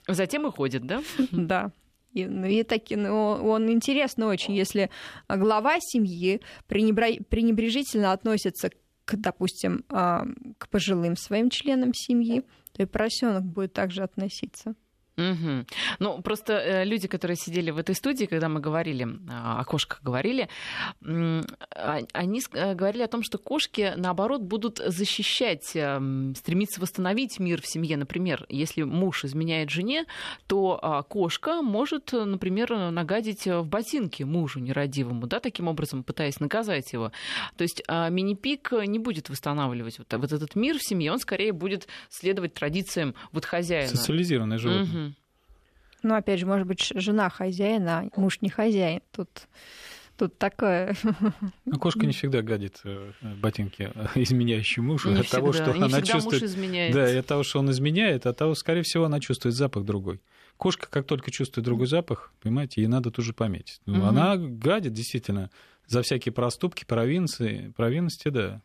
Затем 0.06 0.46
и 0.46 0.50
ходит, 0.50 0.86
да? 0.86 1.02
Да. 1.32 1.70
И, 2.16 2.24
ну, 2.24 2.46
и 2.46 2.62
таки, 2.62 2.96
ну, 2.96 3.32
он 3.42 3.70
интересно 3.70 4.28
очень, 4.28 4.54
если 4.54 4.88
глава 5.28 5.76
семьи 5.80 6.40
пренебрежительно 6.66 8.12
относится 8.12 8.70
к, 9.04 9.16
допустим, 9.16 9.84
а, 9.90 10.24
к 10.56 10.70
пожилым 10.70 11.16
своим 11.16 11.50
членам 11.50 11.92
семьи, 11.92 12.42
то 12.72 12.82
и 12.82 12.86
поросенок 12.86 13.44
будет 13.44 13.74
также 13.74 14.02
относиться. 14.02 14.74
Угу. 15.18 15.64
Ну, 15.98 16.20
просто 16.20 16.52
э, 16.54 16.84
люди, 16.84 17.08
которые 17.08 17.36
сидели 17.36 17.70
в 17.70 17.78
этой 17.78 17.94
студии, 17.94 18.26
когда 18.26 18.50
мы 18.50 18.60
говорили, 18.60 19.08
о 19.30 19.64
кошках 19.64 20.02
говорили, 20.02 20.48
а, 21.02 22.00
они 22.12 22.42
э, 22.52 22.74
говорили 22.74 23.02
о 23.02 23.08
том, 23.08 23.22
что 23.22 23.38
кошки, 23.38 23.94
наоборот, 23.96 24.42
будут 24.42 24.78
защищать, 24.78 25.74
эм, 25.74 26.34
стремиться 26.34 26.82
восстановить 26.82 27.38
мир 27.38 27.62
в 27.62 27.66
семье. 27.66 27.96
Например, 27.96 28.44
если 28.50 28.82
муж 28.82 29.24
изменяет 29.24 29.70
жене, 29.70 30.04
то 30.46 30.78
а, 30.82 31.02
кошка 31.02 31.62
может, 31.62 32.12
например, 32.12 32.90
нагадить 32.90 33.46
в 33.46 33.64
ботинки 33.64 34.22
мужу 34.22 34.60
нерадивому, 34.60 35.26
да, 35.26 35.40
таким 35.40 35.68
образом 35.68 36.04
пытаясь 36.04 36.40
наказать 36.40 36.92
его. 36.92 37.10
То 37.56 37.62
есть 37.62 37.82
а, 37.88 38.10
мини-пик 38.10 38.72
не 38.86 38.98
будет 38.98 39.30
восстанавливать 39.30 39.98
вот, 39.98 40.12
вот 40.12 40.32
этот 40.32 40.56
мир 40.56 40.76
в 40.78 40.82
семье, 40.82 41.12
он 41.12 41.18
скорее 41.18 41.52
будет 41.52 41.88
следовать 42.10 42.52
традициям 42.52 43.14
вот 43.32 43.46
хозяина. 43.46 43.88
Социализированное 43.88 44.58
животное. 44.58 45.05
Угу. 45.05 45.05
Ну, 46.06 46.14
опять 46.14 46.38
же, 46.38 46.46
может 46.46 46.66
быть, 46.66 46.92
жена 46.94 47.28
хозяина, 47.28 48.08
а 48.14 48.20
муж 48.20 48.40
не 48.40 48.48
хозяин. 48.48 49.00
Тут 49.10 49.28
тут 50.16 50.38
такое. 50.38 50.96
Ну, 51.64 51.78
кошка 51.78 52.06
не 52.06 52.12
всегда 52.12 52.42
гадит 52.42 52.80
э, 52.84 53.12
ботинки 53.20 53.90
э, 53.92 54.06
изменяющей 54.14 54.82
мужу. 54.82 55.10
Не 55.10 55.20
от 55.20 55.26
всегда. 55.26 55.38
того, 55.38 55.52
что 55.52 55.72
не 55.72 55.82
она 55.82 56.00
чувствует. 56.00 56.42
Муж 56.42 56.50
изменяет. 56.50 56.94
Да, 56.94 57.12
и 57.12 57.16
от 57.16 57.26
того, 57.26 57.42
что 57.42 57.58
он 57.58 57.70
изменяет, 57.70 58.24
от 58.26 58.38
того, 58.38 58.54
скорее 58.54 58.82
всего, 58.82 59.04
она 59.04 59.18
чувствует 59.20 59.54
запах 59.54 59.84
другой. 59.84 60.20
Кошка, 60.56 60.88
как 60.88 61.06
только 61.06 61.30
чувствует 61.30 61.64
другой 61.64 61.88
запах, 61.88 62.32
понимаете, 62.40 62.80
ей 62.80 62.86
надо 62.86 63.10
тут 63.10 63.24
же 63.24 63.34
пометить. 63.34 63.80
Ну, 63.84 63.98
угу. 63.98 64.06
Она 64.06 64.36
гадит 64.36 64.92
действительно 64.92 65.50
за 65.86 66.02
всякие 66.02 66.32
проступки, 66.32 66.84
провинции, 66.84 67.74
провинности, 67.76 68.28
да 68.28 68.62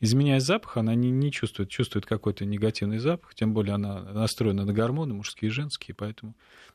изменяя 0.00 0.40
запах, 0.40 0.76
она 0.76 0.94
не, 0.94 1.10
не 1.10 1.30
чувствует, 1.30 1.70
чувствует 1.70 2.06
какой-то 2.06 2.44
негативный 2.44 2.98
запах, 2.98 3.34
тем 3.34 3.52
более 3.52 3.74
она 3.74 4.00
настроена 4.00 4.64
на 4.64 4.72
гормоны, 4.72 5.14
мужские 5.14 5.50
и 5.50 5.52
женские, 5.52 5.94
поэтому 5.94 6.34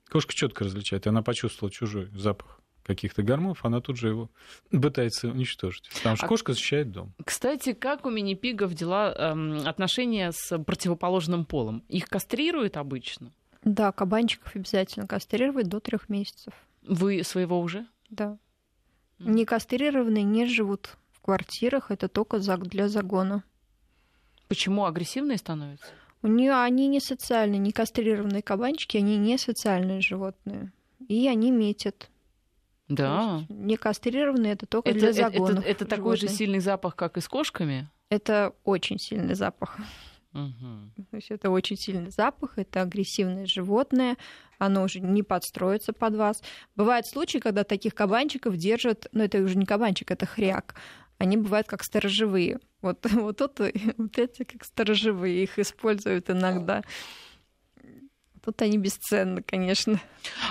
кошка 0.09 0.33
четко 0.33 0.63
различает. 0.63 1.07
Она 1.07 1.21
почувствовала 1.23 1.71
чужой 1.71 2.09
запах 2.15 2.61
каких-то 2.83 3.23
гормонов, 3.23 3.65
она 3.65 3.81
тут 3.81 3.97
же 3.97 4.09
его 4.09 4.29
пытается 4.69 5.29
уничтожить. 5.29 5.89
Потому 5.95 6.15
что 6.15 6.25
а, 6.27 6.29
кошка 6.29 6.53
защищает 6.53 6.91
дом. 6.91 7.13
Кстати, 7.23 7.73
как 7.73 8.05
у 8.05 8.11
мини-пигов 8.11 8.73
дела 8.75 9.11
эм, 9.11 9.67
отношения 9.67 10.31
с 10.31 10.57
противоположным 10.59 11.45
полом? 11.45 11.83
Их 11.89 12.07
кастрируют 12.07 12.77
обычно? 12.77 13.31
Да, 13.63 13.91
кабанчиков 13.91 14.55
обязательно 14.55 15.07
кастрировать 15.07 15.67
до 15.67 15.79
трех 15.79 16.09
месяцев. 16.09 16.53
Вы 16.83 17.23
своего 17.23 17.59
уже? 17.59 17.88
Да. 18.11 18.38
Mm. 19.17 19.31
Не 19.31 19.45
кастрированные 19.45 20.23
не 20.23 20.45
живут 20.45 20.95
квартирах 21.25 21.89
это 21.89 22.07
только 22.07 22.38
для 22.39 22.88
загона. 22.88 23.43
Почему 24.47 24.85
агрессивные 24.85 25.39
становятся? 25.39 25.88
У 26.21 26.27
нее 26.27 26.53
они 26.53 26.88
не 26.88 26.99
социальные, 26.99 27.57
не 27.57 27.71
кастрированные 27.71 28.43
кабанчики, 28.43 28.97
они 28.97 29.17
не 29.17 29.39
социальные 29.39 30.01
животные. 30.01 30.71
И 31.07 31.27
они 31.27 31.49
метят. 31.49 32.11
Да. 32.89 33.43
Не 33.49 33.75
кастрированные 33.75 34.53
это 34.53 34.67
только 34.67 34.89
это, 34.89 34.99
для 34.99 35.13
загона. 35.13 35.59
Это, 35.59 35.61
это, 35.61 35.69
это 35.69 35.85
такой 35.85 36.17
же 36.17 36.27
сильный 36.27 36.59
запах, 36.59 36.95
как 36.95 37.17
и 37.17 37.21
с 37.21 37.27
кошками? 37.27 37.89
Это 38.09 38.53
очень 38.63 38.99
сильный 38.99 39.33
запах. 39.33 39.79
Угу. 40.33 41.05
То 41.09 41.15
есть 41.15 41.31
это 41.31 41.49
очень 41.49 41.77
сильный 41.77 42.11
запах, 42.11 42.59
это 42.59 42.81
агрессивное 42.81 43.47
животное, 43.47 44.17
оно 44.59 44.83
уже 44.83 44.99
не 44.99 45.23
подстроится 45.23 45.93
под 45.93 46.15
вас. 46.15 46.43
Бывают 46.75 47.07
случаи, 47.07 47.39
когда 47.39 47.63
таких 47.63 47.95
кабанчиков 47.95 48.55
держат, 48.57 49.07
ну 49.11 49.23
это 49.23 49.41
уже 49.41 49.57
не 49.57 49.65
кабанчик, 49.65 50.11
это 50.11 50.25
хряк, 50.25 50.75
они 51.17 51.38
бывают 51.38 51.67
как 51.67 51.84
сторожевые. 51.84 52.60
Вот, 52.82 53.06
вот, 53.12 53.41
это, 53.41 53.71
вот 53.97 54.17
эти 54.17 54.43
как 54.43 54.63
сторожевые, 54.63 55.43
их 55.43 55.60
используют 55.60 56.30
иногда. 56.30 56.84
Тут 58.43 58.62
они 58.62 58.78
бесценны, 58.78 59.41
конечно. 59.41 59.99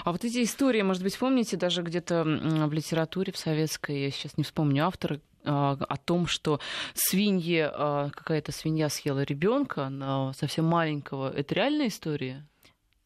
А 0.05 0.11
вот 0.11 0.25
эти 0.25 0.43
истории, 0.43 0.83
может 0.83 1.03
быть, 1.05 1.17
помните, 1.17 1.57
даже 1.57 1.83
где-то 1.83 2.25
в 2.25 2.73
литературе 2.73 3.33
в 3.33 3.37
советской, 3.37 4.03
я 4.03 4.11
сейчас 4.11 4.37
не 4.37 4.43
вспомню 4.43 4.87
автора, 4.87 5.21
о 5.45 5.97
том, 5.99 6.27
что 6.27 6.59
свиньи, 6.95 7.69
а, 7.71 8.09
какая-то 8.11 8.51
свинья 8.51 8.89
съела 8.89 9.25
ребенка 9.25 10.33
совсем 10.35 10.65
маленького. 10.65 11.31
Это 11.31 11.55
реальная 11.55 11.89
история? 11.89 12.47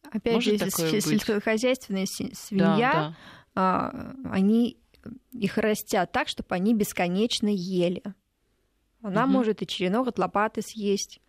Опять 0.09 0.35
Может 0.35 0.59
же, 0.59 1.01
сельскохозяйственная 1.01 2.05
свинья, 2.05 3.13
да, 3.53 3.93
да. 3.93 4.13
Они 4.31 4.77
их 5.31 5.57
растят 5.57 6.11
так, 6.11 6.27
чтобы 6.27 6.55
они 6.55 6.73
бесконечно 6.73 7.47
ели. 7.47 8.03
Она 9.01 9.23
угу. 9.23 9.33
может 9.33 9.61
и 9.61 9.67
черенок 9.67 10.07
от 10.07 10.19
лопаты 10.19 10.61
съесть. 10.61 11.21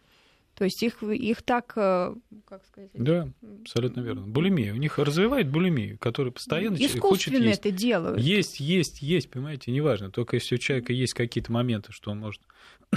То 0.55 0.65
есть 0.65 0.83
их, 0.83 1.03
их 1.03 1.43
так, 1.43 1.73
э, 1.77 2.15
как 2.45 2.67
сказать? 2.67 2.91
Да, 2.93 3.31
абсолютно 3.63 4.01
верно. 4.01 4.27
Булимия. 4.27 4.75
У 4.75 4.77
них 4.77 4.99
развивает 4.99 5.49
булимию, 5.49 5.97
который 5.99 6.33
постоянно 6.33 6.77
хочет 6.99 7.33
есть. 7.33 7.61
это 7.61 7.71
делают. 7.71 8.21
Есть, 8.21 8.61
есть, 8.61 9.01
есть, 9.01 9.31
понимаете, 9.31 9.71
неважно. 9.71 10.11
Только 10.11 10.37
если 10.37 10.57
у 10.57 10.59
человека 10.59 10.93
есть 10.93 11.15
какие-то 11.15 11.51
моменты, 11.53 11.93
что 11.93 12.11
он 12.11 12.19
может 12.19 12.43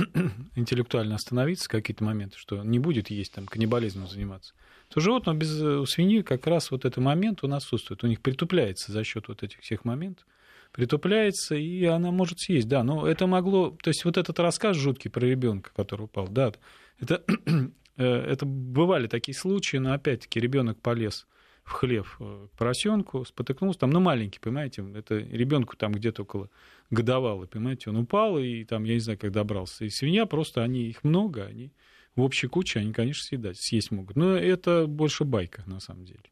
интеллектуально 0.55 1.15
остановиться, 1.15 1.69
какие-то 1.69 2.03
моменты, 2.03 2.37
что 2.37 2.57
он 2.57 2.69
не 2.69 2.79
будет 2.79 3.09
есть, 3.09 3.31
там, 3.33 3.45
каннибализмом 3.45 4.07
заниматься, 4.07 4.55
то 4.89 4.99
животное 4.99 5.35
без 5.35 5.61
у 5.61 5.85
свиньи 5.85 6.21
как 6.21 6.45
раз 6.47 6.69
вот 6.69 6.83
этот 6.83 7.01
момент 7.01 7.43
он 7.43 7.53
отсутствует. 7.53 8.03
У 8.03 8.07
них 8.07 8.19
притупляется 8.19 8.91
за 8.91 9.03
счет 9.03 9.27
вот 9.27 9.43
этих 9.43 9.61
всех 9.61 9.85
моментов 9.85 10.25
притупляется, 10.73 11.55
и 11.55 11.85
она 11.85 12.11
может 12.11 12.39
съесть, 12.39 12.67
да. 12.67 12.83
Но 12.83 13.07
это 13.07 13.27
могло... 13.27 13.69
То 13.81 13.89
есть 13.89 14.03
вот 14.03 14.17
этот 14.17 14.39
рассказ 14.39 14.75
жуткий 14.75 15.09
про 15.09 15.25
ребенка, 15.25 15.71
который 15.73 16.03
упал, 16.03 16.27
да, 16.27 16.51
это, 16.99 17.23
э, 17.97 18.03
это 18.03 18.45
бывали 18.45 19.07
такие 19.07 19.35
случаи, 19.35 19.77
но 19.77 19.93
опять-таки 19.93 20.39
ребенок 20.39 20.81
полез 20.81 21.27
в 21.63 21.71
хлев 21.71 22.17
э, 22.19 22.47
к 22.51 22.57
поросенку, 22.57 23.23
спотыкнулся, 23.23 23.79
там, 23.79 23.91
ну, 23.91 23.99
маленький, 23.99 24.39
понимаете, 24.39 24.83
это 24.95 25.15
ребенку 25.17 25.77
там 25.77 25.93
где-то 25.93 26.23
около 26.23 26.49
годовалый, 26.89 27.47
понимаете, 27.47 27.91
он 27.91 27.97
упал, 27.97 28.39
и 28.39 28.63
там, 28.65 28.83
я 28.83 28.95
не 28.95 28.99
знаю, 28.99 29.19
как 29.19 29.31
добрался. 29.31 29.85
И 29.85 29.89
свинья 29.89 30.25
просто, 30.25 30.63
они, 30.63 30.87
их 30.87 31.03
много, 31.03 31.45
они 31.45 31.71
в 32.15 32.21
общей 32.21 32.47
куче, 32.47 32.79
они, 32.79 32.93
конечно, 32.93 33.23
съедать, 33.23 33.57
съесть 33.59 33.91
могут. 33.91 34.15
Но 34.15 34.35
это 34.35 34.87
больше 34.87 35.23
байка, 35.23 35.63
на 35.67 35.79
самом 35.79 36.05
деле, 36.05 36.23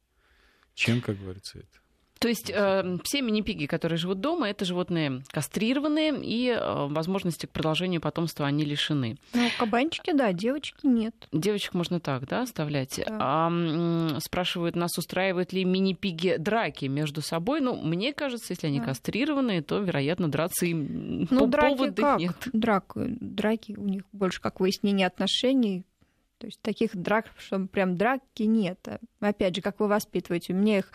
чем, 0.73 0.99
как 0.99 1.19
говорится, 1.19 1.59
это. 1.59 1.80
То 2.21 2.27
есть 2.27 2.51
э, 2.53 2.97
все 3.03 3.21
мини-пиги, 3.23 3.65
которые 3.65 3.97
живут 3.97 4.21
дома, 4.21 4.47
это 4.47 4.63
животные 4.63 5.23
кастрированные, 5.31 6.13
и 6.21 6.49
э, 6.49 6.87
возможности 6.87 7.47
к 7.47 7.49
продолжению 7.49 7.99
потомства 7.99 8.45
они 8.45 8.63
лишены. 8.63 9.17
Ну, 9.33 9.49
кабанчики, 9.57 10.13
да, 10.13 10.31
девочки 10.31 10.85
нет. 10.85 11.15
Девочек 11.31 11.73
можно 11.73 11.99
так, 11.99 12.27
да, 12.27 12.43
оставлять. 12.43 13.01
Да. 13.07 13.17
А, 13.19 14.19
спрашивают, 14.19 14.75
нас 14.75 14.95
устраивают 14.99 15.51
ли 15.51 15.65
мини-пиги 15.65 16.35
драки 16.37 16.85
между 16.85 17.21
собой. 17.23 17.59
Ну, 17.59 17.75
мне 17.75 18.13
кажется, 18.13 18.53
если 18.53 18.67
они 18.67 18.77
да. 18.77 18.85
кастрированные, 18.85 19.63
то, 19.63 19.79
вероятно, 19.79 20.29
драться 20.29 20.67
им 20.67 21.27
ну, 21.31 21.39
по 21.39 21.47
драки 21.47 21.75
поводу 21.75 22.01
как? 22.03 22.19
нет. 22.19 22.35
Драк, 22.53 22.93
драки 22.95 23.73
у 23.75 23.87
них 23.87 24.03
больше 24.11 24.41
как 24.41 24.59
выяснение 24.59 25.07
отношений, 25.07 25.85
то 26.41 26.47
есть 26.47 26.59
таких 26.63 26.95
драк, 26.95 27.27
чтобы 27.37 27.67
прям 27.67 27.95
драки 27.95 28.43
нет. 28.43 28.79
Опять 29.19 29.55
же, 29.55 29.61
как 29.61 29.79
вы 29.79 29.87
воспитываете? 29.87 30.53
У 30.53 30.55
меня 30.55 30.79
их 30.79 30.91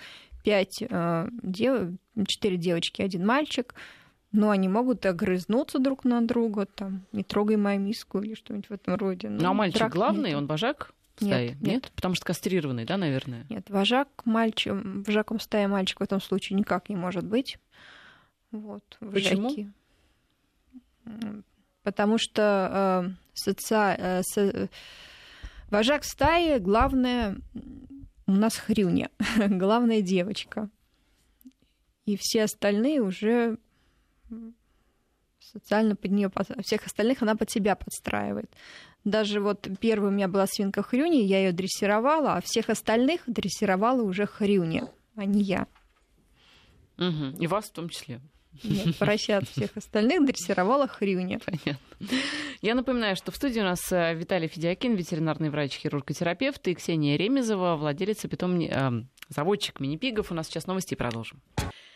пять 0.47 0.81
э, 0.81 1.29
дев... 1.43 1.91
четыре 2.29 2.57
девочки, 2.57 3.03
один 3.03 3.27
мальчик, 3.27 3.75
но 4.31 4.51
они 4.51 4.69
могут 4.69 5.05
огрызнуться 5.05 5.81
друг 5.81 6.05
на 6.05 6.25
друга, 6.25 6.67
там, 6.67 7.05
не 7.11 7.25
трогай 7.25 7.57
мою 7.57 7.81
миску 7.81 8.21
или 8.21 8.35
что-нибудь 8.35 8.69
в 8.69 8.73
этом 8.73 8.95
роде. 8.95 9.29
Ну, 9.29 9.45
а 9.45 9.53
мальчик 9.53 9.89
главный, 9.89 10.31
нет. 10.31 10.39
он 10.39 10.47
вожак? 10.47 10.93
Стаи? 11.17 11.49
Нет, 11.49 11.61
нет, 11.61 11.63
нет, 11.63 11.93
потому 11.97 12.15
что 12.15 12.27
кастрированный, 12.27 12.85
да, 12.85 12.97
наверное? 12.97 13.45
Нет, 13.49 13.69
вожак, 13.71 14.09
мальчик, 14.25 14.73
вожаком 15.05 15.41
стаи 15.41 15.67
мальчик 15.67 15.99
в 15.99 16.03
этом 16.05 16.21
случае 16.21 16.57
никак 16.57 16.89
не 16.91 16.95
может 16.95 17.25
быть. 17.25 17.59
Вот, 18.53 18.85
Почему? 19.01 19.51
Потому 21.83 22.19
что 22.19 23.05
э, 23.05 23.11
соци... 23.35 23.75
э, 23.75 24.23
со... 24.23 24.69
вожак 25.71 26.05
стаи 26.05 26.59
главное 26.59 27.37
у 28.27 28.33
нас 28.33 28.57
хрюня, 28.57 29.11
главная 29.49 30.03
девочка. 30.03 30.69
И 32.05 32.17
все 32.19 32.45
остальные 32.45 33.03
уже 33.03 33.59
социально 35.41 35.97
под 35.97 36.11
нее, 36.11 36.31
всех 36.63 36.87
остальных 36.87 37.23
она 37.23 37.37
под 37.37 37.51
себя 37.51 37.77
подстраивает. 37.77 38.51
Даже 39.05 39.41
вот 39.41 39.69
первая 39.81 40.11
у 40.11 40.15
меня 40.15 40.29
была 40.29 40.47
свинка 40.47 40.83
Хрюни, 40.83 41.23
я 41.23 41.39
ее 41.39 41.53
дрессировала, 41.53 42.35
а 42.35 42.41
всех 42.41 42.69
остальных 42.71 43.23
дрессировала 43.27 44.03
уже 44.03 44.27
Хрюня, 44.27 44.89
а 45.15 45.25
не 45.25 45.43
я. 45.43 45.69
Угу. 46.99 47.41
И 47.41 47.47
вас 47.47 47.67
в 47.67 47.73
том 47.73 47.89
числе. 47.89 48.21
Нет, 48.63 48.97
поросят 48.97 49.49
всех 49.49 49.77
остальных 49.77 50.25
дрессировала 50.25 50.87
Хрюня. 50.87 51.41
Понятно. 51.45 51.79
Я 52.63 52.75
напоминаю, 52.75 53.17
что 53.17 53.33
в 53.33 53.37
студии 53.37 53.61
у 53.61 53.65
нас 53.65 53.91
э, 53.93 54.15
Виталий 54.15 54.49
Федякин, 54.49 54.95
ветеринарный 54.95 55.51
врач, 55.51 55.79
хирург-терапевт, 55.79 56.67
и 56.69 56.75
Ксения 56.75 57.17
Ремезова, 57.17 57.77
владелица 57.77 58.29
питом... 58.29 58.61
Э, 58.61 59.05
заводчик 59.29 59.81
мини-пигов. 59.81 60.31
У 60.31 60.35
нас 60.35 60.47
сейчас 60.47 60.67
новости 60.67 60.95
и 60.95 60.97
продолжим. 60.97 61.41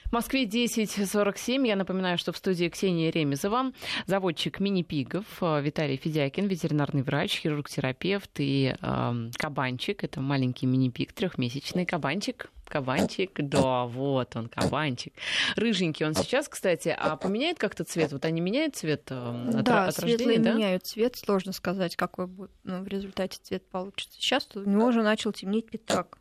В 0.07 0.13
Москве 0.13 0.45
10.47. 0.45 1.67
Я 1.69 1.77
напоминаю, 1.77 2.19
что 2.19 2.33
в 2.33 2.37
студии 2.37 2.69
Ксения 2.69 3.13
Ремезова, 3.13 3.71
заводчик 4.07 4.59
мини-пигов, 4.59 5.25
э, 5.41 5.63
Виталий 5.63 5.97
Федякин, 5.97 6.49
ветеринарный 6.49 7.03
врач, 7.03 7.41
хирург-терапевт 7.41 8.31
и 8.39 8.75
э, 8.81 9.31
кабанчик. 9.37 10.03
Это 10.03 10.21
маленький 10.21 10.67
мини-пиг, 10.67 11.13
трехмесячный 11.13 11.87
кабанчик. 11.87 12.51
Кабанчик, 12.71 13.33
да, 13.35 13.85
вот 13.85 14.37
он, 14.37 14.49
кабанчик. 14.49 15.13
Рыженький 15.57 16.07
он 16.07 16.15
сейчас, 16.15 16.49
кстати, 16.49 16.95
а 16.97 17.17
поменяет 17.17 17.59
как-то 17.59 17.85
цвет? 17.85 18.13
Вот 18.13 18.25
они 18.25 18.41
меняют 18.41 18.77
цвет 18.77 19.09
э, 19.11 19.51
от, 19.59 19.65
да, 19.65 19.89
от 19.89 19.99
рождения, 19.99 20.39
да? 20.39 20.55
меняют 20.55 20.87
цвет. 20.87 21.17
Сложно 21.17 21.53
сказать, 21.53 21.97
какой 21.97 22.27
будет 22.27 22.53
ну, 22.65 22.83
в 22.83 22.89
результате 22.89 23.39
цвет 23.43 23.69
получится. 23.69 24.17
Сейчас 24.21 24.49
у 24.55 24.61
него 24.61 24.87
уже 24.87 25.03
начал 25.03 25.33
темнеть 25.33 25.69
пятак. 25.69 26.19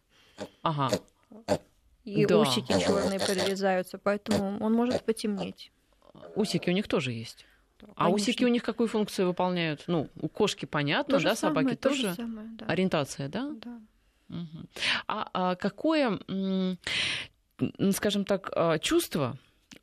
Ага 0.63 0.89
и 2.09 2.25
да. 2.25 2.39
усики 2.39 2.71
черные 2.79 3.19
подрезаются, 3.19 3.97
поэтому 3.97 4.57
он 4.59 4.73
может 4.73 5.03
потемнеть. 5.03 5.71
Усики 6.35 6.69
у 6.69 6.73
них 6.73 6.87
тоже 6.87 7.11
есть. 7.11 7.45
Да, 7.79 7.87
а 7.95 8.09
усики 8.09 8.43
у 8.43 8.47
них 8.47 8.63
какую 8.63 8.87
функцию 8.87 9.27
выполняют? 9.27 9.83
Ну, 9.87 10.09
у 10.19 10.27
кошки 10.27 10.65
понятно, 10.65 11.17
то 11.17 11.23
да, 11.23 11.35
самое, 11.35 11.63
собаки 11.63 11.75
то 11.77 11.89
тоже. 11.89 12.13
Самое, 12.13 12.47
да. 12.57 12.65
Ориентация, 12.65 13.29
да? 13.29 13.51
Да. 13.61 13.79
Угу. 14.29 14.67
А, 15.07 15.29
а 15.33 15.55
какое, 15.55 16.19
скажем 17.91 18.25
так, 18.25 18.51
а, 18.55 18.77
чувство 18.79 19.37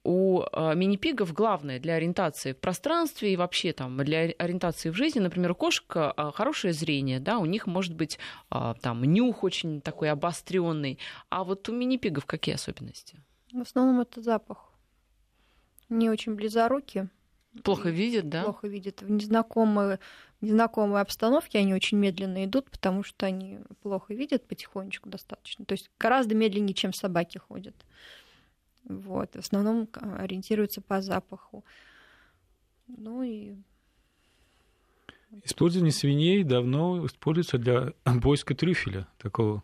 у 0.05 0.43
а, 0.53 0.75
мини-пигов 0.75 1.33
главное 1.33 1.81
для 1.81 1.95
ориентации 1.95 2.53
в 2.53 2.59
пространстве 2.59 3.33
и 3.33 3.37
вообще 3.37 3.73
там 3.73 3.97
для 3.99 4.21
ориентации 4.39 4.91
в 4.91 4.95
жизни, 4.95 5.19
например, 5.19 5.53
у 5.53 5.55
кошек 5.55 5.85
а, 5.97 6.33
хорошее 6.33 6.73
зрение, 6.73 7.19
да, 7.19 7.39
у 7.39 7.47
них 7.47 7.67
может 7.67 7.95
быть 7.95 8.19
там 8.49 9.03
нюх 9.03 9.43
очень 9.43 9.81
такой 9.81 10.11
обостренный, 10.11 10.99
а 11.29 11.45
вот 11.45 11.69
у 11.69 11.73
мини-пигов 11.73 12.25
какие 12.27 12.55
особенности? 12.55 13.21
В 13.53 13.61
основном 13.61 14.01
это 14.01 14.23
запах. 14.23 14.73
Не 15.89 16.11
очень 16.11 16.35
близоруки. 16.35 17.09
Плохо 17.63 17.91
видят, 17.91 18.29
да? 18.29 18.43
Плохо 18.43 18.69
видят. 18.69 19.03
В 19.03 19.11
незнакомые, 19.11 19.99
незнакомой 20.41 21.01
обстановке 21.01 21.59
они 21.59 21.74
очень 21.74 21.99
медленно 21.99 22.45
идут, 22.45 22.70
потому 22.70 23.03
что 23.03 23.26
они 23.26 23.61
плохо 23.82 24.14
видят 24.14 24.47
потихонечку 24.47 25.09
достаточно. 25.09 25.64
То 25.64 25.72
есть 25.72 25.91
гораздо 25.99 26.34
медленнее, 26.34 26.74
чем 26.74 26.93
собаки 26.93 27.39
ходят. 27.39 27.74
Вот. 28.84 29.34
В 29.34 29.39
основном 29.39 29.89
ориентируются 29.95 30.80
по 30.80 31.01
запаху. 31.01 31.64
Ну 32.87 33.22
и 33.22 33.55
Использование 35.45 35.93
свиней 35.93 36.45
давно 36.45 37.05
используется 37.07 37.59
для 37.59 37.93
поиска 38.22 38.55
трюфеля, 38.55 39.09
такого 39.18 39.62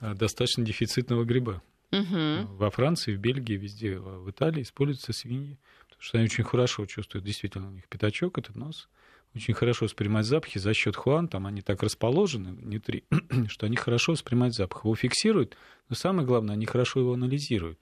а, 0.00 0.14
достаточно 0.14 0.64
дефицитного 0.64 1.24
гриба. 1.24 1.62
Угу. 1.92 2.56
Во 2.56 2.70
Франции, 2.70 3.14
в 3.14 3.18
Бельгии, 3.18 3.54
везде, 3.54 3.98
в 3.98 4.30
Италии 4.30 4.62
используются 4.62 5.12
свиньи, 5.12 5.58
потому 5.88 6.02
что 6.02 6.18
они 6.18 6.26
очень 6.26 6.44
хорошо 6.44 6.86
чувствуют, 6.86 7.24
действительно, 7.24 7.68
у 7.68 7.72
них 7.72 7.88
пятачок, 7.88 8.38
этот 8.38 8.56
нос, 8.56 8.88
очень 9.34 9.54
хорошо 9.54 9.84
воспринимать 9.84 10.26
запахи 10.26 10.58
за 10.58 10.74
счет 10.74 10.96
хуан, 10.96 11.28
там 11.28 11.46
они 11.46 11.60
так 11.62 11.82
расположены 11.82 12.52
внутри, 12.52 13.04
что 13.48 13.66
они 13.66 13.76
хорошо 13.76 14.12
воспринимают 14.12 14.54
запах. 14.54 14.84
Его 14.84 14.94
фиксируют, 14.94 15.56
но 15.88 15.96
самое 15.96 16.26
главное, 16.26 16.54
они 16.54 16.66
хорошо 16.66 17.00
его 17.00 17.12
анализируют. 17.12 17.78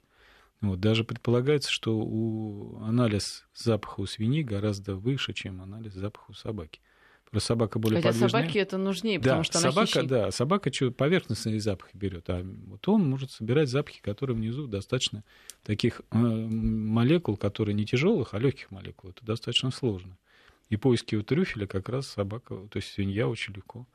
Вот, 0.61 0.80
даже 0.80 1.05
предполагается, 1.05 1.70
что 1.70 1.96
у 1.96 2.80
анализ 2.82 3.46
запаха 3.55 4.01
у 4.01 4.07
свиньи 4.07 4.42
гораздо 4.42 4.96
выше, 4.96 5.32
чем 5.32 5.62
анализ 5.62 5.94
запаха 5.94 6.30
у 6.30 6.34
собаки. 6.34 6.80
Просто 7.30 7.49
собака 7.49 7.78
более 7.78 7.99
Хотя 7.99 8.09
подвижная. 8.09 8.28
собаке 8.30 8.59
это 8.61 8.78
нужнее, 8.78 9.18
да, 9.18 9.22
потому 9.22 9.44
что 9.44 9.59
собака, 9.59 9.78
она 9.78 9.86
хищник. 9.86 10.07
Да, 10.07 10.30
собака 10.30 10.72
что, 10.72 10.90
поверхностные 10.90 11.61
запахи 11.61 11.90
берет, 11.94 12.28
а 12.30 12.44
вот 12.66 12.88
он 12.88 13.09
может 13.09 13.30
собирать 13.30 13.68
запахи, 13.68 14.01
которые 14.01 14.34
внизу 14.36 14.66
достаточно 14.66 15.24
таких 15.62 16.01
э, 16.11 16.16
молекул, 16.16 17.36
которые 17.36 17.74
не 17.74 17.84
тяжелых, 17.84 18.32
а 18.32 18.38
легких 18.38 18.70
молекул. 18.70 19.11
Это 19.11 19.24
достаточно 19.24 19.70
сложно. 19.70 20.16
И 20.68 20.76
поиски 20.76 21.14
у 21.16 21.22
трюфеля 21.22 21.66
как 21.66 21.88
раз 21.88 22.08
собака, 22.08 22.56
то 22.70 22.76
есть 22.76 22.92
свинья 22.92 23.28
очень 23.28 23.54
легко 23.54 23.86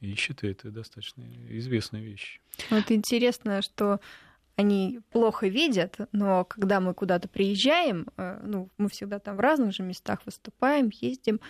ищет, 0.00 0.44
и 0.44 0.48
это 0.48 0.70
достаточно 0.70 1.24
известная 1.48 2.02
вещь. 2.02 2.40
Вот 2.70 2.90
интересно, 2.90 3.62
что 3.62 4.00
они 4.56 5.00
плохо 5.10 5.48
видят, 5.48 5.98
но 6.12 6.44
когда 6.44 6.80
мы 6.80 6.94
куда-то 6.94 7.28
приезжаем, 7.28 8.08
э, 8.16 8.40
ну, 8.42 8.70
мы 8.78 8.88
всегда 8.88 9.18
там 9.18 9.36
в 9.36 9.40
разных 9.40 9.72
же 9.72 9.82
местах 9.82 10.20
выступаем, 10.24 10.90
ездим, 10.92 11.40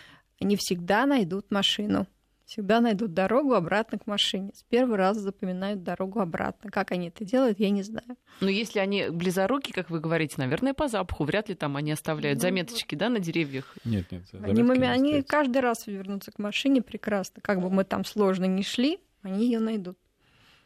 они 0.40 0.56
всегда 0.56 1.06
найдут 1.06 1.50
машину, 1.50 2.06
всегда 2.46 2.80
найдут 2.80 3.12
дорогу 3.12 3.54
обратно 3.54 3.98
к 3.98 4.06
машине. 4.06 4.52
С 4.54 4.62
первого 4.62 4.96
раза 4.96 5.20
запоминают 5.20 5.82
дорогу 5.82 6.20
обратно. 6.20 6.70
Как 6.70 6.92
они 6.92 7.08
это 7.08 7.24
делают, 7.24 7.58
я 7.58 7.70
не 7.70 7.82
знаю. 7.82 8.16
Но 8.40 8.48
если 8.48 8.78
они 8.78 9.08
близоруки, 9.10 9.72
как 9.72 9.90
вы 9.90 10.00
говорите, 10.00 10.36
наверное, 10.38 10.72
по 10.72 10.88
запаху, 10.88 11.24
вряд 11.24 11.48
ли 11.48 11.54
там 11.54 11.76
они 11.76 11.92
оставляют 11.92 12.38
ну, 12.38 12.42
заметочки, 12.42 12.94
да, 12.94 13.08
на 13.08 13.18
деревьях? 13.18 13.76
Нет, 13.84 14.10
нет. 14.12 14.22
Они, 14.42 14.62
не 14.62 14.86
они 14.86 15.22
каждый 15.22 15.58
раз 15.58 15.86
вернутся 15.86 16.30
к 16.30 16.38
машине 16.38 16.82
прекрасно. 16.82 17.42
Как 17.42 17.60
бы 17.60 17.68
мы 17.68 17.84
там 17.84 18.04
сложно 18.04 18.44
не 18.44 18.62
шли, 18.62 19.00
они 19.22 19.44
ее 19.44 19.58
найдут. 19.58 19.98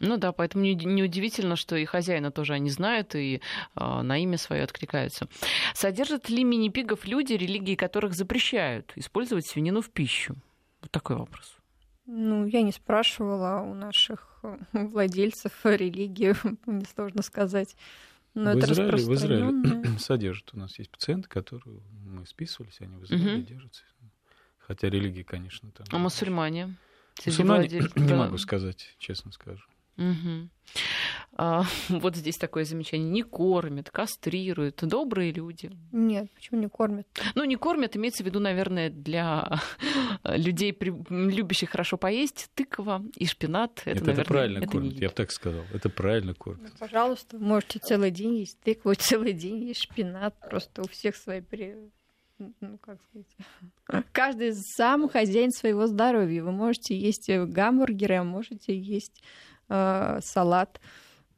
Ну 0.01 0.17
да, 0.17 0.33
поэтому 0.33 0.65
неудивительно, 0.65 1.57
что 1.57 1.77
и 1.77 1.85
хозяина 1.85 2.31
тоже 2.31 2.55
они 2.55 2.71
знают 2.71 3.15
и 3.15 3.43
э, 3.77 4.01
на 4.03 4.23
имя 4.23 4.39
свое 4.39 4.63
откликаются. 4.63 5.29
Содержат 5.75 6.31
ли 6.31 6.43
мини-пигов 6.43 7.07
люди, 7.07 7.35
религии 7.35 7.75
которых 7.75 8.15
запрещают 8.15 8.93
использовать 8.97 9.47
свинину 9.47 9.83
в 9.83 9.91
пищу? 9.91 10.37
Вот 10.81 10.91
такой 10.91 11.17
вопрос. 11.17 11.60
Ну, 12.07 12.47
я 12.47 12.63
не 12.63 12.73
спрашивала 12.73 13.61
у 13.61 13.75
наших 13.75 14.41
э, 14.43 14.59
владельцев 14.73 15.53
религии, 15.65 16.35
мне 16.67 16.85
сложно 16.95 17.23
сказать. 17.23 17.77
Но 18.35 18.53
в, 18.53 18.57
это 18.57 18.73
Израиле, 18.73 18.97
в 18.97 19.15
Израиле 19.15 19.85
содержат. 19.99 20.51
У 20.53 20.59
нас 20.59 20.79
есть 20.79 20.91
пациенты, 20.91 21.29
которые 21.29 21.81
мы 22.05 22.27
списывались, 22.27 22.81
они 22.81 22.97
в 22.97 23.05
Израиле 23.05 23.39
угу. 23.39 23.43
держатся. 23.43 23.83
Хотя 24.59 24.89
религии, 24.89 25.23
конечно, 25.23 25.71
там. 25.73 25.87
А 25.91 25.99
мусульмане? 25.99 26.77
Мусульмане 27.27 27.69
не 27.97 28.15
могу 28.15 28.39
сказать, 28.39 28.95
честно 28.99 29.33
скажу. 29.33 29.65
Угу. 30.01 30.49
А, 31.43 31.65
вот 31.89 32.17
здесь 32.17 32.37
такое 32.37 32.65
замечание. 32.65 33.09
Не 33.09 33.23
кормят, 33.23 33.91
кастрируют. 33.91 34.81
Добрые 34.83 35.33
люди. 35.33 35.71
Нет, 35.93 36.31
почему 36.35 36.61
не 36.61 36.69
кормят? 36.69 37.07
Ну, 37.35 37.45
не 37.45 37.57
кормят, 37.57 37.97
имеется 37.97 38.23
в 38.23 38.27
виду, 38.27 38.41
наверное, 38.41 38.91
для 38.91 39.61
людей, 40.25 40.77
любящих 41.09 41.71
хорошо 41.71 41.97
поесть, 41.97 42.51
тыква 42.55 43.03
и 43.17 43.27
шпинат. 43.27 43.83
Это, 43.85 43.91
Нет, 43.91 44.01
наверное, 44.01 44.23
это 44.23 44.29
правильно 44.29 44.59
это 44.59 44.69
кормят, 44.69 44.93
я 44.95 45.09
бы 45.09 45.15
так 45.15 45.31
сказал. 45.31 45.63
Это 45.73 45.89
правильно 45.89 46.35
кормят. 46.35 46.63
Ну, 46.63 46.79
пожалуйста, 46.79 47.39
можете 47.39 47.79
целый 47.79 48.11
день 48.11 48.37
есть 48.39 48.61
тыкву, 48.61 48.95
целый 48.99 49.33
день 49.33 49.65
есть 49.65 49.83
шпинат. 49.83 50.35
Просто 50.41 50.83
у 50.83 50.89
всех 50.89 51.17
свои 51.17 51.43
ну, 52.61 52.79
как 52.79 52.99
сказать, 53.03 54.05
каждый 54.13 54.55
сам 54.55 55.11
хозяин 55.11 55.51
своего 55.51 55.87
здоровья. 55.87 56.43
Вы 56.43 56.53
можете 56.53 56.97
есть 56.97 57.29
гамбургеры, 57.29 58.17
а 58.17 58.25
можете 58.25 58.75
есть 58.75 59.23
салат. 59.71 60.81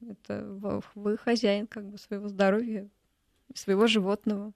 Это 0.08 0.82
вы 0.94 1.16
хозяин 1.16 1.66
как 1.66 1.84
бы 1.86 1.98
своего 1.98 2.28
здоровья, 2.28 2.88
своего 3.54 3.86
животного. 3.86 4.52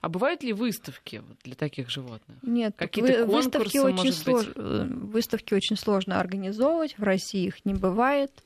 А 0.00 0.08
бывают 0.08 0.42
ли 0.42 0.52
выставки 0.52 1.22
для 1.44 1.54
таких 1.54 1.90
животных? 1.90 2.38
Нет, 2.42 2.74
Какие-то 2.76 3.26
вы, 3.26 3.36
выставки 3.36 3.78
очень 3.78 4.12
слож... 4.12 4.46
Э, 4.54 4.86
выставки 4.88 5.54
очень 5.54 5.76
сложно 5.76 6.20
организовывать. 6.20 6.96
В 6.98 7.02
России 7.02 7.46
их 7.46 7.64
не 7.64 7.74
бывает. 7.74 8.42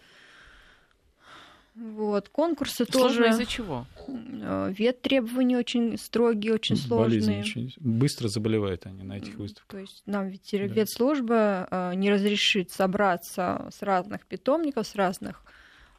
Вот. 1.81 2.28
Конкурсы 2.28 2.85
Сложно 2.85 3.09
тоже... 3.09 3.31
из-за 3.31 3.47
чего? 3.47 3.87
Э, 4.07 4.70
вет 4.76 5.01
требований 5.01 5.57
очень 5.57 5.97
строгие, 5.97 6.53
очень 6.53 6.76
сложные. 6.76 7.41
Очень... 7.41 7.72
Быстро 7.78 8.28
заболевают 8.28 8.85
они 8.85 9.03
на 9.03 9.16
этих 9.16 9.37
выставках. 9.37 9.70
То 9.70 9.78
есть 9.78 10.03
нам 10.05 10.28
ведь 10.28 10.47
да. 10.53 10.59
ветслужба 10.59 11.66
э, 11.70 11.95
не 11.95 12.11
разрешит 12.11 12.70
собраться 12.70 13.70
с 13.72 13.81
разных 13.81 14.26
питомников, 14.26 14.87
с 14.87 14.95
разных 14.95 15.43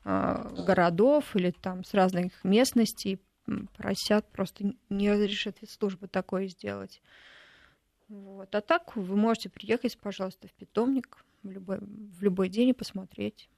э, 0.06 0.64
городов 0.68 1.36
или 1.36 1.50
там 1.50 1.84
с 1.84 1.96
разных 1.96 2.32
местностей. 2.44 3.20
Просят 3.76 4.32
просто 4.32 4.76
не 4.90 5.12
разрешит 5.12 5.64
ветслужба 5.64 6.08
такое 6.08 6.48
сделать. 6.48 7.02
Вот. 8.08 8.54
А 8.54 8.62
так 8.62 8.96
вы 8.96 9.16
можете 9.16 9.50
приехать, 9.50 9.98
пожалуйста, 9.98 10.48
в 10.48 10.54
питомник 10.54 11.26
в 11.42 11.50
любой, 11.50 11.80
в 11.80 12.22
любой 12.22 12.50
день 12.50 12.70
и 12.70 12.74
посмотреть. 12.74 13.50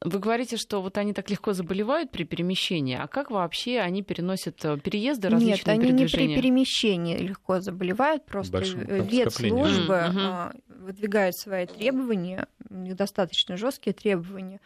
Вы 0.00 0.18
говорите, 0.18 0.56
что 0.56 0.82
вот 0.82 0.98
они 0.98 1.12
так 1.12 1.30
легко 1.30 1.52
заболевают 1.52 2.10
при 2.10 2.24
перемещении, 2.24 2.96
а 3.00 3.06
как 3.06 3.30
вообще 3.30 3.78
они 3.78 4.02
переносят 4.02 4.64
э, 4.64 4.78
переезды, 4.78 5.28
различные 5.28 5.56
Нет, 5.56 5.68
они 5.68 5.92
не 5.92 6.06
при 6.06 6.34
перемещении 6.34 7.16
легко 7.16 7.60
заболевают, 7.60 8.26
просто 8.26 8.58
ветслужба 8.58 10.10
mm-hmm. 10.12 10.62
выдвигает 10.80 11.36
свои 11.36 11.66
требования, 11.66 12.48
недостаточно 12.68 13.56
жесткие 13.56 13.94
требования 13.94 14.60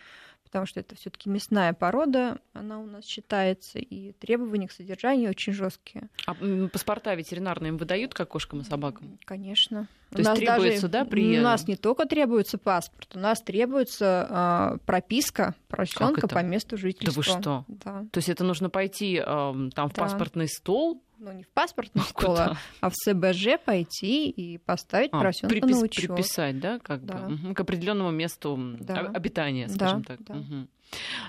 потому 0.49 0.65
что 0.65 0.81
это 0.81 0.97
все-таки 0.97 1.29
мясная 1.29 1.75
порода, 1.75 2.39
она 2.55 2.81
у 2.81 2.87
нас 2.87 3.05
считается, 3.05 3.79
и 3.79 4.13
требования 4.13 4.67
к 4.67 4.73
содержанию 4.73 5.31
очень 5.31 5.53
жесткие. 5.53 6.09
А 6.27 6.35
паспорта 6.73 7.15
ветеринарные 7.15 7.69
им 7.69 7.77
выдают 7.77 8.15
как 8.15 8.31
кошкам 8.31 8.61
и 8.61 8.65
собакам? 8.65 9.19
Конечно. 9.27 9.89
То 10.11 10.17
у 10.17 10.19
есть 10.21 10.35
требуется, 10.37 10.89
даже, 10.89 11.05
да, 11.05 11.11
при... 11.11 11.39
У 11.39 11.43
нас 11.43 11.69
не 11.69 11.77
только 11.77 12.07
требуется 12.07 12.57
паспорт, 12.57 13.15
у 13.15 13.19
нас 13.19 13.43
требуется 13.43 14.79
э, 14.81 14.87
прописка 14.87 15.55
поросенка 15.69 16.27
по 16.27 16.43
месту 16.43 16.79
жительства. 16.79 17.13
Да 17.13 17.17
вы 17.17 17.23
что? 17.23 17.65
Да. 17.69 18.07
То 18.11 18.19
есть 18.19 18.31
это 18.31 18.43
нужно 18.43 18.71
пойти 18.71 19.17
э, 19.17 19.23
там 19.23 19.91
в 19.91 19.93
да. 19.93 20.03
паспортный 20.03 20.49
стол, 20.49 21.03
ну, 21.19 21.33
не 21.33 21.43
в 21.43 21.49
паспортный 21.49 22.03
а 22.03 22.05
стол, 22.05 22.37
а 22.81 22.91
в 22.91 22.95
СБЖ 22.95 23.59
пойти 23.65 24.31
и 24.31 24.59
поставить 24.59 25.11
а, 25.13 25.19
поросенка 25.19 25.49
припис, 25.49 25.77
на 25.77 25.83
учет. 25.83 26.15
Приписать, 26.15 26.61
да, 26.61 26.79
как 26.79 27.05
да. 27.05 27.29
бы, 27.29 27.55
к 27.55 27.61
определенному 27.61 28.11
месту 28.11 28.77
да. 28.81 29.01
обитания, 29.01 29.69
скажем 29.69 30.03
да, 30.03 30.17
так. 30.17 30.25
Да. 30.25 30.35
Угу. 30.35 30.69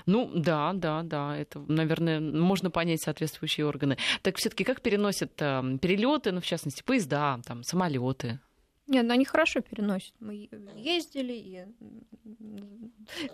Ну, 0.06 0.30
да, 0.34 0.72
да, 0.72 1.02
да, 1.02 1.36
это, 1.36 1.58
наверное, 1.68 2.20
можно 2.20 2.70
понять 2.70 3.02
соответствующие 3.02 3.66
органы. 3.66 3.98
Так 4.22 4.36
все-таки 4.36 4.64
как 4.64 4.80
переносят 4.80 5.32
э, 5.40 5.78
перелеты, 5.80 6.32
ну, 6.32 6.40
в 6.40 6.46
частности, 6.46 6.82
поезда, 6.82 7.40
там, 7.44 7.62
самолеты? 7.62 8.40
Нет, 8.86 9.06
ну 9.06 9.12
они 9.12 9.24
хорошо 9.24 9.60
переносят. 9.60 10.14
Мы 10.18 10.48
ездили 10.74 11.32
и 11.32 11.64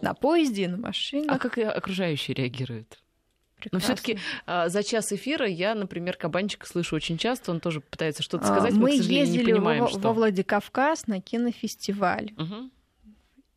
на 0.02 0.12
поезде, 0.14 0.64
и 0.64 0.66
на 0.66 0.76
машине. 0.76 1.26
А 1.28 1.38
как 1.38 1.56
окружающие 1.58 2.34
реагируют? 2.34 2.98
Но 3.72 3.78
все-таки 3.78 4.18
а, 4.46 4.68
за 4.68 4.82
час 4.82 5.12
эфира 5.12 5.46
я, 5.46 5.74
например, 5.74 6.16
кабанчика 6.16 6.66
слышу 6.66 6.96
очень 6.96 7.18
часто, 7.18 7.50
он 7.50 7.60
тоже 7.60 7.80
пытается 7.80 8.22
что-то 8.22 8.44
а, 8.44 8.48
сказать, 8.48 8.74
мы, 8.74 8.82
мы 8.82 8.90
к 8.90 8.96
сожалению, 8.96 9.24
ездили 9.24 9.44
не 9.44 9.52
понимаем, 9.52 9.82
во, 9.84 9.88
что. 9.88 9.98
во 10.00 10.12
Владикавказ 10.12 11.06
на 11.06 11.20
кинофестиваль, 11.20 12.32
угу. 12.36 12.70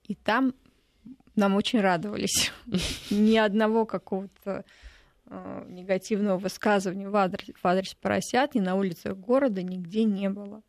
и 0.06 0.16
там 0.16 0.54
нам 1.36 1.56
очень 1.56 1.82
радовались. 1.82 2.52
Ни 3.10 3.38
одного 3.38 3.86
какого-то 3.86 4.66
а, 5.26 5.66
негативного 5.68 6.38
высказывания 6.38 7.10
в 7.10 7.16
адрес, 7.16 7.50
в 7.62 7.66
адрес 7.66 7.94
поросят 7.94 8.56
ни 8.56 8.60
на 8.60 8.76
улицах 8.76 9.18
города 9.18 9.62
нигде 9.62 10.04
не 10.04 10.30
было. 10.30 10.62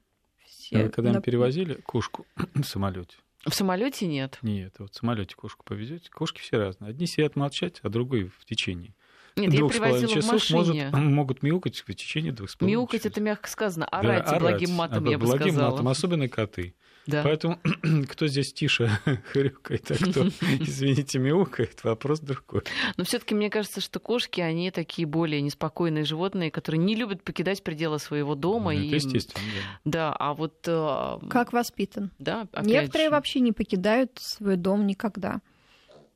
Все 0.45 0.89
Когда 0.89 1.13
на... 1.13 1.19
мы 1.19 1.23
перевозили 1.23 1.75
кошку 1.75 2.27
в 2.55 2.65
самолете. 2.65 3.17
В 3.47 3.55
самолете 3.55 4.07
нет. 4.07 4.39
Нет, 4.43 4.75
вот 4.79 4.93
в 4.93 4.97
самолете 4.97 5.35
кошку 5.35 5.65
повезете. 5.65 6.11
Кошки 6.11 6.41
все 6.41 6.59
разные. 6.59 6.91
Одни 6.91 7.07
сидят 7.07 7.37
молчать, 7.37 7.81
а 7.83 7.89
другой 7.89 8.31
в 8.39 8.45
течение. 8.45 8.93
Нет, 9.37 9.51
двух 9.51 9.75
я 9.75 9.81
привозила 9.81 10.13
часов 10.13 10.31
в 10.31 10.33
машине. 10.33 10.91
Может, 10.93 11.11
могут 11.11 11.43
мяукать 11.43 11.85
в 11.87 11.95
течение 11.95 12.33
двух 12.33 12.51
с 12.51 12.57
половиной 12.57 12.79
Мяукать 12.79 13.07
это 13.07 13.21
мягко 13.21 13.49
сказано, 13.49 13.87
орать 13.87 14.27
да, 14.27 14.39
благим 14.39 14.73
матом, 14.73 15.07
а, 15.07 15.11
я 15.11 15.19
бы 15.19 15.27
благим 15.27 15.51
сказала. 15.51 15.71
матом, 15.71 15.89
особенно 15.89 16.29
коты. 16.29 16.75
Да. 17.07 17.23
Поэтому 17.25 17.59
кто 18.09 18.27
здесь 18.27 18.53
тише 18.53 18.91
хрюкает, 19.33 19.91
а 19.91 19.95
кто, 19.95 20.27
извините, 20.61 21.19
мяукает, 21.19 21.83
вопрос 21.85 22.21
другой. 22.21 22.63
Но 22.97 23.05
все-таки 23.05 23.35
мне 23.35 23.51
кажется, 23.51 23.81
что 23.81 24.01
кошки, 24.01 24.41
они 24.41 24.71
такие 24.71 25.07
более 25.07 25.41
неспокойные 25.41 26.05
животные, 26.05 26.51
которые 26.51 26.81
не 26.81 26.95
любят 26.95 27.23
покидать 27.23 27.63
пределы 27.63 27.99
своего 27.99 28.35
дома. 28.35 28.73
Ну, 28.73 28.79
это 28.79 28.81
и... 28.81 28.95
естественно, 28.95 29.45
да. 29.85 29.91
Да, 29.91 30.17
а 30.19 30.35
вот... 30.35 30.55
Э, 30.67 31.19
как 31.29 31.53
воспитан. 31.53 32.11
Да, 32.19 32.47
Некоторые 32.63 33.09
же. 33.09 33.13
вообще 33.13 33.41
не 33.41 33.53
покидают 33.53 34.13
свой 34.17 34.57
дом 34.57 34.87
никогда. 34.87 35.41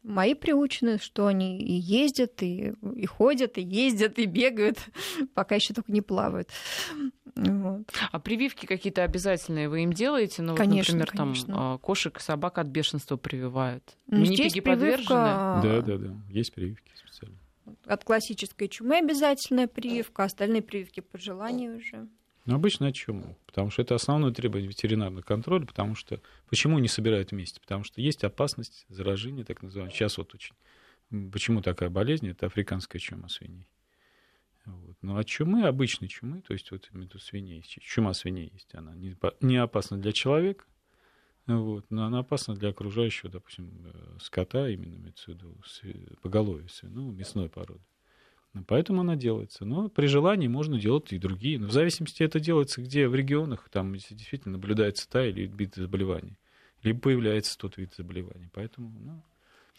Мои 0.05 0.35
приучены, 0.35 0.99
что 0.99 1.27
они 1.27 1.59
и 1.59 1.73
ездят, 1.73 2.43
и, 2.43 2.75
и 2.95 3.07
ходят, 3.07 3.57
и 3.57 3.63
ездят, 3.63 4.19
и 4.19 4.27
бегают, 4.27 4.79
пока 5.35 5.55
еще 5.55 5.73
только 5.73 5.91
не 5.91 6.03
плавают. 6.03 6.51
Вот. 7.35 7.91
А 8.13 8.21
прививки 8.21 8.67
какие-то 8.67 9.03
обязательные 9.03 9.69
вы 9.69 9.83
им 9.83 9.95
делаете? 9.95 10.43
Ну, 10.43 10.55
конечно, 10.55 10.95
вот, 10.95 11.07
например, 11.07 11.27
конечно. 11.27 11.55
там 11.55 11.79
кошек, 11.79 12.21
собак 12.21 12.59
от 12.59 12.67
бешенства 12.67 13.17
прививают. 13.17 13.97
Ну, 14.07 14.19
Мини-пиги 14.19 14.61
подвержены? 14.61 15.63
Да, 15.63 15.81
да, 15.81 15.97
да. 15.97 16.15
Есть 16.29 16.53
прививки 16.53 16.93
специально. 16.95 17.37
От 17.87 18.05
классической 18.05 18.69
чумы 18.69 18.99
обязательная 18.99 19.69
прививка, 19.69 20.25
остальные 20.25 20.63
прививки 20.63 21.01
по 21.01 21.19
желанию 21.19 21.79
уже. 21.79 22.07
Ну, 22.47 22.55
обычно 22.57 22.89
о 22.89 22.93
чем? 22.93 23.37
Потому 23.47 23.71
что 23.71 23.83
это 23.83 23.95
основное 23.95 24.33
требование 24.33 24.69
ветеринарного 24.69 25.23
контроля, 25.23 25.65
потому 25.65 25.95
что 25.95 26.21
почему 26.49 26.79
не 26.79 26.89
собирают 26.89 27.31
вместе? 27.31 27.61
Потому 27.61 27.85
что 27.85 28.01
есть 28.01 28.23
опасность 28.23 28.85
заражения, 28.89 29.45
так 29.45 29.63
называемая. 29.63 29.95
Сейчас 29.95 30.19
вот 30.19 30.35
очень. 30.35 30.55
Почему 31.31 31.63
такая 31.63 31.89
болезнь? 31.89 32.29
Это 32.29 32.47
африканская 32.47 33.01
чума 33.01 33.29
свиней. 33.29 33.67
Вот. 34.67 34.97
Ну, 35.03 35.17
а 35.17 35.25
чумы, 35.25 35.67
обычной 35.67 36.09
чумы, 36.09 36.41
то 36.41 36.55
есть 36.55 36.71
вот 36.71 36.89
между 36.93 37.19
свиней, 37.19 37.63
чума 37.63 38.15
свиней 38.15 38.51
есть, 38.53 38.75
она 38.75 38.95
не, 38.95 39.17
не 39.41 39.57
опасна 39.57 39.99
для 39.99 40.13
человека, 40.13 40.65
вот, 41.47 41.85
но 41.91 42.07
она 42.07 42.21
опасна 42.21 42.55
для 42.55 42.71
окружающего, 42.71 43.31
допустим, 43.31 43.71
э, 43.85 44.17
скота, 44.21 44.69
именно 44.71 44.95
имеется 44.95 45.25
в 45.27 45.29
виду 45.35 45.55
поголовья, 46.23 46.67
ну, 46.83 47.11
мясной 47.11 47.51
породы. 47.51 47.83
Поэтому 48.67 49.01
она 49.01 49.17
делается. 49.17 49.65
Но 49.65 49.89
при 49.89 50.07
желании 50.07 50.49
можно 50.49 50.79
делать 50.79 51.13
и 51.13 51.19
другие. 51.19 51.59
Но 51.59 51.69
в 51.69 51.73
зависимости 51.73 52.23
это 52.23 52.41
делается, 52.41 52.81
где 52.81 53.09
в 53.09 53.15
регионах, 53.15 53.69
там 53.71 53.93
действительно 53.95 54.53
наблюдается 54.53 55.09
та 55.09 55.27
или 55.27 55.47
вид 55.47 55.75
заболевания. 55.75 56.37
Либо 56.83 57.01
появляется 57.01 57.57
тот 57.59 57.77
вид 57.77 57.93
заболевания. 57.97 58.51
Поэтому, 58.53 58.93
ну, 59.01 59.23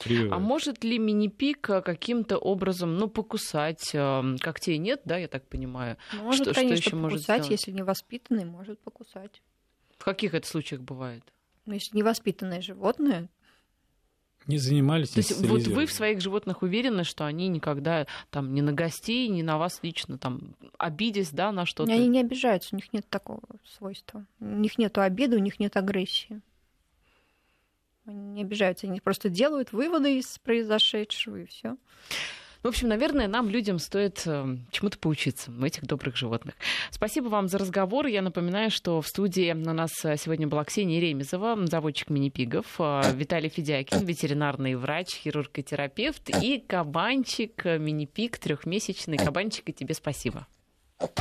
Прививают. 0.04 0.34
А 0.34 0.40
может 0.40 0.84
ли 0.84 1.00
мини-пик 1.00 1.62
каким-то 1.62 2.38
образом, 2.38 2.98
ну, 2.98 3.08
покусать? 3.08 3.92
Э, 3.94 4.36
когтей 4.42 4.78
нет, 4.78 5.02
да, 5.06 5.18
я 5.18 5.30
так 5.30 5.48
понимаю? 5.48 5.98
Может, 6.22 6.48
что, 6.48 6.54
конечно, 6.54 6.76
что 6.78 6.90
еще 6.90 7.02
покусать, 7.02 7.38
может 7.38 7.52
если 7.52 7.72
невоспитанный, 7.72 8.46
может 8.46 8.80
покусать. 8.80 9.42
В 9.98 10.04
каких 10.04 10.34
это 10.34 10.46
случаях 10.46 10.82
бывает? 10.82 11.24
Ну, 11.66 11.74
если 11.74 11.98
невоспитанное 11.98 12.62
животное, 12.62 13.30
не 14.48 14.58
занимались. 14.58 15.10
То 15.10 15.20
есть 15.20 15.42
вот 15.46 15.68
вы 15.68 15.86
в 15.86 15.92
своих 15.92 16.22
животных 16.22 16.62
уверены, 16.62 17.04
что 17.04 17.26
они 17.26 17.48
никогда 17.48 18.08
там 18.30 18.54
ни 18.54 18.62
на 18.62 18.74
гостей, 18.74 19.28
ни 19.28 19.42
на 19.42 19.58
вас 19.58 19.80
лично 19.82 20.18
там 20.18 20.56
обидясь, 20.78 21.32
да, 21.32 21.52
на 21.52 21.66
что-то? 21.66 21.92
Они 21.92 22.08
не 22.08 22.20
обижаются, 22.20 22.70
у 22.74 22.76
них 22.76 22.94
нет 22.94 23.08
такого 23.10 23.42
свойства. 23.66 24.26
У 24.40 24.46
них 24.46 24.78
нет 24.78 24.98
обиды, 24.98 25.38
у 25.38 25.40
них 25.40 25.60
нет 25.60 25.76
агрессии. 25.78 26.42
Они 28.06 28.20
не 28.20 28.42
обижаются, 28.42 28.88
они 28.88 29.00
просто 29.00 29.30
делают 29.30 29.72
выводы 29.72 30.20
из 30.20 30.38
произошедшего 30.40 31.38
и 31.38 31.46
все. 31.46 31.76
В 32.66 32.68
общем, 32.68 32.88
наверное, 32.88 33.28
нам, 33.28 33.48
людям, 33.48 33.78
стоит 33.78 34.24
э, 34.26 34.58
чему-то 34.72 34.98
поучиться 34.98 35.52
у 35.52 35.64
этих 35.64 35.86
добрых 35.86 36.18
животных. 36.18 36.56
Спасибо 36.90 37.28
вам 37.28 37.48
за 37.48 37.60
разговор. 37.60 38.08
Я 38.08 38.24
напоминаю, 38.24 38.72
что 38.72 39.02
в 39.02 39.08
студии 39.08 39.54
у 39.54 39.74
нас 39.74 39.92
сегодня 39.94 40.48
была 40.48 40.64
Ксения 40.64 41.00
Ремезова, 41.00 41.64
заводчик 41.68 42.10
мини-пигов, 42.10 42.80
Виталий 43.14 43.50
Федякин, 43.50 44.04
ветеринарный 44.04 44.74
врач, 44.74 45.14
хирург 45.14 45.60
и 45.60 45.62
терапевт, 45.62 46.28
и 46.42 46.58
кабанчик, 46.58 47.66
мини-пиг, 47.66 48.40
трехмесячный 48.40 49.20
кабанчик, 49.20 49.70
и 49.70 49.72
тебе 49.72 49.94
спасибо. 49.94 50.48